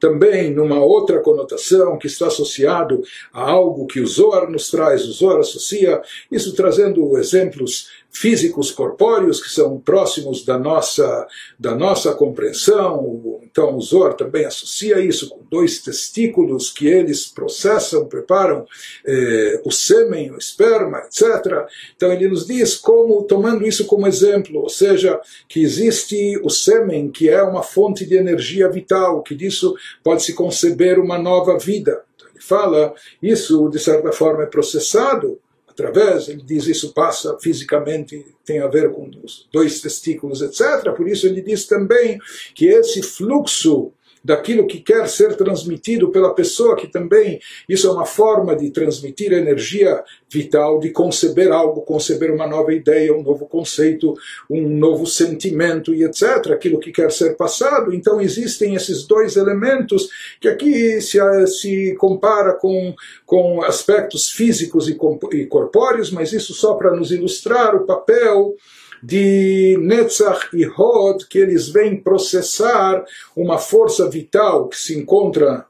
Também 0.00 0.50
numa 0.52 0.84
outra 0.84 1.20
conotação 1.20 1.96
que 1.96 2.08
está 2.08 2.26
associado 2.26 3.02
a 3.32 3.48
algo 3.48 3.86
que 3.86 4.00
o 4.00 4.06
Zohar 4.06 4.50
nos 4.50 4.68
traz, 4.68 5.04
o 5.06 5.12
Zohar 5.12 5.38
associa, 5.38 6.02
isso 6.30 6.54
trazendo 6.54 7.16
exemplos 7.16 7.88
físicos 8.12 8.70
corpóreos 8.70 9.40
que 9.40 9.50
são 9.50 9.78
próximos 9.78 10.44
da 10.44 10.58
nossa, 10.58 11.26
da 11.58 11.74
nossa 11.74 12.12
compreensão. 12.12 13.40
Então 13.42 13.76
o 13.76 13.80
Zohar 13.80 14.14
também 14.14 14.44
associa 14.44 15.00
isso 15.00 15.28
com 15.28 15.40
dois 15.50 15.80
testículos 15.80 16.70
que 16.70 16.86
eles 16.86 17.26
processam, 17.26 18.06
preparam 18.06 18.66
eh, 19.06 19.60
o 19.64 19.70
sêmen, 19.70 20.30
o 20.32 20.38
esperma, 20.38 20.98
etc. 20.98 21.66
Então 21.96 22.12
ele 22.12 22.28
nos 22.28 22.46
diz 22.46 22.76
como, 22.76 23.22
tomando 23.22 23.66
isso 23.66 23.86
como 23.86 24.06
exemplo, 24.06 24.60
ou 24.60 24.68
seja, 24.68 25.20
que 25.48 25.62
existe 25.62 26.38
o 26.42 26.50
sêmen, 26.50 27.10
que 27.10 27.28
é 27.28 27.42
uma 27.42 27.62
fonte 27.62 28.04
de 28.04 28.16
energia 28.16 28.68
vital, 28.68 29.22
que 29.22 29.34
disso 29.34 29.74
pode 30.02 30.22
se 30.22 30.34
conceber 30.34 30.98
uma 30.98 31.18
nova 31.18 31.58
vida. 31.58 32.02
Então, 32.16 32.28
ele 32.28 32.42
fala, 32.42 32.94
isso 33.22 33.68
de 33.68 33.78
certa 33.78 34.12
forma 34.12 34.42
é 34.42 34.46
processado 34.46 35.38
através, 35.80 36.28
ele 36.28 36.42
diz 36.42 36.66
isso 36.66 36.92
passa 36.92 37.36
fisicamente, 37.40 38.24
tem 38.44 38.60
a 38.60 38.68
ver 38.68 38.92
com 38.92 39.10
os 39.24 39.48
dois 39.52 39.80
testículos, 39.80 40.42
etc. 40.42 40.92
Por 40.94 41.08
isso 41.08 41.26
ele 41.26 41.40
diz 41.40 41.66
também 41.66 42.18
que 42.54 42.66
esse 42.66 43.02
fluxo 43.02 43.92
daquilo 44.22 44.66
que 44.66 44.80
quer 44.80 45.08
ser 45.08 45.36
transmitido 45.36 46.10
pela 46.10 46.34
pessoa, 46.34 46.76
que 46.76 46.86
também 46.86 47.40
isso 47.68 47.86
é 47.86 47.90
uma 47.90 48.04
forma 48.04 48.54
de 48.54 48.70
transmitir 48.70 49.32
energia 49.32 50.02
vital, 50.28 50.78
de 50.78 50.90
conceber 50.90 51.50
algo, 51.50 51.82
conceber 51.82 52.32
uma 52.32 52.46
nova 52.46 52.72
ideia, 52.72 53.14
um 53.14 53.22
novo 53.22 53.46
conceito, 53.46 54.14
um 54.48 54.68
novo 54.68 55.06
sentimento 55.06 55.94
e 55.94 56.04
etc., 56.04 56.52
aquilo 56.52 56.78
que 56.78 56.92
quer 56.92 57.10
ser 57.10 57.36
passado. 57.36 57.92
Então 57.92 58.20
existem 58.20 58.74
esses 58.74 59.06
dois 59.06 59.36
elementos 59.36 60.08
que 60.40 60.48
aqui 60.48 61.00
se, 61.00 61.18
se 61.46 61.94
compara 61.96 62.52
com, 62.52 62.94
com 63.24 63.62
aspectos 63.62 64.30
físicos 64.30 64.88
e, 64.88 64.98
e 65.32 65.46
corpóreos, 65.46 66.10
mas 66.10 66.32
isso 66.32 66.54
só 66.54 66.74
para 66.74 66.94
nos 66.94 67.10
ilustrar 67.10 67.74
o 67.74 67.86
papel 67.86 68.54
de 69.02 69.76
Netzach 69.80 70.48
e 70.52 70.66
Hod, 70.66 71.26
que 71.26 71.38
eles 71.38 71.68
vêm 71.68 71.96
processar 71.96 73.04
uma 73.34 73.58
força 73.58 74.08
vital 74.08 74.68
que 74.68 74.76
se 74.76 74.98
encontra 74.98 75.66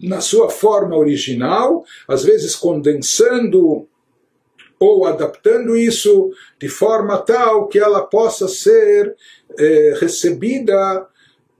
na 0.00 0.20
sua 0.20 0.50
forma 0.50 0.96
original, 0.96 1.84
às 2.06 2.24
vezes 2.24 2.54
condensando 2.54 3.88
ou 4.78 5.06
adaptando 5.06 5.76
isso 5.76 6.30
de 6.60 6.68
forma 6.68 7.16
tal 7.18 7.66
que 7.66 7.78
ela 7.78 8.02
possa 8.02 8.46
ser 8.46 9.16
eh, 9.58 9.94
recebida 9.98 11.06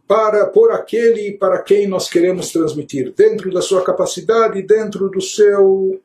para 0.06 0.46
por 0.46 0.70
aquele 0.70 1.32
para 1.32 1.62
quem 1.62 1.86
nós 1.86 2.08
queremos 2.08 2.52
transmitir, 2.52 3.12
dentro 3.16 3.50
da 3.50 3.62
sua 3.62 3.82
capacidade, 3.82 4.62
dentro 4.62 5.08
do 5.08 5.20
seu 5.20 6.00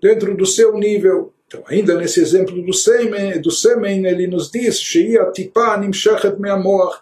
dentro 0.00 0.36
do 0.36 0.46
seu 0.46 0.76
nível. 0.76 1.32
Então, 1.50 1.64
ainda 1.66 1.96
nesse 1.96 2.20
exemplo 2.20 2.62
do 2.62 2.72
sêmen, 2.72 3.40
do 3.40 3.50
sêmen 3.50 4.06
ele 4.06 4.28
nos 4.28 4.48
diz 4.48 4.88
que 4.88 5.18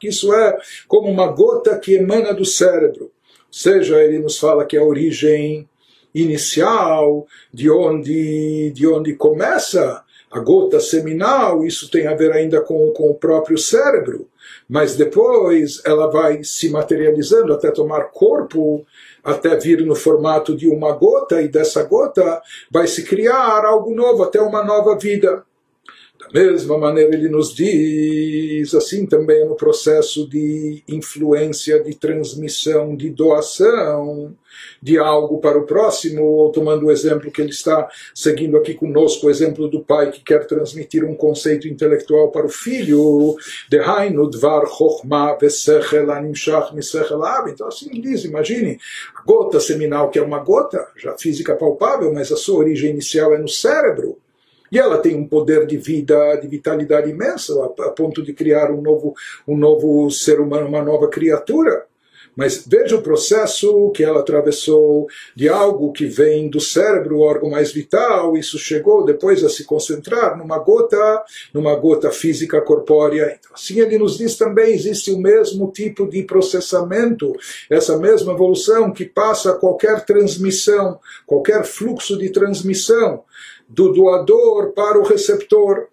isso 0.08 0.32
é 0.32 0.58
como 0.86 1.10
uma 1.10 1.26
gota 1.26 1.78
que 1.78 1.96
emana 1.96 2.32
do 2.32 2.46
cérebro. 2.46 3.04
Ou 3.04 3.52
seja, 3.52 4.02
ele 4.02 4.18
nos 4.18 4.38
fala 4.38 4.64
que 4.64 4.74
a 4.74 4.82
origem 4.82 5.68
inicial, 6.14 7.26
de 7.52 7.70
onde, 7.70 8.72
de 8.74 8.86
onde 8.86 9.14
começa 9.16 10.02
a 10.30 10.40
gota 10.40 10.80
seminal, 10.80 11.62
isso 11.62 11.90
tem 11.90 12.06
a 12.06 12.14
ver 12.14 12.32
ainda 12.32 12.62
com, 12.62 12.90
com 12.92 13.10
o 13.10 13.14
próprio 13.14 13.58
cérebro, 13.58 14.28
mas 14.66 14.96
depois 14.96 15.82
ela 15.84 16.06
vai 16.06 16.42
se 16.42 16.70
materializando 16.70 17.52
até 17.52 17.70
tomar 17.70 18.04
corpo 18.04 18.86
até 19.22 19.56
vir 19.56 19.84
no 19.84 19.94
formato 19.94 20.56
de 20.56 20.68
uma 20.68 20.92
gota, 20.92 21.42
e 21.42 21.48
dessa 21.48 21.82
gota 21.82 22.40
vai 22.70 22.86
se 22.86 23.04
criar 23.04 23.64
algo 23.64 23.94
novo, 23.94 24.22
até 24.22 24.40
uma 24.40 24.64
nova 24.64 24.96
vida. 24.98 25.44
Da 26.18 26.28
mesma 26.32 26.76
maneira, 26.76 27.14
ele 27.14 27.28
nos 27.28 27.54
diz, 27.54 28.74
assim 28.74 29.06
também 29.06 29.46
no 29.46 29.54
processo 29.54 30.28
de 30.28 30.82
influência, 30.88 31.82
de 31.82 31.94
transmissão, 31.94 32.96
de 32.96 33.08
doação 33.10 34.36
de 34.82 34.98
algo 34.98 35.38
para 35.38 35.58
o 35.58 35.66
próximo, 35.66 36.22
ou 36.22 36.50
tomando 36.50 36.86
o 36.86 36.90
exemplo 36.90 37.30
que 37.30 37.40
ele 37.40 37.50
está 37.50 37.88
seguindo 38.14 38.56
aqui 38.56 38.74
conosco, 38.74 39.26
o 39.26 39.30
exemplo 39.30 39.68
do 39.68 39.80
pai 39.82 40.10
que 40.10 40.20
quer 40.22 40.46
transmitir 40.46 41.04
um 41.04 41.14
conceito 41.14 41.68
intelectual 41.68 42.30
para 42.30 42.46
o 42.46 42.50
filho, 42.50 43.36
então 47.48 47.68
assim 47.68 48.00
diz, 48.00 48.24
imagine, 48.24 48.78
a 49.16 49.22
gota 49.22 49.60
seminal 49.60 50.10
que 50.10 50.18
é 50.18 50.22
uma 50.22 50.38
gota, 50.38 50.86
já 50.96 51.16
física 51.16 51.54
palpável, 51.54 52.12
mas 52.12 52.32
a 52.32 52.36
sua 52.36 52.58
origem 52.58 52.90
inicial 52.90 53.34
é 53.34 53.38
no 53.38 53.48
cérebro, 53.48 54.18
e 54.70 54.78
ela 54.78 54.98
tem 54.98 55.16
um 55.16 55.26
poder 55.26 55.66
de 55.66 55.76
vida, 55.76 56.36
de 56.36 56.48
vitalidade 56.48 57.10
imensa, 57.10 57.54
a, 57.54 57.86
a 57.86 57.90
ponto 57.90 58.22
de 58.22 58.32
criar 58.32 58.70
um 58.70 58.80
novo, 58.80 59.14
um 59.46 59.56
novo 59.56 60.10
ser 60.10 60.40
humano, 60.40 60.68
uma 60.68 60.82
nova 60.82 61.08
criatura. 61.08 61.86
Mas 62.38 62.64
veja 62.64 62.94
o 62.94 63.02
processo 63.02 63.90
que 63.90 64.04
ela 64.04 64.20
atravessou 64.20 65.08
de 65.34 65.48
algo 65.48 65.90
que 65.90 66.06
vem 66.06 66.48
do 66.48 66.60
cérebro, 66.60 67.16
o 67.16 67.22
órgão 67.22 67.50
mais 67.50 67.72
vital, 67.72 68.36
isso 68.36 68.56
chegou 68.56 69.04
depois 69.04 69.42
a 69.42 69.48
se 69.48 69.64
concentrar 69.64 70.38
numa 70.38 70.56
gota, 70.60 71.24
numa 71.52 71.74
gota 71.74 72.12
física 72.12 72.60
corpórea. 72.60 73.36
Então, 73.36 73.50
assim 73.52 73.80
ele 73.80 73.98
nos 73.98 74.18
diz 74.18 74.36
também, 74.36 74.72
existe 74.72 75.10
o 75.10 75.18
mesmo 75.18 75.72
tipo 75.72 76.08
de 76.08 76.22
processamento, 76.22 77.32
essa 77.68 77.98
mesma 77.98 78.32
evolução 78.34 78.92
que 78.92 79.04
passa 79.04 79.54
qualquer 79.54 80.04
transmissão, 80.04 81.00
qualquer 81.26 81.64
fluxo 81.64 82.16
de 82.16 82.30
transmissão 82.30 83.24
do 83.68 83.92
doador 83.92 84.72
para 84.72 84.98
o 84.98 85.04
receptor. 85.04 85.88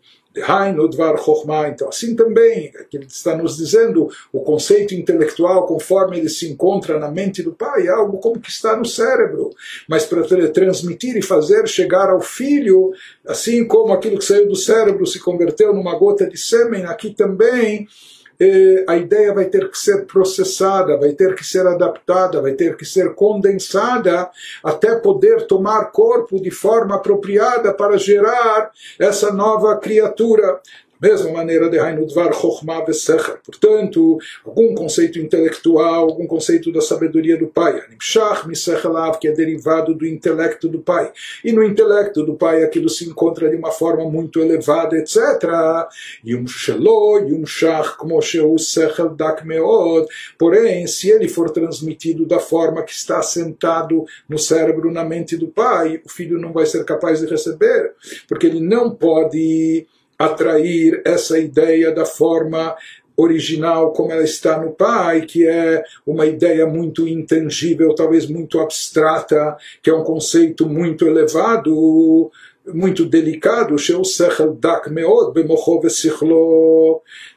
Então, 1.71 1.87
assim 1.87 2.13
também, 2.13 2.69
que 2.89 2.97
ele 2.97 3.05
está 3.05 3.37
nos 3.37 3.55
dizendo, 3.55 4.09
o 4.33 4.41
conceito 4.41 4.93
intelectual, 4.93 5.65
conforme 5.65 6.17
ele 6.17 6.27
se 6.27 6.45
encontra 6.51 6.99
na 6.99 7.09
mente 7.09 7.41
do 7.41 7.53
pai, 7.53 7.87
é 7.87 7.89
algo 7.89 8.17
como 8.17 8.41
que 8.41 8.49
está 8.49 8.75
no 8.75 8.83
cérebro. 8.83 9.51
Mas 9.87 10.05
para 10.05 10.23
transmitir 10.51 11.15
e 11.15 11.21
fazer 11.21 11.65
chegar 11.69 12.09
ao 12.09 12.19
filho, 12.19 12.91
assim 13.25 13.65
como 13.65 13.93
aquilo 13.93 14.17
que 14.17 14.25
saiu 14.25 14.45
do 14.45 14.57
cérebro 14.57 15.05
se 15.05 15.21
converteu 15.21 15.73
numa 15.73 15.97
gota 15.97 16.27
de 16.27 16.37
sêmen, 16.37 16.83
aqui 16.83 17.11
também 17.13 17.87
a 18.87 18.97
ideia 18.97 19.33
vai 19.33 19.45
ter 19.45 19.69
que 19.69 19.77
ser 19.77 20.05
processada, 20.05 20.97
vai 20.97 21.11
ter 21.13 21.35
que 21.35 21.43
ser 21.43 21.65
adaptada, 21.65 22.41
vai 22.41 22.53
ter 22.53 22.75
que 22.75 22.85
ser 22.85 23.13
condensada 23.15 24.29
até 24.63 24.95
poder 24.95 25.47
tomar 25.47 25.85
corpo 25.91 26.41
de 26.41 26.51
forma 26.51 26.95
apropriada 26.95 27.73
para 27.73 27.97
gerar 27.97 28.71
essa 28.99 29.31
nova 29.31 29.77
criatura 29.77 30.59
mesma 31.01 31.31
maneira 31.31 31.69
de 31.69 31.79
Hainudvar 31.79 32.33
Chochmah 32.33 32.85
Vesecher. 32.85 33.39
Portanto, 33.43 34.17
algum 34.45 34.73
conceito 34.73 35.19
intelectual, 35.19 36.09
algum 36.09 36.27
conceito 36.27 36.71
da 36.71 36.81
sabedoria 36.81 37.37
do 37.37 37.47
pai, 37.47 37.81
Animshach 37.87 38.47
Misechelav, 38.47 39.19
que 39.19 39.27
é 39.27 39.31
derivado 39.31 39.93
do 39.93 40.05
intelecto 40.05 40.67
do 40.67 40.79
pai. 40.79 41.11
E 41.43 41.51
no 41.51 41.63
intelecto 41.63 42.23
do 42.23 42.35
pai 42.35 42.63
aquilo 42.63 42.89
se 42.89 43.07
encontra 43.07 43.49
de 43.49 43.55
uma 43.55 43.71
forma 43.71 44.09
muito 44.09 44.39
elevada, 44.39 44.97
etc. 44.97 45.17
Yum 46.25 46.47
Shelo, 46.47 47.19
Yum 47.19 47.45
Shach, 47.45 47.97
como 47.97 48.21
Sheu 48.21 48.57
Sechel 48.57 49.09
Dak 49.09 49.45
Meod. 49.45 50.07
Porém, 50.37 50.87
se 50.87 51.09
ele 51.09 51.27
for 51.27 51.49
transmitido 51.49 52.25
da 52.25 52.39
forma 52.39 52.83
que 52.83 52.91
está 52.91 53.21
sentado 53.21 54.05
no 54.27 54.37
cérebro, 54.37 54.91
na 54.91 55.03
mente 55.03 55.37
do 55.37 55.47
pai, 55.47 56.01
o 56.05 56.09
filho 56.09 56.39
não 56.39 56.51
vai 56.51 56.65
ser 56.65 56.83
capaz 56.85 57.19
de 57.19 57.27
receber, 57.27 57.93
porque 58.27 58.47
ele 58.47 58.59
não 58.59 58.91
pode 58.91 59.87
atrair 60.17 61.01
essa 61.05 61.37
ideia 61.37 61.91
da 61.91 62.05
forma 62.05 62.75
original 63.17 63.93
como 63.93 64.11
ela 64.11 64.23
está 64.23 64.59
no 64.59 64.71
pai, 64.71 65.21
que 65.21 65.47
é 65.47 65.83
uma 66.05 66.25
ideia 66.25 66.65
muito 66.65 67.07
intangível, 67.07 67.95
talvez 67.95 68.25
muito 68.25 68.59
abstrata, 68.59 69.55
que 69.81 69.89
é 69.89 69.93
um 69.93 70.03
conceito 70.03 70.67
muito 70.67 71.07
elevado, 71.07 72.29
muito 72.67 73.05
delicado, 73.05 73.75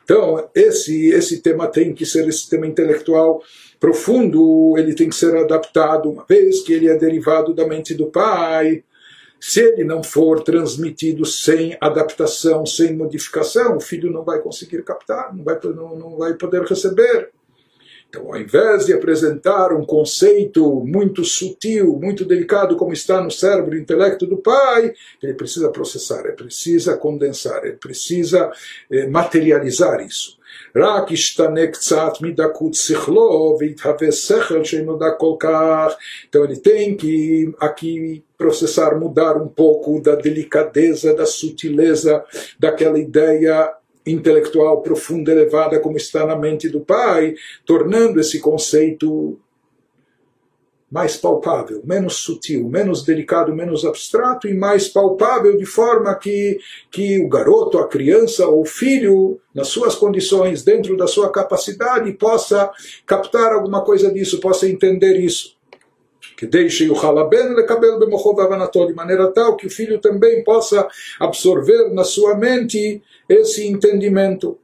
então, 0.05 0.49
esse, 0.55 1.11
esse 1.11 1.43
tema 1.43 1.69
tem 1.69 1.93
que 1.93 2.07
ser 2.07 2.27
esse 2.27 2.49
tema 2.49 2.67
intelectual 2.67 3.43
profundo, 3.79 4.75
ele 4.79 4.95
tem 4.95 5.09
que 5.09 5.15
ser 5.15 5.37
adaptado, 5.37 6.11
uma 6.11 6.25
vez 6.27 6.63
que 6.63 6.73
ele 6.73 6.89
é 6.89 6.97
derivado 6.97 7.55
da 7.55 7.67
mente 7.67 7.95
do 7.95 8.07
pai, 8.07 8.83
se 9.41 9.61
ele 9.61 9.85
não 9.85 10.03
for 10.03 10.43
transmitido 10.43 11.25
sem 11.25 11.77
adaptação, 11.81 12.67
sem 12.67 12.95
modificação, 12.95 13.77
o 13.77 13.81
filho 13.81 14.11
não 14.11 14.25
vai 14.25 14.41
conseguir 14.41 14.83
captar, 14.83 15.35
não 15.35 15.45
vai, 15.45 15.59
não, 15.65 15.97
não 15.97 16.17
vai 16.17 16.35
poder 16.35 16.63
receber. 16.63 17.31
Então, 18.09 18.27
ao 18.27 18.41
invés 18.41 18.87
de 18.87 18.95
apresentar 18.95 19.71
um 19.73 19.85
conceito 19.85 20.81
muito 20.81 21.25
sutil, 21.25 21.99
muito 22.01 22.25
delicado, 22.25 22.75
como 22.75 22.93
está 22.93 23.23
no 23.23 23.31
cérebro 23.31 23.77
e 23.77 23.81
intelecto 23.81 24.27
do 24.27 24.39
pai, 24.39 24.95
ele 25.23 25.35
precisa 25.35 25.71
processar, 25.71 26.25
ele 26.25 26.33
precisa 26.33 26.97
condensar, 26.97 27.65
ele 27.65 27.77
precisa 27.77 28.51
eh, 28.91 29.07
materializar 29.07 30.01
isso. 30.01 30.38
רק 30.76 31.12
ישתנה 31.12 31.68
קצת 31.68 32.14
מדקות 32.22 32.74
שכלו 32.74 33.58
ויתהווה 33.60 34.12
שכל 34.12 34.64
שאינו 34.64 34.98
דק 34.98 35.18
כל 35.18 35.36
כך. 35.40 35.94
Então 36.30 36.44
ele 36.46 36.58
tem 36.58 36.96
que 36.96 37.54
aqui 37.60 38.24
processar, 38.38 38.96
mudar 39.00 39.38
um 39.38 39.48
pouco 39.48 40.02
da 40.02 40.16
delicadeza, 40.16 41.14
da 41.14 41.26
sutileza 41.26 42.24
daquela 42.60 43.00
ideia 43.00 43.72
intelectual 44.06 44.82
profunda, 44.82 45.32
elevada, 45.32 45.80
como 45.80 45.98
está 45.98 46.26
na 46.26 46.36
mente 46.36 46.68
do 46.68 46.82
pai, 46.82 47.36
tornando 47.66 48.20
esse 48.20 48.40
conceito 48.40 49.40
mais 50.91 51.17
palpável, 51.17 51.83
menos 51.85 52.17
sutil, 52.17 52.67
menos 52.69 53.05
delicado, 53.05 53.55
menos 53.55 53.85
abstrato 53.85 54.49
e 54.49 54.55
mais 54.55 54.89
palpável, 54.89 55.57
de 55.57 55.67
forma 55.67 56.15
que, 56.15 56.59
que 56.91 57.21
o 57.21 57.29
garoto, 57.29 57.79
a 57.79 57.87
criança 57.87 58.47
ou 58.47 58.63
o 58.63 58.67
filho, 58.67 59.39
nas 59.55 59.69
suas 59.69 59.95
condições, 59.95 60.65
dentro 60.65 60.97
da 60.97 61.07
sua 61.07 61.31
capacidade, 61.31 62.11
possa 62.15 62.71
captar 63.07 63.53
alguma 63.53 63.83
coisa 63.83 64.11
disso, 64.11 64.41
possa 64.41 64.69
entender 64.69 65.19
isso. 65.19 65.57
Que 66.39 66.47
deixe 66.47 66.89
o 66.89 66.95
halaben 66.95 67.55
cabelo 67.67 67.99
de 68.87 68.95
maneira 68.95 69.31
tal 69.33 69.57
que 69.57 69.67
o 69.67 69.71
filho 69.71 69.99
também 69.99 70.43
possa 70.45 70.89
absorver 71.21 71.93
na 71.93 72.05
sua 72.05 72.35
mente 72.37 73.03
esse 73.29 73.67
entendimento. 73.67 74.57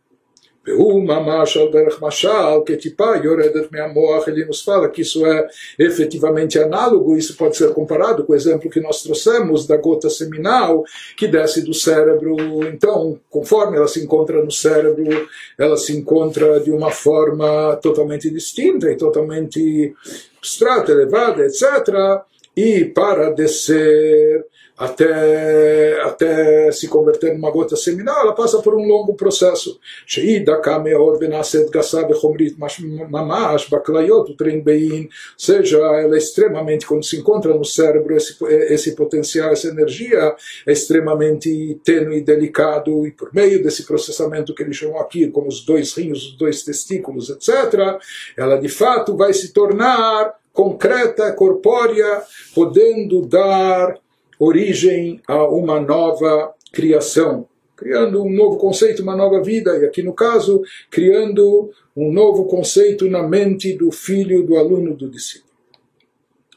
והוא 0.69 1.03
ממש 1.03 1.57
על 1.57 1.67
דרך 1.71 2.03
משל, 2.03 2.59
כטיפה 2.65 3.11
יורדת 3.23 3.71
מהמוח, 3.71 4.27
ele 4.27 4.45
nos 4.45 4.61
fala 4.61 4.89
que 4.89 5.01
isso 5.01 5.25
é 5.25 5.47
efetivamente 5.79 6.59
análogo, 6.59 7.17
isso 7.17 7.35
pode 7.35 7.55
ser 7.57 7.73
comparado 7.73 8.23
com 8.23 8.33
o 8.33 8.35
exemplo 8.35 8.69
que 8.69 8.79
nós 8.79 9.01
trouxemos 9.01 9.65
da 9.65 9.77
gota 9.77 10.09
seminal 10.09 10.83
que 11.17 11.27
desce 11.27 11.61
do 11.61 11.73
cérebro. 11.73 12.35
Então, 12.67 13.19
conforme 13.29 13.77
ela 13.77 13.87
se 13.87 14.03
encontra 14.03 14.43
no 14.43 14.51
cérebro, 14.51 15.05
ela 15.57 15.77
se 15.77 15.95
encontra 15.97 16.59
de 16.59 16.71
uma 16.71 16.91
forma 16.91 17.75
totalmente 17.77 18.29
distinta 18.29 18.91
e 18.91 18.97
totalmente 18.97 19.93
abstrata, 20.37 20.91
elevada, 20.91 21.45
etc. 21.45 21.63
E 22.55 22.85
para 22.85 23.31
descer 23.31 24.45
até, 24.76 26.00
até 26.02 26.72
se 26.72 26.88
converter 26.88 27.32
numa 27.32 27.50
gota 27.50 27.76
seminal, 27.76 28.22
ela 28.22 28.34
passa 28.34 28.60
por 28.60 28.74
um 28.74 28.84
longo 28.84 29.14
processo. 29.14 29.78
seja, 35.38 35.78
ela 35.78 36.16
é 36.16 36.18
extremamente, 36.18 36.86
quando 36.86 37.04
se 37.04 37.16
encontra 37.16 37.54
no 37.54 37.64
cérebro, 37.64 38.16
esse, 38.16 38.36
esse 38.44 38.96
potencial, 38.96 39.52
essa 39.52 39.68
energia 39.68 40.34
é 40.66 40.72
extremamente 40.72 41.80
tênue 41.84 42.18
e 42.18 42.24
delicado, 42.24 43.06
e 43.06 43.12
por 43.12 43.32
meio 43.32 43.62
desse 43.62 43.84
processamento 43.84 44.54
que 44.54 44.62
ele 44.62 44.72
chamou 44.72 44.98
aqui, 44.98 45.30
como 45.30 45.46
os 45.46 45.64
dois 45.64 45.94
rins, 45.94 46.18
os 46.18 46.36
dois 46.36 46.64
testículos, 46.64 47.30
etc., 47.30 47.98
ela 48.36 48.56
de 48.56 48.68
fato 48.68 49.16
vai 49.16 49.32
se 49.32 49.52
tornar 49.52 50.34
concreta, 50.52 51.32
corpórea, 51.32 52.22
podendo 52.54 53.26
dar 53.26 53.98
origem 54.38 55.20
a 55.26 55.46
uma 55.46 55.80
nova 55.80 56.54
criação, 56.72 57.46
criando 57.76 58.22
um 58.22 58.30
novo 58.30 58.58
conceito, 58.58 59.02
uma 59.02 59.16
nova 59.16 59.42
vida, 59.42 59.76
e 59.78 59.84
aqui 59.84 60.02
no 60.02 60.12
caso, 60.12 60.62
criando 60.90 61.70
um 61.96 62.12
novo 62.12 62.46
conceito 62.46 63.08
na 63.08 63.22
mente 63.22 63.74
do 63.74 63.90
filho, 63.90 64.42
do 64.42 64.56
aluno, 64.56 64.94
do 64.94 65.08
discípulo. 65.08 65.52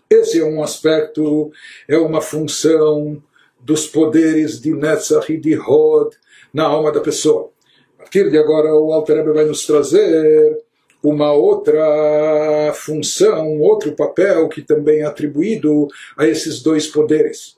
Esse 0.10 0.40
é 0.40 0.46
um 0.46 0.64
aspecto, 0.64 1.52
é 1.88 1.98
uma 1.98 2.22
função 2.22 3.22
dos 3.60 3.88
poderes 3.88 4.62
de 4.62 4.74
Netzach 4.74 5.32
e 5.32 5.38
de 5.38 5.58
Hod 5.58 6.16
na 6.54 6.64
alma 6.64 6.92
da 6.92 7.02
pessoa. 7.02 7.50
A 7.96 8.04
partir 8.04 8.30
de 8.30 8.38
agora, 8.38 8.74
o 8.74 8.94
Alter 8.94 9.18
Rebbe 9.18 9.34
vai 9.34 9.46
nos 9.46 9.66
trazer 9.66 10.64
uma 11.04 11.34
outra 11.34 12.72
função, 12.74 13.48
um 13.48 13.62
outro 13.62 13.92
papel 13.94 14.48
que 14.48 14.62
também 14.62 15.02
é 15.02 15.04
atribuído 15.04 15.88
a 16.16 16.26
esses 16.26 16.62
dois 16.62 16.88
poderes 16.88 17.58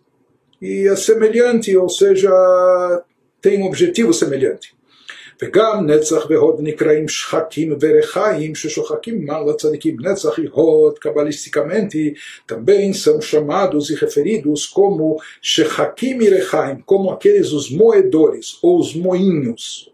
e 0.60 0.88
é 0.88 0.96
semelhante, 0.96 1.76
ou 1.76 1.88
seja, 1.88 2.30
tem 3.40 3.62
um 3.62 3.66
objetivo 3.66 4.12
semelhante. 4.12 4.74
וגם 5.42 5.86
נצח 5.86 6.26
והוד 6.30 6.56
נקראים 6.60 7.08
שחקים 7.08 7.76
ורחיים 7.80 8.54
ששוחקים 8.54 9.26
mal 9.26 9.50
לצדיקים. 9.50 9.96
נצח 10.00 10.38
e 10.38 10.48
hod, 10.48 10.98
cabalisticamente, 11.00 12.14
também 12.46 12.92
são 12.92 13.20
chamados 13.20 13.90
e 13.90 13.94
referidos 13.94 14.66
como 14.66 15.20
shechakim 15.42 16.18
e 16.22 16.28
rechaim, 16.28 16.82
como 16.86 17.10
aqueles 17.10 17.52
os 17.52 17.70
moedores 17.70 18.58
ou 18.62 18.78
os 18.78 18.94
moinhos. 18.94 19.92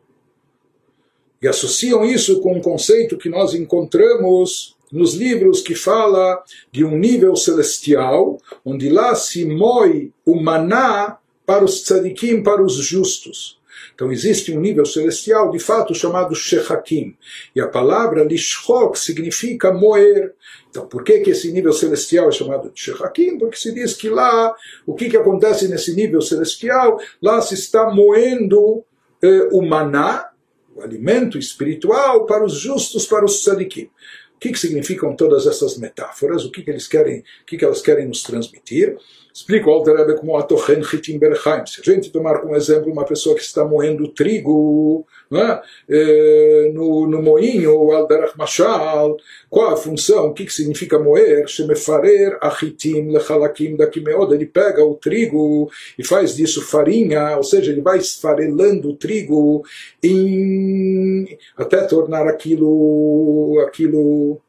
E 1.42 1.48
associam 1.48 2.04
isso 2.04 2.40
com 2.40 2.52
um 2.58 2.60
conceito 2.60 3.16
que 3.16 3.30
nós 3.30 3.54
encontramos 3.54 4.76
nos 4.95 5.13
livros 5.13 5.61
que 5.61 5.75
fala 5.75 6.41
de 6.71 6.83
um 6.85 6.97
nível 6.97 7.35
celestial, 7.35 8.37
onde 8.63 8.89
lá 8.89 9.13
se 9.13 9.45
moe 9.45 10.13
o 10.25 10.41
maná 10.41 11.17
para 11.45 11.63
os 11.63 11.83
tzadikim, 11.83 12.41
para 12.41 12.63
os 12.63 12.75
justos. 12.75 13.59
Então 13.93 14.11
existe 14.11 14.51
um 14.51 14.59
nível 14.59 14.85
celestial, 14.85 15.51
de 15.51 15.59
fato, 15.59 15.93
chamado 15.93 16.35
Shechakim. 16.35 17.15
E 17.55 17.61
a 17.61 17.67
palavra 17.67 18.23
Lishchok 18.23 18.97
significa 18.97 19.71
moer. 19.71 20.33
Então, 20.69 20.85
por 20.87 21.03
que, 21.03 21.19
que 21.19 21.31
esse 21.31 21.51
nível 21.51 21.71
celestial 21.71 22.27
é 22.27 22.31
chamado 22.31 22.71
de 22.71 22.79
Shechakim? 22.79 23.37
Porque 23.37 23.57
se 23.57 23.73
diz 23.73 23.93
que 23.93 24.09
lá, 24.09 24.53
o 24.85 24.93
que, 24.93 25.09
que 25.09 25.17
acontece 25.17 25.67
nesse 25.67 25.93
nível 25.95 26.21
celestial? 26.21 26.99
Lá 27.21 27.41
se 27.41 27.53
está 27.53 27.89
moendo 27.89 28.83
eh, 29.21 29.49
o 29.51 29.61
maná, 29.61 30.29
o 30.75 30.81
alimento 30.81 31.37
espiritual, 31.37 32.25
para 32.25 32.43
os 32.43 32.53
justos, 32.53 33.05
para 33.05 33.23
os 33.23 33.43
tzadikim. 33.43 33.89
O 34.35 34.39
que, 34.39 34.51
que 34.51 34.59
significam 34.59 35.15
todas 35.15 35.47
essas 35.47 35.77
metáforas? 35.77 36.45
O 36.45 36.51
que, 36.51 36.61
que 36.61 36.69
eles 36.69 36.87
querem, 36.87 37.19
o 37.19 37.45
que, 37.45 37.57
que 37.57 37.65
elas 37.65 37.81
querem 37.81 38.07
nos 38.07 38.21
transmitir? 38.21 38.97
Explica 39.35 39.69
o 39.69 39.73
Alter 39.73 39.97
Rebbe 39.97 40.15
como 40.15 40.37
Atochen 40.37 40.81
Chitim 40.81 41.19
Berchaim. 41.19 41.65
Se 41.65 41.81
a 41.81 41.93
gente 41.93 42.09
tomar 42.09 42.39
como 42.39 42.55
exemplo 42.55 42.89
uma 42.89 43.03
pessoa 43.03 43.35
que 43.35 43.41
está 43.41 43.65
moendo 43.65 44.07
trigo 44.07 45.05
é? 45.29 45.61
é, 45.89 46.71
no, 46.73 47.05
no 47.05 47.21
moinho, 47.21 47.91
Alderach 47.91 48.37
Mashal, 48.37 49.17
qual 49.49 49.73
a 49.73 49.75
função? 49.75 50.27
O 50.27 50.33
que, 50.33 50.45
que 50.45 50.53
significa 50.53 50.97
moer? 50.97 51.49
Shemefarer 51.49 52.37
Achitim 52.39 53.09
Lechalakim 53.11 53.75
Dakimeod. 53.75 54.33
Ele 54.33 54.45
pega 54.45 54.85
o 54.85 54.95
trigo 54.95 55.69
e 55.99 56.05
faz 56.05 56.33
disso 56.33 56.61
farinha, 56.61 57.35
ou 57.35 57.43
seja, 57.43 57.73
ele 57.73 57.81
vai 57.81 57.97
esfarelando 57.97 58.91
o 58.91 58.95
trigo 58.95 59.65
em, 60.01 61.37
até 61.57 61.81
tornar 61.81 62.25
aquilo, 62.25 63.61
aquilo 63.67 64.39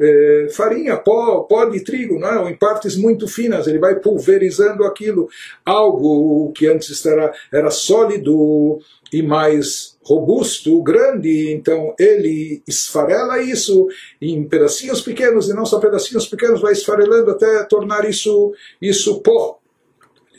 é, 0.00 0.48
farinha, 0.50 0.96
pó, 0.96 1.40
pó 1.40 1.64
de 1.66 1.80
trigo, 1.80 2.18
não 2.18 2.46
é? 2.46 2.50
em 2.50 2.56
partes 2.56 2.96
muito 2.96 3.26
finas, 3.26 3.66
ele 3.66 3.78
vai 3.78 3.96
pulverizando 3.96 4.84
aquilo, 4.84 5.28
algo 5.64 6.52
que 6.52 6.66
antes 6.66 7.04
era, 7.04 7.32
era 7.52 7.70
sólido 7.70 8.80
e 9.12 9.22
mais 9.22 9.96
robusto, 10.02 10.82
grande, 10.82 11.50
então 11.52 11.94
ele 11.98 12.62
esfarela 12.66 13.42
isso 13.42 13.88
em 14.20 14.44
pedacinhos 14.44 15.00
pequenos, 15.00 15.48
e 15.48 15.54
não 15.54 15.66
só 15.66 15.78
pedacinhos 15.78 16.26
pequenos, 16.26 16.60
vai 16.60 16.72
esfarelando 16.72 17.30
até 17.30 17.62
tornar 17.64 18.08
isso, 18.08 18.52
isso 18.80 19.20
pó 19.20 19.57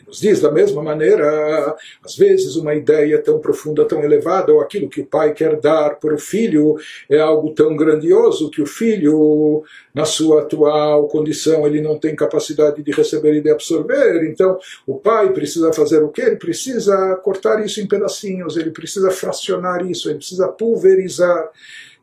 nos 0.10 0.20
diz 0.20 0.42
da 0.42 0.52
mesma 0.52 0.82
maneira, 0.82 1.76
às 2.04 2.18
vezes 2.18 2.56
uma 2.56 2.74
ideia 2.74 3.22
tão 3.22 3.40
profunda, 3.40 3.86
tão 3.86 4.04
elevada, 4.04 4.52
ou 4.52 4.60
aquilo 4.60 4.90
que 4.90 5.02
o 5.02 5.06
pai 5.06 5.34
quer 5.34 5.60
dar 5.60 6.00
para 6.00 6.16
o 6.16 6.18
filho 6.18 6.76
é 7.08 7.20
algo 7.20 7.54
tão 7.54 7.76
grandioso 7.76 8.50
que 8.50 8.62
o 8.62 8.66
filho, 8.66 9.64
na 9.94 10.06
sua 10.06 10.42
atual 10.42 11.08
condição, 11.08 11.66
ele 11.68 11.80
não 11.80 11.98
tem 11.98 12.16
capacidade 12.16 12.82
de 12.82 12.92
receber 12.92 13.36
e 13.36 13.42
de 13.42 13.52
absorver. 13.52 14.28
Então, 14.28 14.58
o 14.88 14.96
pai 14.96 15.32
precisa 15.32 15.72
fazer 15.72 16.04
o 16.04 16.10
quê? 16.10 16.24
Ele 16.24 16.38
precisa 16.38 17.16
cortar 17.24 17.64
isso 17.64 17.80
em 17.80 17.88
pedacinhos, 17.88 18.58
ele 18.58 18.72
precisa 18.72 19.12
fracionar 19.12 19.86
isso, 19.86 20.10
ele 20.10 20.18
precisa 20.18 20.48
pulverizar 20.48 21.52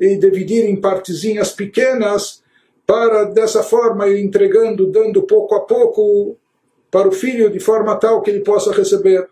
e 0.00 0.16
dividir 0.16 0.64
em 0.64 0.76
partezinhas 0.76 1.50
pequenas 1.50 2.42
para 2.86 3.24
dessa 3.24 3.64
forma 3.64 4.06
ir 4.06 4.22
entregando, 4.22 4.86
dando 4.86 5.22
pouco 5.22 5.56
a 5.56 5.60
pouco 5.60 6.36
para 6.96 7.08
o 7.08 7.12
filho 7.12 7.50
de 7.50 7.60
forma 7.60 7.94
tal 7.96 8.22
que 8.22 8.30
ele 8.30 8.40
possa 8.40 8.72
receber. 8.72 9.28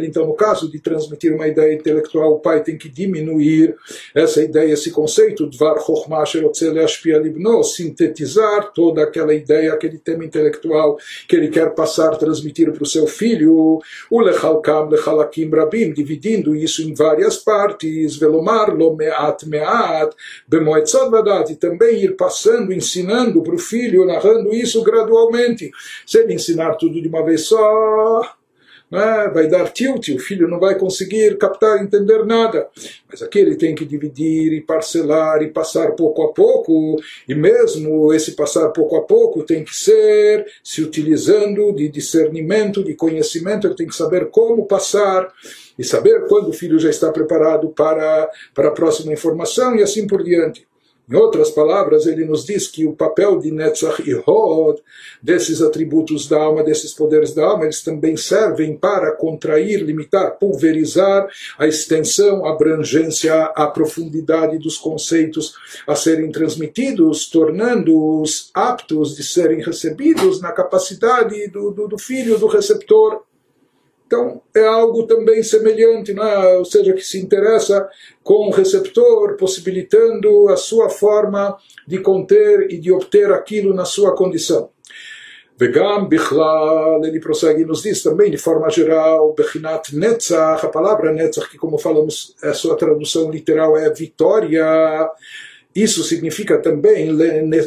Então, 0.00 0.26
no 0.26 0.32
caso 0.32 0.70
de 0.70 0.80
transmitir 0.80 1.34
uma 1.34 1.46
ideia 1.46 1.74
intelectual, 1.74 2.32
o 2.32 2.38
pai 2.38 2.62
tem 2.62 2.78
que 2.78 2.88
diminuir 2.88 3.76
essa 4.14 4.42
ideia, 4.42 4.72
esse 4.72 4.90
conceito, 4.90 5.50
sintetizar 7.62 8.72
toda 8.72 9.02
aquela 9.02 9.34
ideia, 9.34 9.74
aquele 9.74 9.98
tema 9.98 10.24
intelectual 10.24 10.96
que 11.28 11.36
ele 11.36 11.48
quer 11.48 11.74
passar, 11.74 12.16
transmitir 12.16 12.72
para 12.72 12.82
o 12.82 12.86
seu 12.86 13.06
filho, 13.06 13.78
o 14.10 14.22
rabim, 15.54 15.92
dividindo 15.92 16.56
isso 16.56 16.80
em 16.80 16.94
várias 16.94 17.36
partes, 17.36 18.16
velomar 18.16 18.74
lo 18.74 18.96
meat 18.96 19.44
meat, 19.46 20.16
bemoetzad 20.48 21.50
e 21.50 21.56
também 21.56 22.04
ir 22.04 22.16
passando, 22.16 22.72
ensinando 22.72 23.42
para 23.42 23.54
o 23.54 23.58
filho, 23.58 24.06
narrando 24.06 24.54
isso 24.54 24.82
gradualmente 24.82 25.25
gradualmente. 25.26 25.70
Se 26.06 26.18
ele 26.18 26.34
ensinar 26.34 26.74
tudo 26.74 27.00
de 27.00 27.08
uma 27.08 27.24
vez 27.24 27.42
só, 27.42 28.22
é? 28.92 29.28
vai 29.30 29.48
dar 29.48 29.72
tilt, 29.72 30.08
o 30.10 30.18
filho 30.18 30.46
não 30.46 30.60
vai 30.60 30.78
conseguir 30.78 31.36
captar, 31.38 31.82
entender 31.82 32.24
nada. 32.24 32.68
Mas 33.10 33.20
aqui 33.20 33.40
ele 33.40 33.56
tem 33.56 33.74
que 33.74 33.84
dividir 33.84 34.52
e 34.52 34.60
parcelar 34.60 35.42
e 35.42 35.50
passar 35.50 35.92
pouco 35.92 36.22
a 36.22 36.32
pouco, 36.32 36.96
e 37.28 37.34
mesmo 37.34 38.12
esse 38.14 38.32
passar 38.32 38.68
pouco 38.70 38.96
a 38.96 39.02
pouco 39.02 39.42
tem 39.42 39.64
que 39.64 39.74
ser 39.74 40.46
se 40.62 40.82
utilizando 40.82 41.72
de 41.72 41.88
discernimento, 41.88 42.84
de 42.84 42.94
conhecimento, 42.94 43.66
ele 43.66 43.74
tem 43.74 43.88
que 43.88 43.96
saber 43.96 44.30
como 44.30 44.66
passar 44.66 45.32
e 45.76 45.82
saber 45.82 46.26
quando 46.28 46.48
o 46.48 46.52
filho 46.52 46.78
já 46.78 46.88
está 46.88 47.10
preparado 47.10 47.68
para, 47.70 48.30
para 48.54 48.68
a 48.68 48.72
próxima 48.72 49.12
informação 49.12 49.74
e 49.74 49.82
assim 49.82 50.06
por 50.06 50.22
diante. 50.22 50.66
Em 51.08 51.14
outras 51.14 51.50
palavras, 51.50 52.04
ele 52.04 52.24
nos 52.24 52.44
diz 52.44 52.66
que 52.66 52.84
o 52.84 52.92
papel 52.92 53.38
de 53.38 53.52
Netzach 53.52 54.02
e 54.02 54.12
Hod, 54.14 54.82
desses 55.22 55.62
atributos 55.62 56.28
da 56.28 56.42
alma, 56.42 56.64
desses 56.64 56.92
poderes 56.92 57.32
da 57.32 57.44
alma, 57.44 57.62
eles 57.64 57.80
também 57.80 58.16
servem 58.16 58.76
para 58.76 59.12
contrair, 59.12 59.82
limitar, 59.82 60.36
pulverizar 60.36 61.28
a 61.56 61.66
extensão, 61.66 62.44
a 62.44 62.50
abrangência, 62.50 63.32
a 63.54 63.68
profundidade 63.68 64.58
dos 64.58 64.76
conceitos 64.78 65.54
a 65.86 65.94
serem 65.94 66.32
transmitidos, 66.32 67.30
tornando-os 67.30 68.50
aptos 68.52 69.14
de 69.14 69.22
serem 69.22 69.62
recebidos 69.62 70.40
na 70.40 70.50
capacidade 70.50 71.46
do, 71.48 71.70
do, 71.70 71.86
do 71.86 71.98
filho, 71.98 72.36
do 72.36 72.48
receptor. 72.48 73.22
Então, 74.06 74.40
é 74.54 74.64
algo 74.64 75.04
também 75.04 75.42
semelhante, 75.42 76.12
é? 76.12 76.56
ou 76.56 76.64
seja, 76.64 76.92
que 76.92 77.02
se 77.02 77.20
interessa 77.20 77.88
com 78.22 78.48
o 78.48 78.52
receptor, 78.52 79.36
possibilitando 79.36 80.48
a 80.48 80.56
sua 80.56 80.88
forma 80.88 81.56
de 81.86 81.98
conter 81.98 82.72
e 82.72 82.78
de 82.78 82.92
obter 82.92 83.32
aquilo 83.32 83.74
na 83.74 83.84
sua 83.84 84.14
condição. 84.14 84.70
Vegam 85.58 86.06
Bichlal, 86.06 87.02
ele 87.04 87.18
prossegue 87.18 87.62
e 87.62 87.64
nos 87.64 87.82
diz 87.82 88.02
também 88.02 88.30
de 88.30 88.36
forma 88.36 88.68
geral, 88.68 89.32
Bechinat 89.32 89.90
Netzach, 89.94 90.64
a 90.64 90.68
palavra 90.68 91.12
Netzach, 91.12 91.48
que 91.48 91.56
como 91.56 91.78
falamos, 91.78 92.36
a 92.42 92.52
sua 92.52 92.76
tradução 92.76 93.30
literal 93.30 93.76
é 93.76 93.90
vitória, 93.90 95.10
isso 95.76 96.02
significa 96.02 96.56
também, 96.56 97.12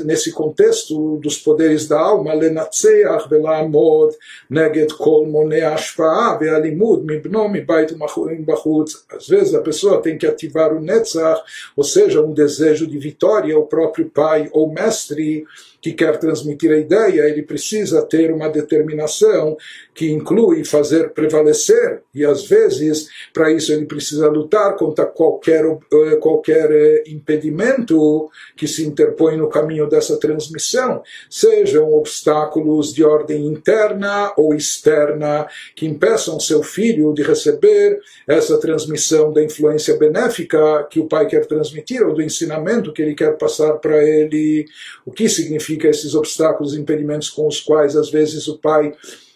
nesse 0.03 0.31
contexto 0.31 1.17
dos 1.17 1.37
poderes 1.37 1.87
da 1.87 1.99
alma, 1.99 2.33
lenatzeach 2.33 3.29
velamod 3.29 4.15
neged 4.49 4.93
kol 4.95 5.27
monei 5.27 5.61
ashpaa 5.61 6.35
ve'alimud 6.37 7.05
mibno 7.05 7.47
mibait 7.47 7.93
bachutz. 7.93 9.05
Às 9.09 9.27
vezes 9.27 9.53
a 9.53 9.61
pessoa 9.61 10.01
tem 10.01 10.17
que 10.17 10.25
ativar 10.25 10.73
o 10.73 10.81
netzach, 10.81 11.41
ou 11.75 11.83
seja, 11.83 12.19
um 12.19 12.33
desejo 12.33 12.87
de 12.87 12.97
vitória, 12.97 13.57
o 13.57 13.67
próprio 13.67 14.09
pai 14.09 14.49
ou 14.51 14.73
mestre, 14.73 15.45
que 15.81 15.93
quer 15.93 16.17
transmitir 16.17 16.71
a 16.71 16.77
ideia, 16.77 17.21
ele 17.21 17.43
precisa 17.43 18.01
ter 18.01 18.31
uma 18.31 18.49
determinação 18.49 19.55
que 19.99 20.09
inclui 20.09 20.63
fazer 20.63 21.09
prevalecer, 21.09 22.03
e 22.15 22.23
às 22.23 22.45
vezes, 22.45 23.09
para 23.33 23.51
isso, 23.51 23.73
ele 23.73 23.85
precisa 23.85 24.29
lutar 24.29 24.77
contra 24.77 25.05
qualquer, 25.05 25.65
eh, 25.65 26.15
qualquer 26.21 26.71
eh, 26.71 27.03
impedimento 27.07 28.29
que 28.55 28.65
se 28.65 28.85
interpõe 28.85 29.35
no 29.35 29.49
caminho 29.49 29.89
dessa 29.89 30.15
transmissão, 30.17 31.03
sejam 31.29 31.91
obstáculos 31.91 32.93
de 32.93 33.03
ordem 33.03 33.45
interna 33.45 34.31
ou 34.37 34.55
externa 34.55 35.45
que 35.75 35.85
impeçam 35.85 36.39
seu 36.39 36.63
filho 36.63 37.13
de 37.13 37.21
receber 37.21 37.99
essa 38.25 38.57
transmissão 38.57 39.33
da 39.33 39.43
influência 39.43 39.97
benéfica 39.97 40.87
que 40.89 41.01
o 41.01 41.09
pai 41.09 41.27
quer 41.27 41.45
transmitir, 41.45 42.07
ou 42.07 42.13
do 42.13 42.21
ensinamento 42.21 42.93
que 42.93 43.01
ele 43.01 43.15
quer 43.15 43.37
passar 43.37 43.73
para 43.73 44.01
ele, 44.01 44.65
o 45.05 45.11
que 45.11 45.27
significa 45.27 45.89
esses 45.89 46.15
obstáculos, 46.15 46.73
impedimentos 46.73 47.29
com 47.29 47.45
os 47.45 47.59
quais 47.59 47.97
às 47.97 48.09
vezes 48.09 48.47
o 48.47 48.57
pai 48.57 48.93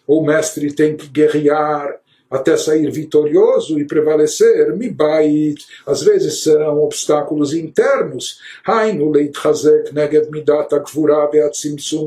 o 0.07 0.21
mestre 0.21 0.73
tem 0.73 0.95
que 0.95 1.07
guerrear 1.07 1.99
até 2.33 2.57
sair 2.57 2.89
vitorioso 2.89 3.79
e 3.79 3.85
prevalecer, 3.85 4.75
mibait, 4.75 5.55
às 5.85 6.01
vezes 6.01 6.41
serão 6.41 6.79
obstáculos 6.79 7.53
internos, 7.53 8.39
hainu 8.65 9.11
leitchazek 9.11 9.93
neged 9.93 10.31
midat 10.31 10.71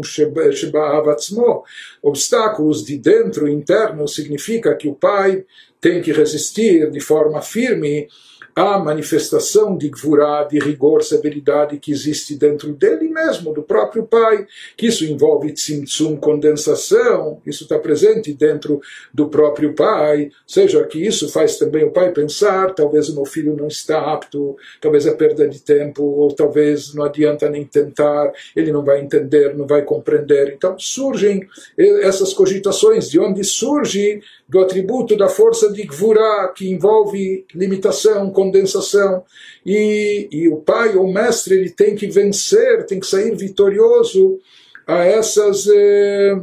sheba'av 0.02 1.08
atzmo, 1.10 1.62
obstáculos 2.02 2.84
de 2.84 2.98
dentro, 2.98 3.46
interno, 3.46 4.08
significa 4.08 4.74
que 4.74 4.88
o 4.88 4.94
pai 4.96 5.44
tem 5.80 6.02
que 6.02 6.10
resistir 6.10 6.90
de 6.90 6.98
forma 6.98 7.40
firme 7.40 8.08
a 8.56 8.78
manifestação 8.78 9.76
de 9.76 9.90
gvurá, 9.90 10.42
de 10.44 10.58
rigor, 10.58 11.02
severidade 11.02 11.78
que 11.78 11.92
existe 11.92 12.34
dentro 12.36 12.72
dele 12.72 13.06
mesmo, 13.06 13.52
do 13.52 13.62
próprio 13.62 14.04
pai, 14.04 14.46
que 14.74 14.86
isso 14.86 15.04
envolve 15.04 15.52
tzimtzum, 15.52 16.16
condensação, 16.16 17.42
isso 17.44 17.64
está 17.64 17.78
presente 17.78 18.32
dentro 18.32 18.80
do 19.12 19.28
próprio 19.28 19.74
pai, 19.74 20.30
seja, 20.46 20.82
que 20.84 20.98
isso 21.06 21.28
faz 21.28 21.58
também 21.58 21.84
o 21.84 21.90
pai 21.90 22.12
pensar, 22.12 22.72
talvez 22.74 23.10
o 23.10 23.14
meu 23.14 23.26
filho 23.26 23.54
não 23.54 23.66
está 23.66 24.10
apto, 24.10 24.56
talvez 24.80 25.06
é 25.06 25.12
perda 25.12 25.46
de 25.46 25.60
tempo, 25.60 26.02
ou 26.02 26.32
talvez 26.32 26.94
não 26.94 27.04
adianta 27.04 27.50
nem 27.50 27.62
tentar, 27.62 28.32
ele 28.54 28.72
não 28.72 28.82
vai 28.82 29.02
entender, 29.02 29.54
não 29.54 29.66
vai 29.66 29.82
compreender. 29.82 30.54
Então 30.56 30.78
surgem 30.78 31.46
essas 31.76 32.32
cogitações, 32.32 33.10
de 33.10 33.20
onde 33.20 33.44
surge 33.44 34.22
do 34.48 34.60
atributo 34.60 35.16
da 35.16 35.28
força 35.28 35.72
de 35.72 35.82
Gvurá, 35.84 36.52
que 36.54 36.70
envolve 36.70 37.44
limitação, 37.54 38.30
condensação. 38.30 39.24
E, 39.64 40.28
e 40.30 40.48
o 40.48 40.56
pai 40.58 40.96
ou 40.96 41.12
mestre 41.12 41.56
ele 41.56 41.70
tem 41.70 41.96
que 41.96 42.06
vencer, 42.06 42.86
tem 42.86 43.00
que 43.00 43.06
sair 43.06 43.34
vitorioso 43.36 44.38
a 44.86 45.04
essas. 45.04 45.66
Eh, 45.66 46.36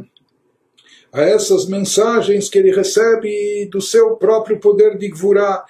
a 1.14 1.22
essas 1.22 1.68
mensagens 1.68 2.48
que 2.48 2.58
ele 2.58 2.74
recebe 2.74 3.68
do 3.70 3.80
seu 3.80 4.16
próprio 4.16 4.58
poder 4.58 4.98
de 4.98 5.08
Gvurá, 5.08 5.64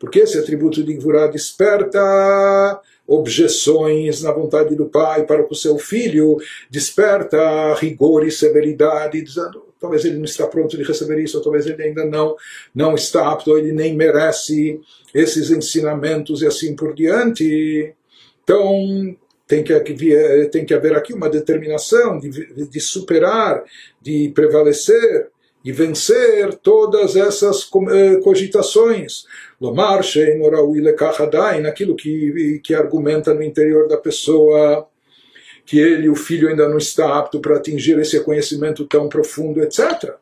porque 0.00 0.20
esse 0.20 0.38
atributo 0.38 0.82
de 0.82 0.94
Gvurá 0.94 1.26
desperta 1.26 2.80
objeções 3.08 4.22
na 4.22 4.30
vontade 4.30 4.76
do 4.76 4.84
pai 4.84 5.24
para 5.24 5.42
com 5.42 5.54
seu 5.54 5.78
filho, 5.78 6.36
desperta 6.70 7.72
rigor 7.74 8.26
e 8.26 8.30
severidade, 8.30 9.22
dizendo 9.22 9.66
talvez 9.80 10.04
ele 10.04 10.18
não 10.18 10.24
está 10.24 10.46
pronto 10.46 10.76
de 10.76 10.82
receber 10.82 11.18
isso, 11.22 11.42
talvez 11.42 11.66
ele 11.66 11.82
ainda 11.82 12.04
não, 12.04 12.36
não 12.74 12.94
está 12.94 13.30
apto, 13.30 13.56
ele 13.56 13.72
nem 13.72 13.94
merece 13.94 14.78
esses 15.14 15.50
ensinamentos 15.50 16.42
e 16.42 16.46
assim 16.46 16.76
por 16.76 16.94
diante. 16.94 17.94
Então, 18.42 19.16
tem 19.46 19.64
que, 19.64 19.72
tem 20.50 20.66
que 20.66 20.74
haver 20.74 20.94
aqui 20.94 21.14
uma 21.14 21.30
determinação 21.30 22.18
de, 22.18 22.66
de 22.68 22.80
superar, 22.80 23.64
de 24.02 24.30
prevalecer 24.34 25.30
e 25.68 25.72
vencer 25.72 26.54
todas 26.54 27.14
essas 27.14 27.68
eh, 27.90 28.16
cogitações. 28.22 29.26
Lomar 29.60 30.02
shein 30.02 30.40
oraui 30.40 30.80
naquilo 31.60 31.94
que, 31.94 32.58
que 32.64 32.74
argumenta 32.74 33.34
no 33.34 33.42
interior 33.42 33.86
da 33.86 33.98
pessoa 33.98 34.88
que 35.66 35.78
ele, 35.78 36.08
o 36.08 36.14
filho, 36.14 36.48
ainda 36.48 36.66
não 36.66 36.78
está 36.78 37.18
apto 37.18 37.38
para 37.38 37.58
atingir 37.58 37.98
esse 37.98 38.18
conhecimento 38.20 38.86
tão 38.86 39.10
profundo, 39.10 39.62
etc. 39.62 40.14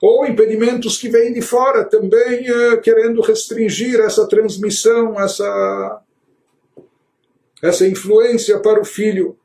Ou 0.00 0.26
impedimentos 0.26 0.96
que 0.96 1.08
vêm 1.08 1.32
de 1.32 1.42
fora 1.42 1.82
também 1.82 2.46
eh, 2.48 2.76
querendo 2.76 3.20
restringir 3.20 3.98
essa 3.98 4.28
transmissão, 4.28 5.20
essa, 5.20 6.02
essa 7.60 7.84
influência 7.84 8.60
para 8.60 8.80
o 8.80 8.84
filho. 8.84 9.36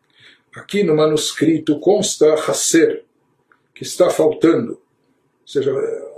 Aqui 0.55 0.83
no 0.83 0.95
manuscrito 0.95 1.79
consta 1.79 2.35
Hasser, 2.35 3.03
que 3.73 3.81
está 3.81 4.11
faltando. 4.11 4.79
Seja, 5.49 5.73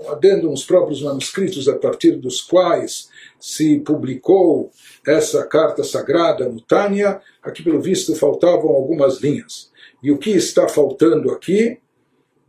adendo 0.09 0.49
nos 0.49 0.65
próprios 0.65 1.01
manuscritos 1.01 1.69
a 1.69 1.77
partir 1.77 2.17
dos 2.17 2.41
quais 2.41 3.07
se 3.39 3.79
publicou 3.79 4.69
essa 5.07 5.47
carta 5.47 5.85
sagrada 5.85 6.49
no 6.49 6.59
Tânia, 6.59 7.21
aqui 7.41 7.63
pelo 7.63 7.79
visto 7.79 8.13
faltavam 8.13 8.71
algumas 8.71 9.21
linhas. 9.21 9.71
E 10.03 10.11
o 10.11 10.17
que 10.17 10.31
está 10.31 10.67
faltando 10.67 11.31
aqui? 11.31 11.79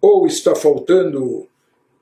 Ou 0.01 0.27
está 0.27 0.57
faltando 0.57 1.47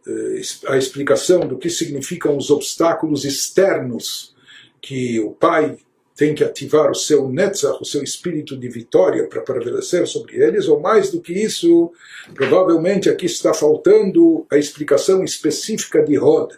eh, 0.08 0.40
a 0.68 0.78
explicação 0.78 1.40
do 1.40 1.58
que 1.58 1.68
significam 1.68 2.34
os 2.34 2.48
obstáculos 2.48 3.26
externos 3.26 4.34
que 4.80 5.20
o 5.20 5.32
pai 5.32 5.76
tem 6.20 6.34
que 6.34 6.44
ativar 6.44 6.90
o 6.90 6.94
seu 6.94 7.26
netzach, 7.30 7.80
o 7.80 7.84
seu 7.86 8.02
espírito 8.02 8.54
de 8.54 8.68
vitória 8.68 9.26
para 9.26 9.40
prevalecer 9.40 10.06
sobre 10.06 10.36
eles, 10.36 10.68
ou 10.68 10.78
mais 10.78 11.10
do 11.10 11.18
que 11.18 11.32
isso, 11.32 11.90
provavelmente 12.34 13.08
aqui 13.08 13.24
está 13.24 13.54
faltando 13.54 14.46
a 14.52 14.58
explicação 14.58 15.24
específica 15.24 16.04
de 16.04 16.16
Rod, 16.16 16.52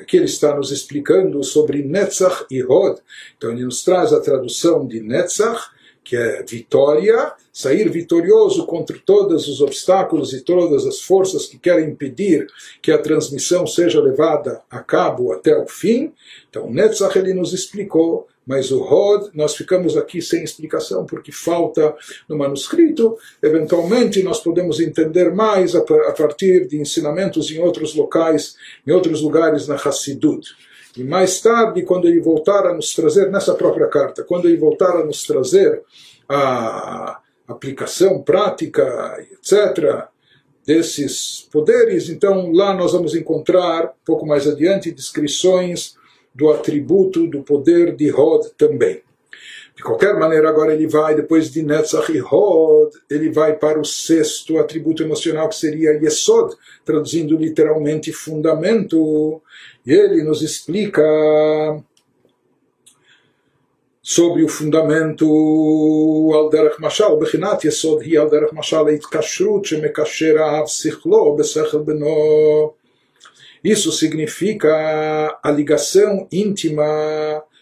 Aqui 0.00 0.16
ele 0.16 0.26
está 0.26 0.54
nos 0.54 0.70
explicando 0.70 1.42
sobre 1.42 1.82
Netzach 1.82 2.46
e 2.48 2.62
Hod. 2.62 3.00
Então 3.36 3.50
ele 3.50 3.64
nos 3.64 3.82
traz 3.82 4.12
a 4.12 4.20
tradução 4.20 4.86
de 4.86 5.00
Netzach, 5.00 5.70
que 6.04 6.16
é 6.16 6.42
vitória, 6.44 7.32
sair 7.52 7.90
vitorioso 7.90 8.64
contra 8.64 8.96
todos 9.04 9.48
os 9.48 9.60
obstáculos 9.60 10.32
e 10.32 10.42
todas 10.42 10.86
as 10.86 11.00
forças 11.00 11.46
que 11.46 11.58
querem 11.58 11.90
impedir 11.90 12.46
que 12.80 12.92
a 12.92 12.98
transmissão 12.98 13.66
seja 13.66 14.00
levada 14.00 14.62
a 14.70 14.78
cabo 14.78 15.32
até 15.32 15.58
o 15.58 15.66
fim. 15.66 16.12
Então, 16.48 16.70
Netzach 16.70 17.18
ele 17.18 17.34
nos 17.34 17.52
explicou 17.52 18.28
mas 18.48 18.70
o 18.70 18.78
Rod, 18.78 19.28
nós 19.34 19.54
ficamos 19.54 19.94
aqui 19.94 20.22
sem 20.22 20.42
explicação 20.42 21.04
porque 21.04 21.30
falta 21.30 21.94
no 22.26 22.38
manuscrito. 22.38 23.18
Eventualmente 23.42 24.22
nós 24.22 24.40
podemos 24.40 24.80
entender 24.80 25.30
mais 25.34 25.76
a, 25.76 25.82
partir 25.82 26.66
de 26.66 26.80
ensinamentos 26.80 27.50
em 27.50 27.58
outros 27.58 27.94
locais, 27.94 28.56
em 28.86 28.90
outros 28.90 29.20
lugares 29.20 29.68
na 29.68 29.74
Hassidut. 29.74 30.48
E 30.96 31.04
mais 31.04 31.42
tarde, 31.42 31.82
quando 31.82 32.08
ele 32.08 32.20
voltar 32.20 32.66
a 32.66 32.72
nos 32.72 32.94
trazer, 32.94 33.30
nessa 33.30 33.54
própria 33.54 33.86
carta, 33.86 34.24
quando 34.24 34.48
ele 34.48 34.56
voltar 34.56 34.96
a 34.96 35.04
nos 35.04 35.24
trazer 35.24 35.82
a 36.26 37.20
aplicação 37.46 38.22
prática, 38.22 39.22
etc., 39.30 40.06
desses 40.64 41.46
poderes, 41.52 42.08
então 42.08 42.50
lá 42.50 42.74
nós 42.74 42.92
vamos 42.92 43.14
encontrar, 43.14 43.92
pouco 44.04 44.26
mais 44.26 44.46
adiante, 44.46 44.90
descrições 44.90 45.97
do 46.38 46.50
atributo 46.50 47.26
do 47.26 47.42
poder 47.42 47.96
de 47.96 48.12
Hod 48.12 48.50
também. 48.56 49.02
De 49.74 49.82
qualquer 49.82 50.16
maneira, 50.16 50.48
agora 50.48 50.72
ele 50.72 50.86
vai, 50.86 51.16
depois 51.16 51.50
de 51.50 51.64
Netzach 51.64 52.12
e 52.12 52.22
Hod, 52.22 52.96
ele 53.10 53.28
vai 53.28 53.56
para 53.56 53.80
o 53.80 53.84
sexto 53.84 54.56
atributo 54.56 55.02
emocional, 55.02 55.48
que 55.48 55.56
seria 55.56 55.98
Yesod, 56.00 56.54
traduzindo 56.84 57.36
literalmente 57.36 58.12
fundamento. 58.12 59.42
E 59.84 59.92
ele 59.92 60.22
nos 60.22 60.40
explica 60.40 61.02
sobre 64.00 64.44
o 64.44 64.48
fundamento 64.48 65.26
Alderach 66.32 66.80
Mashal, 66.80 67.18
Bechinat 67.18 67.64
Yesod 67.64 68.04
hi 68.04 68.16
Alderach 68.16 68.54
Mashal, 68.54 68.88
Eit 68.90 69.02
Kashrut, 69.10 69.66
Shemekasher 69.66 70.36
kasherav 70.36 70.68
Sichlo, 70.68 71.36
Besechel 71.36 71.84
Benó 71.84 72.77
isso 73.70 73.92
significa 73.92 75.38
a 75.42 75.50
ligação 75.50 76.26
íntima 76.32 76.84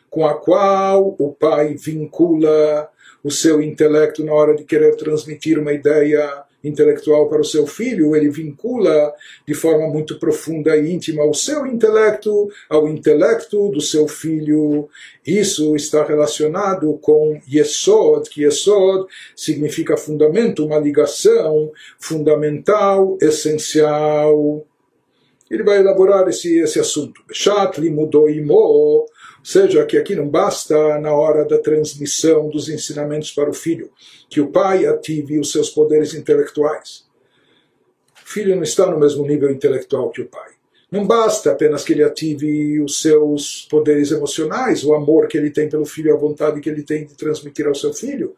com 0.08 0.26
a 0.26 0.34
qual 0.34 1.16
o 1.18 1.32
pai 1.32 1.74
vincula 1.74 2.88
o 3.22 3.30
seu 3.30 3.60
intelecto 3.60 4.24
na 4.24 4.32
hora 4.32 4.54
de 4.54 4.64
querer 4.64 4.96
transmitir 4.96 5.58
uma 5.58 5.72
ideia 5.72 6.44
intelectual 6.62 7.28
para 7.28 7.40
o 7.40 7.44
seu 7.44 7.66
filho, 7.66 8.16
ele 8.16 8.28
vincula 8.28 9.12
de 9.46 9.54
forma 9.54 9.88
muito 9.88 10.18
profunda 10.18 10.76
e 10.76 10.92
íntima 10.92 11.24
o 11.24 11.34
seu 11.34 11.66
intelecto 11.66 12.48
ao 12.68 12.88
intelecto 12.88 13.68
do 13.68 13.80
seu 13.80 14.08
filho. 14.08 14.88
Isso 15.26 15.76
está 15.76 16.04
relacionado 16.04 16.98
com 17.00 17.40
Yesod, 17.48 18.28
que 18.30 18.42
Yesod 18.42 19.06
significa 19.34 19.96
fundamento, 19.96 20.64
uma 20.64 20.78
ligação 20.78 21.72
fundamental, 21.98 23.16
essencial 23.20 24.64
ele 25.50 25.62
vai 25.62 25.78
elaborar 25.78 26.28
esse, 26.28 26.58
esse 26.58 26.80
assunto. 26.80 27.22
Shatli 27.32 27.90
mudou 27.90 28.26
ou 28.50 29.06
seja, 29.42 29.86
que 29.86 29.96
aqui 29.96 30.16
não 30.16 30.28
basta 30.28 30.98
na 30.98 31.12
hora 31.12 31.44
da 31.44 31.58
transmissão 31.58 32.48
dos 32.48 32.68
ensinamentos 32.68 33.30
para 33.30 33.48
o 33.48 33.54
filho, 33.54 33.90
que 34.28 34.40
o 34.40 34.50
pai 34.50 34.86
ative 34.86 35.38
os 35.38 35.52
seus 35.52 35.70
poderes 35.70 36.14
intelectuais. 36.14 37.04
O 38.24 38.28
filho 38.28 38.56
não 38.56 38.64
está 38.64 38.90
no 38.90 38.98
mesmo 38.98 39.24
nível 39.24 39.50
intelectual 39.50 40.10
que 40.10 40.20
o 40.20 40.26
pai. 40.26 40.50
Não 40.90 41.06
basta 41.06 41.52
apenas 41.52 41.84
que 41.84 41.92
ele 41.92 42.02
ative 42.02 42.80
os 42.80 43.00
seus 43.00 43.66
poderes 43.70 44.10
emocionais, 44.10 44.84
o 44.84 44.94
amor 44.94 45.28
que 45.28 45.36
ele 45.36 45.50
tem 45.50 45.68
pelo 45.68 45.84
filho, 45.84 46.14
a 46.14 46.18
vontade 46.18 46.60
que 46.60 46.68
ele 46.68 46.82
tem 46.82 47.06
de 47.06 47.14
transmitir 47.14 47.66
ao 47.66 47.74
seu 47.74 47.92
filho. 47.92 48.34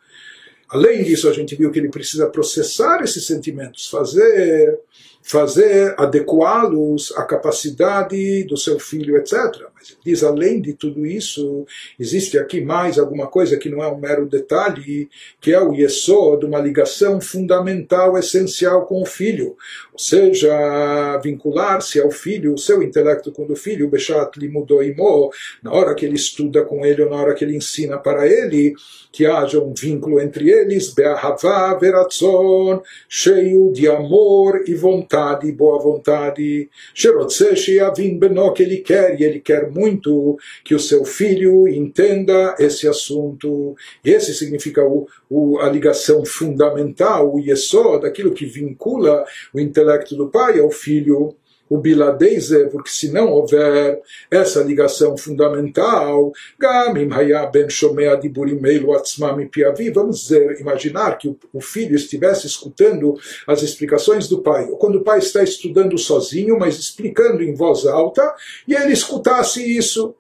Além 0.69 1.03
disso, 1.03 1.29
a 1.29 1.33
gente 1.33 1.57
viu 1.57 1.71
que 1.71 1.79
ele 1.79 1.89
precisa 1.89 2.29
processar 2.29 3.03
esses 3.03 3.27
sentimentos, 3.27 3.87
fazer 3.89 4.79
fazer, 5.29 5.95
adequá-los 5.99 7.13
à 7.17 7.23
capacidade 7.25 8.45
do 8.45 8.57
seu 8.57 8.79
filho, 8.79 9.17
etc. 9.17 9.35
Diz, 10.05 10.23
além 10.23 10.61
de 10.61 10.75
tudo 10.75 11.07
isso, 11.07 11.67
existe 11.99 12.39
aqui 12.39 12.61
mais 12.61 12.99
alguma 12.99 13.27
coisa 13.27 13.57
que 13.57 13.69
não 13.69 13.83
é 13.83 13.89
um 13.89 13.99
mero 13.99 14.27
detalhe, 14.27 15.09
que 15.41 15.53
é 15.53 15.61
o 15.61 15.75
yesod, 15.75 16.45
uma 16.45 16.61
ligação 16.61 17.21
fundamental, 17.21 18.17
essencial 18.19 18.87
com 18.87 19.03
o 19.03 19.07
filho. 19.07 19.57
Ou 19.93 19.99
seja, 19.99 21.19
vincular-se 21.23 22.01
ao 22.01 22.11
filho, 22.11 22.55
o 22.55 22.59
seu 22.59 22.83
intelecto 22.83 23.33
com 23.33 23.51
o 23.51 23.57
filho, 23.57 23.89
Beshat 23.89 24.39
Limudoimo, 24.39 25.31
na 25.63 25.73
hora 25.73 25.95
que 25.95 26.05
ele 26.05 26.17
estuda 26.17 26.63
com 26.65 26.85
ele 26.85 27.03
ou 27.03 27.11
na 27.11 27.17
hora 27.17 27.35
que 27.35 27.45
ele 27.45 27.57
ensina 27.57 27.99
para 27.99 28.27
ele, 28.27 28.75
que 29.11 29.27
haja 29.27 29.61
um 29.61 29.73
vínculo 29.73 30.21
entre 30.21 30.51
eles, 30.51 30.93
Be'ahavá 30.93 31.75
Veratzon, 31.75 32.83
cheio 33.09 33.73
de 33.73 33.89
amor 33.89 34.63
e 34.67 34.75
vontade, 34.75 35.51
boa 35.51 35.79
vontade. 35.79 36.69
Sherotse 36.95 37.57
Sheavim 37.57 38.19
Beno, 38.19 38.53
que 38.53 38.63
ele 38.63 38.79
quer, 38.79 39.19
e 39.19 39.25
ele 39.25 39.41
quer 39.41 39.71
muito 39.71 39.78
que 40.65 40.75
o 40.75 40.81
seu 40.81 41.05
filho 41.05 41.69
entenda 41.69 42.55
esse 42.59 42.89
assunto. 42.89 43.77
Esse 44.05 44.35
significa 44.35 44.85
o, 44.85 45.07
o, 45.29 45.59
a 45.59 45.69
ligação 45.69 46.25
fundamental, 46.25 47.35
o 47.35 47.41
Yesod, 47.41 48.03
daquilo 48.03 48.33
que 48.33 48.47
vincula 48.47 49.25
o 49.53 49.61
intelecto 49.61 50.17
do 50.17 50.29
pai 50.29 50.59
ao 50.61 50.71
filho 50.71 51.37
o 51.69 51.79
biladeize, 51.79 52.69
porque 52.71 52.91
se 52.91 53.11
não 53.11 53.31
houver 53.31 54.01
essa 54.31 54.63
ligação 54.63 55.17
fundamental, 55.17 56.33
gamim 56.59 57.09
ben 57.53 57.69
shomea 57.69 58.19
vamos 59.93 60.21
dizer, 60.21 60.61
imaginar 60.61 61.19
que 61.19 61.37
o 61.53 61.61
filho 61.61 61.95
estivesse 61.95 62.47
escutando 62.47 63.15
as 63.47 63.63
explicações 63.63 64.29
do 64.29 64.41
pai, 64.41 64.69
ou 64.71 64.77
quando 64.77 64.97
o 64.97 65.05
pai 65.05 65.19
está 65.19 65.43
estudando 65.43 65.99
sozinho, 65.99 66.59
mas 66.59 66.79
explicando 66.79 67.43
em 67.43 67.55
voz 67.55 67.87
alta, 67.87 68.35
e 68.67 68.75
ele 68.75 68.93
escutasse 68.93 69.63
isso. 69.77 70.15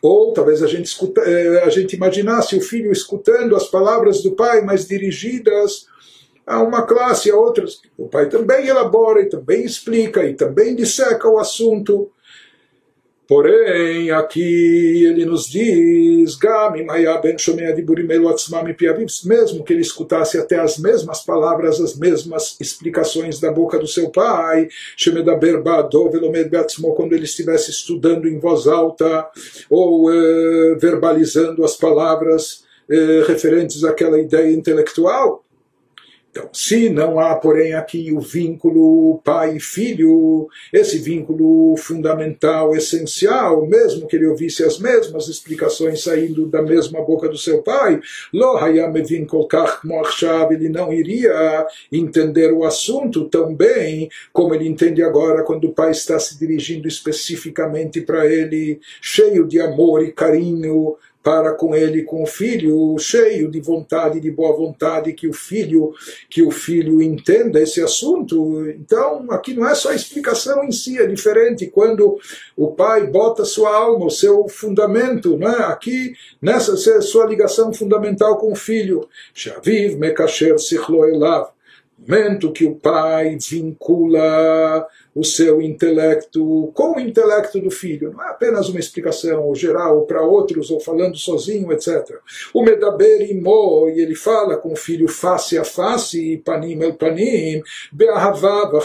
Ou 0.00 0.32
talvez 0.32 0.62
a 0.62 0.68
gente, 0.68 0.86
escuta, 0.86 1.20
eh, 1.22 1.64
a 1.64 1.70
gente 1.70 1.96
imaginasse 1.96 2.56
o 2.56 2.60
filho 2.60 2.92
escutando 2.92 3.56
as 3.56 3.66
palavras 3.66 4.22
do 4.22 4.30
pai, 4.30 4.62
mas 4.62 4.86
dirigidas 4.86 5.86
a 6.48 6.62
uma 6.62 6.82
classe, 6.82 7.30
a 7.30 7.36
outras. 7.36 7.82
O 7.96 8.08
pai 8.08 8.28
também 8.28 8.66
elabora 8.66 9.20
e 9.20 9.28
também 9.28 9.64
explica 9.64 10.24
e 10.24 10.34
também 10.34 10.74
disseca 10.74 11.28
o 11.28 11.38
assunto. 11.38 12.10
Porém, 13.28 14.10
aqui 14.10 15.04
ele 15.04 15.26
nos 15.26 15.50
diz, 15.50 16.34
mesmo 19.22 19.62
que 19.62 19.74
ele 19.74 19.82
escutasse 19.82 20.38
até 20.38 20.58
as 20.58 20.78
mesmas 20.78 21.22
palavras, 21.26 21.78
as 21.78 21.94
mesmas 21.94 22.56
explicações 22.58 23.38
da 23.38 23.52
boca 23.52 23.78
do 23.78 23.86
seu 23.86 24.08
pai, 24.08 24.70
quando 26.96 27.12
ele 27.12 27.24
estivesse 27.24 27.70
estudando 27.70 28.26
em 28.26 28.38
voz 28.38 28.66
alta, 28.66 29.28
ou 29.68 30.10
eh, 30.10 30.76
verbalizando 30.80 31.62
as 31.66 31.76
palavras 31.76 32.64
eh, 32.90 33.24
referentes 33.26 33.84
àquela 33.84 34.18
ideia 34.18 34.50
intelectual, 34.50 35.44
então, 36.38 36.48
se 36.52 36.88
não 36.88 37.18
há, 37.18 37.34
porém, 37.34 37.72
aqui 37.72 38.12
o 38.12 38.20
vínculo 38.20 39.20
pai 39.24 39.56
e 39.56 39.60
filho, 39.60 40.46
esse 40.72 40.98
vínculo 40.98 41.76
fundamental, 41.76 42.76
essencial, 42.76 43.66
mesmo 43.66 44.06
que 44.06 44.14
ele 44.14 44.28
ouvisse 44.28 44.62
as 44.62 44.78
mesmas 44.78 45.26
explicações 45.26 46.04
saindo 46.04 46.46
da 46.46 46.62
mesma 46.62 47.02
boca 47.02 47.28
do 47.28 47.36
seu 47.36 47.60
pai, 47.60 48.00
ele 50.52 50.68
não 50.68 50.92
iria 50.92 51.66
entender 51.90 52.52
o 52.52 52.64
assunto 52.64 53.28
tão 53.28 53.52
bem 53.52 54.08
como 54.32 54.54
ele 54.54 54.68
entende 54.68 55.02
agora 55.02 55.42
quando 55.42 55.64
o 55.64 55.72
pai 55.72 55.90
está 55.90 56.20
se 56.20 56.38
dirigindo 56.38 56.86
especificamente 56.86 58.00
para 58.00 58.26
ele, 58.26 58.78
cheio 59.00 59.44
de 59.44 59.60
amor 59.60 60.04
e 60.04 60.12
carinho, 60.12 60.96
para 61.28 61.52
com 61.52 61.74
ele, 61.74 62.04
com 62.04 62.22
o 62.22 62.26
filho, 62.26 62.98
cheio 62.98 63.50
de 63.50 63.60
vontade, 63.60 64.18
de 64.18 64.30
boa 64.30 64.56
vontade, 64.56 65.12
que 65.12 65.28
o 65.28 65.32
filho, 65.34 65.92
que 66.30 66.42
o 66.42 66.50
filho 66.50 67.02
entenda 67.02 67.60
esse 67.60 67.82
assunto. 67.82 68.66
Então, 68.70 69.26
aqui 69.28 69.52
não 69.52 69.68
é 69.68 69.74
só 69.74 69.90
a 69.90 69.94
explicação 69.94 70.64
em 70.64 70.72
si, 70.72 70.98
é 70.98 71.06
diferente 71.06 71.66
quando 71.66 72.18
o 72.56 72.68
pai 72.68 73.08
bota 73.08 73.44
sua 73.44 73.76
alma, 73.76 74.06
o 74.06 74.10
seu 74.10 74.48
fundamento, 74.48 75.36
né? 75.36 75.54
aqui 75.66 76.14
nessa 76.40 76.74
sua 77.02 77.26
ligação 77.26 77.74
fundamental 77.74 78.38
com 78.38 78.50
o 78.50 78.56
filho. 78.56 79.06
Shaviv 79.34 79.98
mekasher 79.98 80.58
sichlo 80.58 81.04
elav 81.04 81.50
momento 82.08 82.52
que 82.52 82.64
o 82.64 82.74
pai 82.74 83.36
vincula 83.38 84.86
o 85.18 85.24
seu 85.24 85.60
intelecto 85.60 86.70
com 86.72 86.96
o 86.96 87.00
intelecto 87.00 87.60
do 87.60 87.72
filho. 87.72 88.12
Não 88.12 88.24
é 88.24 88.28
apenas 88.28 88.68
uma 88.68 88.78
explicação 88.78 89.52
geral 89.52 90.02
para 90.06 90.22
outros 90.22 90.70
ou 90.70 90.78
falando 90.78 91.16
sozinho, 91.16 91.72
etc. 91.72 92.18
O 92.54 92.62
Medaber 92.62 93.28
Imo, 93.28 93.88
e 93.88 94.00
ele 94.00 94.14
fala 94.14 94.56
com 94.56 94.72
o 94.72 94.76
filho 94.76 95.08
face 95.08 95.58
a 95.58 95.64
face, 95.64 96.40
panim 96.44 96.80
el 96.82 96.94
panim, 96.94 97.60
be'ahavav 97.92 98.78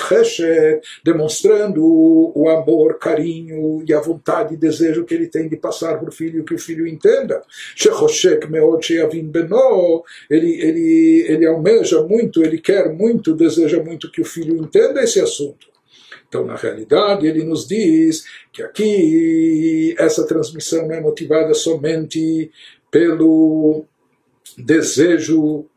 demonstrando 1.03 1.83
o 1.83 2.49
amor, 2.49 2.97
carinho 2.97 3.83
e 3.87 3.93
a 3.93 3.99
vontade 3.99 4.55
e 4.55 4.57
desejo 4.57 5.05
que 5.05 5.13
ele 5.13 5.27
tem 5.27 5.47
de 5.47 5.55
passar 5.55 5.99
para 5.99 6.09
o 6.09 6.11
filho, 6.11 6.43
que 6.43 6.55
o 6.55 6.59
filho 6.59 6.87
entenda. 6.87 7.43
Shechoshek 7.75 8.49
meod 8.49 8.83
sheavim 8.83 9.27
beno, 9.27 10.03
ele, 10.27 10.59
ele, 10.59 11.25
ele 11.27 11.45
almeja 11.45 12.01
muito, 12.01 12.43
ele 12.43 12.57
quer 12.57 12.91
muito, 12.91 13.35
deseja 13.35 13.83
muito 13.83 14.11
que 14.11 14.21
o 14.21 14.25
filho 14.25 14.57
entenda 14.57 15.03
esse 15.03 15.19
assunto. 15.19 15.72
Então, 16.33 16.47
na 16.47 16.55
realidade, 16.55 17.27
ele 17.27 17.43
nos 17.43 17.67
diz 17.67 18.25
que 18.51 18.63
aqui 18.63 19.93
essa 19.99 20.25
transmissão 20.25 20.91
é 20.91 20.99
motivada 20.99 21.53
somente 21.53 22.49
pelo 22.89 23.85
desejo 24.57 25.67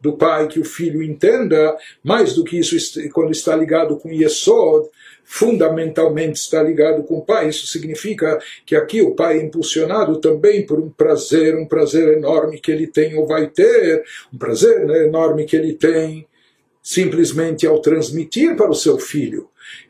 do 0.00 0.12
pai 0.12 0.46
que 0.46 0.60
o 0.60 0.64
filho 0.64 1.02
entenda, 1.02 1.76
mais 2.02 2.32
do 2.32 2.44
que 2.44 2.60
isso 2.60 2.76
quando 3.10 3.32
está 3.32 3.56
ligado 3.56 3.96
com 3.96 4.12
Yesod, 4.12 4.88
fundamentalmente 5.24 6.38
está 6.38 6.62
ligado 6.62 7.02
com 7.02 7.18
o 7.18 7.24
pai. 7.24 7.48
Isso 7.48 7.66
significa 7.66 8.38
que 8.64 8.76
aqui 8.76 9.02
o 9.02 9.16
pai 9.16 9.40
é 9.40 9.42
impulsionado 9.42 10.20
também 10.20 10.64
por 10.64 10.78
um 10.78 10.90
prazer, 10.90 11.56
um 11.56 11.66
prazer 11.66 12.16
enorme 12.16 12.60
que 12.60 12.70
ele 12.70 12.86
tem 12.86 13.18
ou 13.18 13.26
vai 13.26 13.48
ter, 13.48 14.04
um 14.32 14.38
prazer 14.38 14.86
né, 14.86 15.06
enorme 15.06 15.44
que 15.44 15.56
ele 15.56 15.72
tem 15.72 16.24
simplesmente 16.80 17.66
ao 17.66 17.80
transmitir 17.80 18.54
para 18.54 18.70
o 18.70 18.74
seu 18.74 18.96
filho 18.96 19.48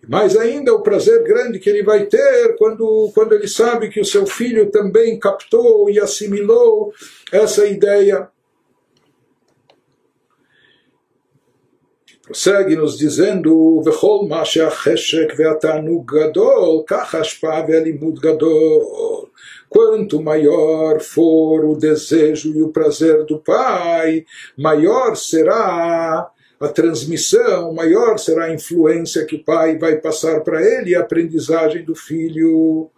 mais 0.08 0.36
ainda 0.36 0.74
o 0.74 0.82
prazer 0.82 1.22
grande 1.22 1.58
que 1.58 1.70
ele 1.70 1.82
vai 1.82 2.06
ter 2.06 2.56
quando, 2.56 3.10
quando 3.14 3.34
ele 3.34 3.48
sabe 3.48 3.88
que 3.88 4.00
o 4.00 4.04
seu 4.04 4.26
filho 4.26 4.70
também 4.70 5.18
captou 5.18 5.88
e 5.88 5.98
assimilou 5.98 6.92
essa 7.32 7.66
ideia. 7.66 8.28
Prossegue 12.22 12.76
nos 12.76 12.96
dizendo: 12.96 13.82
Vechol 13.82 14.28
gadol, 16.04 16.84
kach 16.84 17.40
gadol. 18.20 19.28
Quanto 19.68 20.22
maior 20.22 21.00
for 21.00 21.64
o 21.64 21.76
desejo 21.76 22.54
e 22.54 22.62
o 22.62 22.68
prazer 22.68 23.24
do 23.24 23.38
pai, 23.38 24.24
maior 24.56 25.16
será 25.16 26.30
a 26.62 26.68
transmissão, 26.68 27.72
maior 27.72 28.18
será 28.18 28.44
a 28.44 28.54
influência 28.54 29.24
que 29.24 29.36
o 29.36 29.44
pai 29.44 29.78
vai 29.78 29.96
passar 29.96 30.40
para 30.42 30.62
ele 30.62 30.90
e 30.90 30.94
a 30.94 31.00
aprendizagem 31.00 31.84
do 31.84 31.94
filho. 31.94 32.90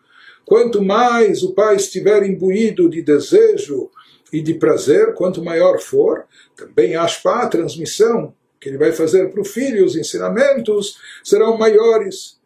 Quanto 0.44 0.82
mais 0.82 1.42
o 1.42 1.54
pai 1.54 1.76
estiver 1.76 2.22
imbuído 2.24 2.88
de 2.88 3.00
desejo 3.00 3.90
e 4.32 4.42
de 4.42 4.54
prazer, 4.54 5.14
quanto 5.14 5.42
maior 5.42 5.78
for, 5.78 6.24
também 6.54 6.94
a 6.96 7.06
a 7.06 7.46
transmissão 7.46 8.34
que 8.60 8.68
ele 8.68 8.78
vai 8.78 8.92
fazer 8.92 9.30
para 9.30 9.40
o 9.40 9.44
filho, 9.44 9.84
os 9.84 9.96
ensinamentos 9.96 10.98
serão 11.22 11.56
maiores. 11.56 12.38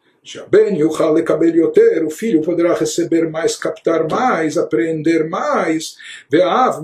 O 2.04 2.10
filho 2.10 2.42
poderá 2.42 2.74
receber 2.74 3.30
mais, 3.30 3.56
captar 3.56 4.08
mais, 4.10 4.58
aprender 4.58 5.28
mais. 5.28 5.96
Ve'av 6.30 6.82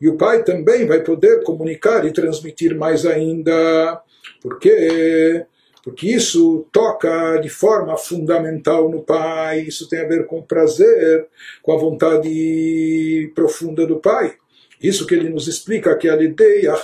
e 0.00 0.08
o 0.08 0.16
pai 0.16 0.42
também 0.42 0.86
vai 0.86 1.02
poder 1.02 1.42
comunicar 1.42 2.06
e 2.06 2.12
transmitir 2.12 2.76
mais 2.76 3.04
ainda. 3.04 4.00
Por 4.40 4.58
quê? 4.58 5.44
Porque 5.82 6.08
isso 6.08 6.66
toca 6.72 7.36
de 7.38 7.48
forma 7.48 7.96
fundamental 7.96 8.90
no 8.90 9.02
pai, 9.02 9.60
isso 9.60 9.88
tem 9.88 10.00
a 10.00 10.08
ver 10.08 10.26
com 10.26 10.42
prazer, 10.42 11.26
com 11.62 11.72
a 11.72 11.78
vontade 11.78 13.30
profunda 13.34 13.86
do 13.86 13.96
pai. 14.00 14.34
Isso 14.82 15.06
que 15.06 15.14
ele 15.14 15.28
nos 15.28 15.46
explica 15.46 15.96
que 15.96 16.08
a 16.08 16.20
ideia, 16.20 16.74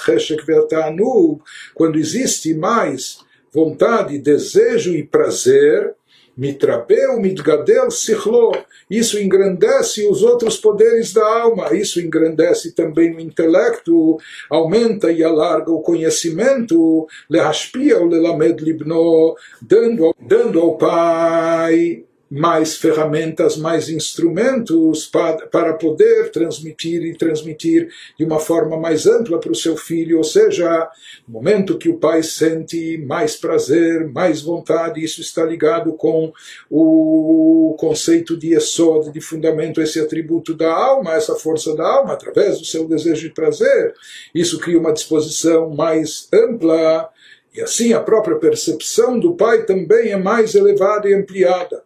quando 1.75 1.99
existe 1.99 2.55
mais 2.55 3.19
vontade, 3.53 4.19
desejo 4.19 4.95
e 4.95 5.03
prazer, 5.03 5.95
Mitrabeu, 6.37 7.21
mitgadel, 7.21 7.91
sichlo. 7.91 8.53
Isso 8.91 9.21
engrandece 9.21 10.07
os 10.07 10.23
outros 10.23 10.57
poderes 10.57 11.13
da 11.13 11.27
alma. 11.43 11.75
Isso 11.75 12.01
engrandece 12.01 12.73
também 12.73 13.15
o 13.15 13.21
intelecto, 13.21 14.17
aumenta 14.49 15.13
e 15.13 15.23
alarga 15.23 15.71
o 15.71 15.83
conhecimento. 15.83 17.07
Lehashpia 17.29 18.01
o 18.01 18.07
lelamed 18.07 18.65
libno, 18.65 19.37
dando, 19.61 20.15
dando 20.19 20.59
ao 20.59 20.79
pai 20.79 22.05
mais 22.35 22.77
ferramentas, 22.77 23.59
mais 23.59 23.91
instrumentos 23.91 25.05
para, 25.05 25.47
para 25.49 25.75
poder 25.75 26.31
transmitir 26.31 27.03
e 27.03 27.15
transmitir 27.15 27.91
de 28.19 28.25
uma 28.25 28.39
forma 28.39 28.79
mais 28.79 29.07
ampla 29.07 29.39
para 29.39 29.53
o 29.53 29.55
seu 29.55 29.77
filho. 29.77 30.17
Ou 30.17 30.25
seja, 30.25 30.89
no 31.29 31.35
momento 31.35 31.77
que 31.77 31.91
o 31.91 31.99
pai 31.99 32.23
sente 32.23 32.97
mais 33.07 33.37
prazer, 33.37 34.09
mais 34.09 34.41
vontade, 34.41 35.05
isso 35.05 35.21
está 35.21 35.45
ligado 35.45 35.93
com 35.93 36.33
o 36.71 37.77
conceito 37.79 38.35
de 38.35 38.55
esod, 38.55 39.13
de 39.13 39.21
fundamento, 39.21 39.83
esse 39.83 40.01
atributo 40.01 40.55
da 40.55 40.73
alma, 40.73 41.13
essa 41.13 41.35
força 41.35 41.77
da 41.77 41.87
alma, 41.87 42.15
através 42.15 42.59
do 42.59 42.65
seu 42.65 42.89
desejo 42.89 43.29
de 43.29 43.35
prazer. 43.35 43.93
Isso 44.35 44.59
cria 44.59 44.79
uma 44.79 44.95
disposição 44.95 45.69
mais 45.69 46.29
ampla. 46.33 47.11
E 47.55 47.61
assim 47.61 47.93
a 47.93 48.01
própria 48.01 48.37
percepção 48.37 49.21
do 49.21 49.35
pai 49.35 49.67
também 49.67 50.13
é 50.13 50.17
mais 50.17 50.55
elevada 50.55 51.11
e 51.11 51.13
ampliada 51.13 51.83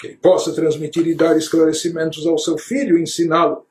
que 0.00 0.08
ele 0.08 0.16
possa 0.16 0.52
transmitir 0.52 1.06
e 1.06 1.14
dar 1.14 1.36
esclarecimentos 1.36 2.26
ao 2.26 2.38
seu 2.38 2.56
filho, 2.56 2.98
ensiná-lo. 2.98 3.64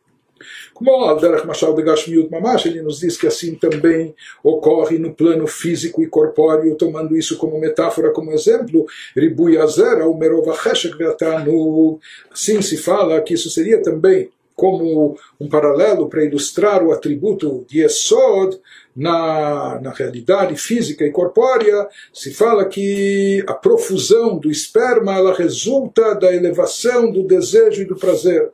Como 0.73 0.91
Alderach 0.91 1.45
Mashal 1.45 1.75
de 1.75 1.81
Gashmiut 1.81 2.31
Mamash, 2.31 2.65
ele 2.65 2.81
nos 2.81 2.99
diz 2.99 3.17
que 3.17 3.27
assim 3.27 3.55
também 3.55 4.15
ocorre 4.41 4.97
no 4.97 5.13
plano 5.13 5.45
físico 5.45 6.01
e 6.01 6.07
corpóreo, 6.07 6.75
tomando 6.75 7.17
isso 7.17 7.37
como 7.37 7.59
metáfora, 7.59 8.11
como 8.11 8.31
exemplo, 8.31 8.85
Ribui 9.15 9.57
Azer, 9.57 10.07
Umerovacheshek 10.07 10.97
Veatanu. 10.97 11.99
Assim 12.31 12.61
se 12.61 12.77
fala 12.77 13.21
que 13.21 13.33
isso 13.33 13.49
seria 13.49 13.81
também 13.81 14.31
como 14.55 15.17
um 15.39 15.47
paralelo 15.47 16.09
para 16.09 16.23
ilustrar 16.23 16.83
o 16.83 16.91
atributo 16.91 17.65
de 17.67 17.81
Esod, 17.81 18.59
na, 18.99 19.79
na 19.81 19.91
realidade 19.91 20.55
física 20.57 21.05
e 21.05 21.11
corpórea, 21.11 21.87
se 22.13 22.33
fala 22.33 22.65
que 22.65 23.41
a 23.47 23.53
profusão 23.53 24.37
do 24.37 24.51
esperma 24.51 25.15
ela 25.15 25.33
resulta 25.33 26.13
da 26.15 26.35
elevação 26.35 27.09
do 27.09 27.23
desejo 27.23 27.81
e 27.81 27.85
do 27.85 27.95
prazer. 27.95 28.51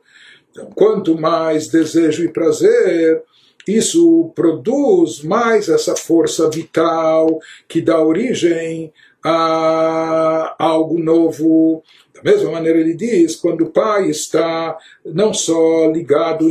Então, 0.52 0.70
quanto 0.74 1.20
mais 1.20 1.66
desejo 1.66 2.24
e 2.24 2.28
prazer, 2.28 3.22
isso 3.66 4.30
produz 4.36 5.20
mais 5.22 5.68
essa 5.68 5.96
força 5.96 6.48
vital 6.48 7.40
que 7.66 7.80
dá 7.80 8.00
origem 8.00 8.92
a 9.24 10.54
algo 10.56 11.00
novo, 11.00 11.82
da 12.22 12.30
mesma 12.30 12.50
maneira 12.50 12.78
ele 12.78 12.94
diz, 12.94 13.36
quando 13.36 13.62
o 13.62 13.70
pai 13.70 14.08
está 14.08 14.76
não 15.04 15.34
só 15.34 15.90
ligado, 15.90 16.46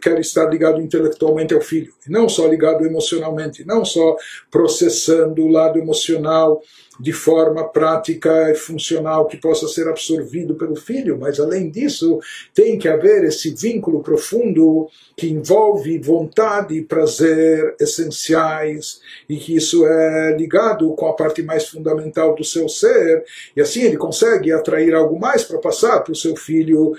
quer 0.00 0.18
estar 0.18 0.46
ligado 0.46 0.80
intelectualmente 0.80 1.54
ao 1.54 1.60
filho, 1.60 1.92
não 2.08 2.28
só 2.28 2.46
ligado 2.46 2.84
emocionalmente, 2.84 3.64
não 3.64 3.84
só 3.84 4.16
processando 4.50 5.44
o 5.44 5.48
lado 5.48 5.78
emocional 5.78 6.62
de 7.00 7.12
forma 7.12 7.66
prática 7.66 8.50
e 8.50 8.54
funcional 8.54 9.26
que 9.26 9.38
possa 9.38 9.66
ser 9.66 9.88
absorvido 9.88 10.54
pelo 10.54 10.76
filho, 10.76 11.18
mas 11.18 11.40
além 11.40 11.70
disso 11.70 12.20
tem 12.54 12.78
que 12.78 12.88
haver 12.88 13.24
esse 13.24 13.54
vínculo 13.54 14.02
profundo 14.02 14.86
que 15.16 15.28
envolve 15.28 15.98
vontade 15.98 16.74
e 16.74 16.82
prazer 16.82 17.74
essenciais 17.80 19.00
e 19.28 19.36
que 19.36 19.56
isso 19.56 19.86
é 19.86 20.36
ligado 20.36 20.92
com 20.94 21.06
a 21.06 21.14
parte 21.14 21.42
mais 21.42 21.66
fundamental 21.66 22.34
do 22.34 22.44
seu 22.44 22.68
ser 22.68 23.24
e 23.56 23.60
assim 23.62 23.82
ele 23.82 23.96
consegue 23.96 24.52
atrair 24.52 24.94
algo 24.94 25.09
mais 25.18 25.44
para 25.44 25.58
passar 25.58 26.00
para 26.00 26.12
o 26.12 26.16
seu 26.16 26.36
filho 26.36 26.94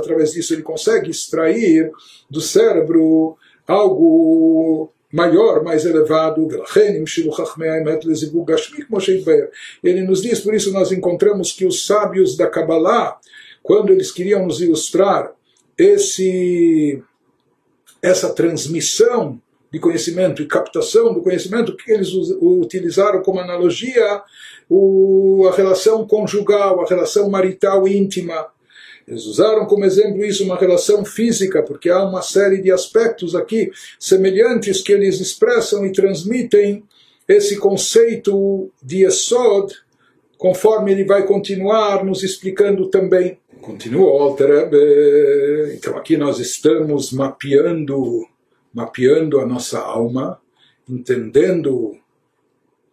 através 0.00 0.32
disso 0.32 0.54
ele 0.54 0.62
consegue 0.62 1.10
extrair 1.10 1.90
do 2.30 2.40
cérebro 2.40 3.36
algo 3.66 4.92
maior, 5.12 5.62
mais 5.62 5.84
elevado, 5.84 6.48
ele 9.84 10.00
nos 10.02 10.22
diz, 10.22 10.40
por 10.40 10.54
isso 10.54 10.72
nós 10.72 10.90
encontramos 10.90 11.52
que 11.52 11.66
os 11.66 11.84
sábios 11.84 12.34
da 12.36 12.46
Kabbalah, 12.46 13.18
quando 13.62 13.92
eles 13.92 14.10
queriam 14.10 14.46
nos 14.46 14.62
ilustrar 14.62 15.30
esse, 15.76 17.02
essa 18.00 18.32
transmissão 18.32 19.40
de 19.72 19.78
conhecimento 19.78 20.42
e 20.42 20.46
captação 20.46 21.14
do 21.14 21.22
conhecimento, 21.22 21.74
que 21.74 21.90
eles 21.90 22.10
utilizaram 22.12 23.22
como 23.22 23.40
analogia 23.40 24.22
o, 24.68 25.48
a 25.50 25.56
relação 25.56 26.06
conjugal, 26.06 26.80
a 26.80 26.86
relação 26.86 27.30
marital 27.30 27.88
íntima. 27.88 28.48
Eles 29.08 29.24
usaram 29.24 29.66
como 29.66 29.84
exemplo 29.84 30.24
isso 30.24 30.44
uma 30.44 30.58
relação 30.58 31.04
física, 31.04 31.62
porque 31.62 31.88
há 31.88 32.04
uma 32.04 32.22
série 32.22 32.60
de 32.60 32.70
aspectos 32.70 33.34
aqui 33.34 33.70
semelhantes 33.98 34.82
que 34.82 34.92
eles 34.92 35.20
expressam 35.20 35.84
e 35.86 35.92
transmitem 35.92 36.84
esse 37.26 37.56
conceito 37.56 38.70
de 38.82 39.04
Esod, 39.04 39.72
conforme 40.36 40.92
ele 40.92 41.04
vai 41.04 41.24
continuar 41.24 42.04
nos 42.04 42.22
explicando 42.22 42.88
também. 42.88 43.38
Continua 43.60 44.10
Alter 44.20 44.68
Então 45.74 45.96
aqui 45.96 46.16
nós 46.16 46.40
estamos 46.40 47.12
mapeando, 47.12 48.26
mapeando 48.72 49.40
a 49.40 49.46
nossa 49.46 49.78
alma, 49.78 50.40
entendendo 50.88 51.98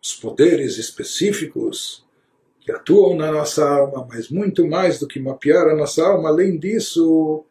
os 0.01 0.13
poderes 0.13 0.77
específicos 0.77 2.05
que 2.61 2.71
atuam 2.71 3.15
na 3.15 3.31
nossa 3.31 3.67
alma, 3.67 4.05
mas 4.09 4.29
muito 4.29 4.67
mais 4.67 4.99
do 4.99 5.07
que 5.07 5.19
mapear 5.19 5.67
a 5.67 5.75
nossa 5.75 6.05
alma, 6.05 6.29
além 6.29 6.57
disso, 6.57 7.43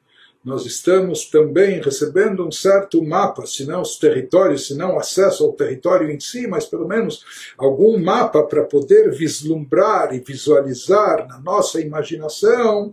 nós 0.45 0.64
estamos 0.64 1.26
também 1.26 1.81
recebendo 1.81 2.47
um 2.47 2.53
certo 2.53 3.03
mapa, 3.05 3.45
se 3.47 3.66
não 3.66 3.83
os 3.83 3.99
territórios, 3.99 4.66
se 4.66 4.74
não 4.74 4.99
acesso 4.99 5.45
ao 5.45 5.53
território 5.53 6.11
em 6.11 6.20
si, 6.20 6.47
mas 6.47 6.64
pelo 6.64 6.87
menos 6.87 7.53
algum 7.59 7.99
mapa 7.99 8.43
para 8.45 8.64
poder 8.64 9.11
vislumbrar 9.11 10.14
e 10.14 10.20
visualizar 10.20 11.26
na 11.29 11.39
nossa 11.41 11.81
imaginação 11.81 12.93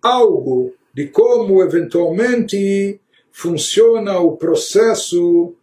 algo 0.00 0.72
de 0.94 1.08
como 1.08 1.62
eventualmente 1.62 3.00
funciona 3.36 4.18
o 4.18 4.34
processo 4.34 5.54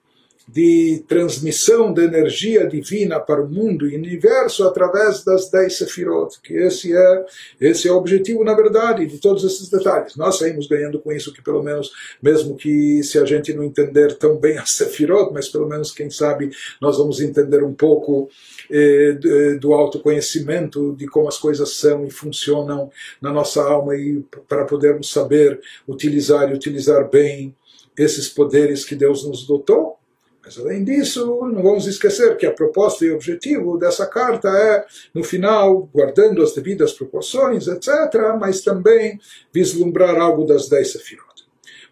de 0.47 1.03
transmissão 1.07 1.91
de 1.91 2.03
energia 2.03 2.67
divina 2.67 3.19
para 3.19 3.41
o 3.41 3.49
mundo 3.49 3.87
e 3.87 3.95
universo 3.95 4.63
através 4.63 5.23
das 5.23 5.49
dez 5.49 5.77
sefirot, 5.77 6.39
que 6.43 6.53
esse 6.53 6.95
é, 6.95 7.25
esse 7.59 7.87
é 7.87 7.91
o 7.91 7.97
objetivo, 7.97 8.43
na 8.43 8.53
verdade, 8.53 9.07
de 9.07 9.17
todos 9.17 9.43
esses 9.43 9.69
detalhes. 9.69 10.15
Nós 10.15 10.37
saímos 10.37 10.67
ganhando 10.67 10.99
com 10.99 11.11
isso, 11.11 11.33
que 11.33 11.41
pelo 11.41 11.63
menos, 11.63 11.91
mesmo 12.21 12.55
que 12.55 13.01
se 13.01 13.17
a 13.17 13.25
gente 13.25 13.53
não 13.53 13.63
entender 13.63 14.15
tão 14.17 14.37
bem 14.37 14.59
as 14.59 14.71
sefirot, 14.71 15.33
mas 15.33 15.49
pelo 15.49 15.67
menos, 15.67 15.91
quem 15.91 16.11
sabe, 16.11 16.51
nós 16.79 16.99
vamos 16.99 17.21
entender 17.21 17.63
um 17.63 17.73
pouco 17.73 18.29
eh, 18.69 19.17
do 19.59 19.73
autoconhecimento, 19.73 20.93
de 20.95 21.07
como 21.07 21.27
as 21.27 21.39
coisas 21.39 21.77
são 21.77 22.05
e 22.05 22.11
funcionam 22.11 22.91
na 23.19 23.31
nossa 23.31 23.63
alma 23.63 23.95
e 23.95 24.23
para 24.47 24.65
podermos 24.65 25.09
saber 25.09 25.59
utilizar 25.87 26.51
e 26.51 26.53
utilizar 26.53 27.09
bem 27.09 27.55
esses 27.97 28.29
poderes 28.29 28.85
que 28.85 28.95
Deus 28.95 29.25
nos 29.25 29.45
dotou 29.45 29.97
mas 30.43 30.59
além 30.59 30.83
disso, 30.83 31.25
não 31.25 31.63
vamos 31.63 31.87
esquecer 31.87 32.35
que 32.35 32.45
a 32.45 32.51
proposta 32.51 33.05
e 33.05 33.11
o 33.11 33.15
objetivo 33.15 33.77
dessa 33.77 34.05
carta 34.05 34.49
é, 34.49 34.85
no 35.13 35.23
final, 35.23 35.89
guardando 35.93 36.43
as 36.43 36.53
devidas 36.53 36.91
proporções, 36.91 37.67
etc., 37.67 37.89
mas 38.37 38.59
também 38.59 39.19
vislumbrar 39.53 40.17
algo 40.17 40.43
das 40.45 40.67
dez 40.67 40.91
sefirot. 40.91 41.23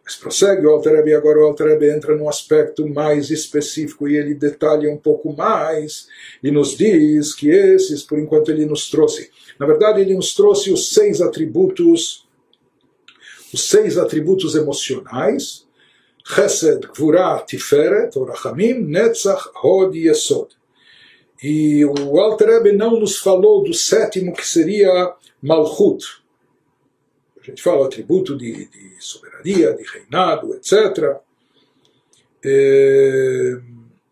Mas 0.04 0.16
prossegue 0.16 0.66
o 0.66 0.72
Alter 0.72 1.00
agora 1.16 1.40
o 1.40 1.44
Alter 1.44 1.82
entra 1.84 2.14
num 2.14 2.28
aspecto 2.28 2.86
mais 2.86 3.30
específico 3.30 4.10
e 4.10 4.18
ele 4.18 4.34
detalha 4.34 4.92
um 4.92 4.98
pouco 4.98 5.32
mais 5.34 6.08
e 6.44 6.52
nos 6.52 6.76
diz 6.76 7.34
que 7.34 7.50
esses, 7.50 8.04
por 8.04 8.20
enquanto, 8.20 8.52
ele 8.52 8.66
nos 8.66 8.90
trouxe. 8.90 9.30
Na 9.58 9.66
verdade, 9.66 10.02
ele 10.02 10.16
nos 10.16 10.34
trouxe 10.34 10.72
os 10.72 10.90
seis 10.90 11.22
atributos, 11.22 12.28
os 13.54 13.70
seis 13.70 13.98
atributos 13.98 14.56
emocionais, 14.56 15.66
Chesed, 16.34 16.88
Tiferet, 17.46 18.16
Orachamim, 18.16 18.86
Netzach, 18.88 19.50
Hod 19.62 19.98
e 19.98 20.08
Yesod. 20.08 20.50
E 21.44 21.84
o 21.84 22.20
Alter 22.20 22.48
Rebbe 22.48 22.72
não 22.72 23.00
nos 23.00 23.18
falou 23.18 23.64
do 23.64 23.74
sétimo, 23.74 24.34
que 24.34 24.48
seria 24.48 25.14
Malchut. 25.42 26.06
A 27.42 27.44
gente 27.44 27.62
fala 27.62 27.82
o 27.82 27.84
atributo 27.86 28.38
de, 28.38 28.68
de 28.68 28.96
soberania, 29.00 29.74
de 29.74 29.84
reinado, 29.84 30.54
etc. 30.54 31.18
É, 32.46 33.60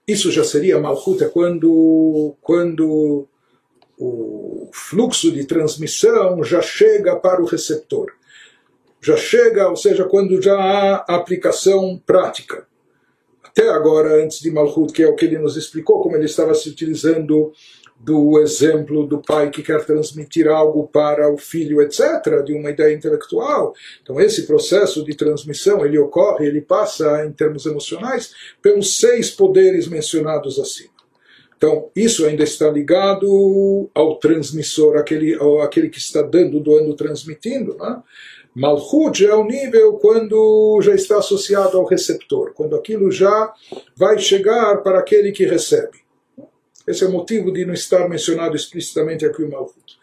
isso 0.07 0.32
já 0.32 0.43
seria 0.43 0.80
Malchut, 0.80 1.24
é 1.24 1.30
quando, 1.30 2.36
quando 2.41 3.28
o 3.97 4.70
fluxo 4.74 5.32
de 5.32 5.45
transmissão 5.45 6.43
já 6.43 6.61
chega 6.61 7.15
para 7.15 7.41
o 7.41 7.45
receptor 7.45 8.18
já 9.02 9.16
chega, 9.16 9.70
ou 9.70 9.76
seja, 9.76 10.06
quando 10.06 10.41
já 10.41 10.58
há 10.58 10.95
aplicação 11.16 12.02
prática. 12.06 12.68
Até 13.43 13.70
agora, 13.70 14.24
antes 14.24 14.39
de 14.39 14.52
Malhut, 14.52 14.93
que 14.93 15.04
é 15.04 15.08
o 15.08 15.16
que 15.16 15.26
ele 15.26 15.38
nos 15.38 15.58
explicou, 15.58 16.02
como 16.02 16.16
ele 16.16 16.26
estava 16.26 16.54
se 16.54 16.70
utilizando 16.70 17.52
do 18.00 18.39
exemplo 18.39 19.06
do 19.06 19.22
pai 19.22 19.50
que 19.50 19.62
quer 19.62 19.84
transmitir 19.84 20.47
algo 20.47 20.88
para 20.88 21.30
o 21.30 21.38
filho, 21.38 21.82
etc., 21.82 22.43
de 22.45 22.54
uma 22.54 22.70
ideia 22.70 22.95
intelectual. 22.95 23.74
Então, 24.02 24.20
esse 24.22 24.47
processo 24.47 25.04
de 25.04 25.16
transmissão 25.16 25.86
ele 25.86 26.00
ocorre, 26.00 26.47
ele 26.47 26.62
passa, 26.62 27.26
em 27.26 27.32
termos 27.34 27.66
emocionais, 27.66 28.34
pelos 28.62 28.97
seis 29.00 29.30
poderes 29.30 29.88
mencionados 29.88 30.58
acima. 30.58 31.00
Então, 31.58 31.89
isso 31.93 32.26
ainda 32.26 32.43
está 32.43 32.70
ligado 32.70 33.89
ao 33.93 34.16
transmissor, 34.16 34.95
aquele, 34.95 35.38
aquele 35.62 35.89
que 35.89 35.97
está 35.97 36.22
dando, 36.22 36.58
doando, 36.62 36.93
transmitindo. 36.93 37.76
Né? 37.78 38.02
Malchut 38.56 39.26
é 39.26 39.34
o 39.34 39.43
nível 39.43 39.93
quando 39.93 40.80
já 40.82 40.95
está 40.95 41.20
associado 41.20 41.78
ao 41.78 41.86
receptor, 41.86 42.54
quando 42.54 42.76
aquilo 42.76 43.12
já 43.12 43.54
vai 43.95 44.18
chegar 44.18 44.78
para 44.78 45.00
aquele 45.00 45.32
que 45.32 45.45
recebe. 45.45 46.00
Esse 46.88 47.04
é 47.04 47.08
o 47.08 47.12
motivo 47.12 47.52
de 47.52 47.66
não 47.66 47.74
estar 47.74 48.10
mencionado 48.10 48.56
explicitamente 48.56 49.26
aqui 49.26 49.43
o 49.43 49.50
Malchut. 49.50 49.99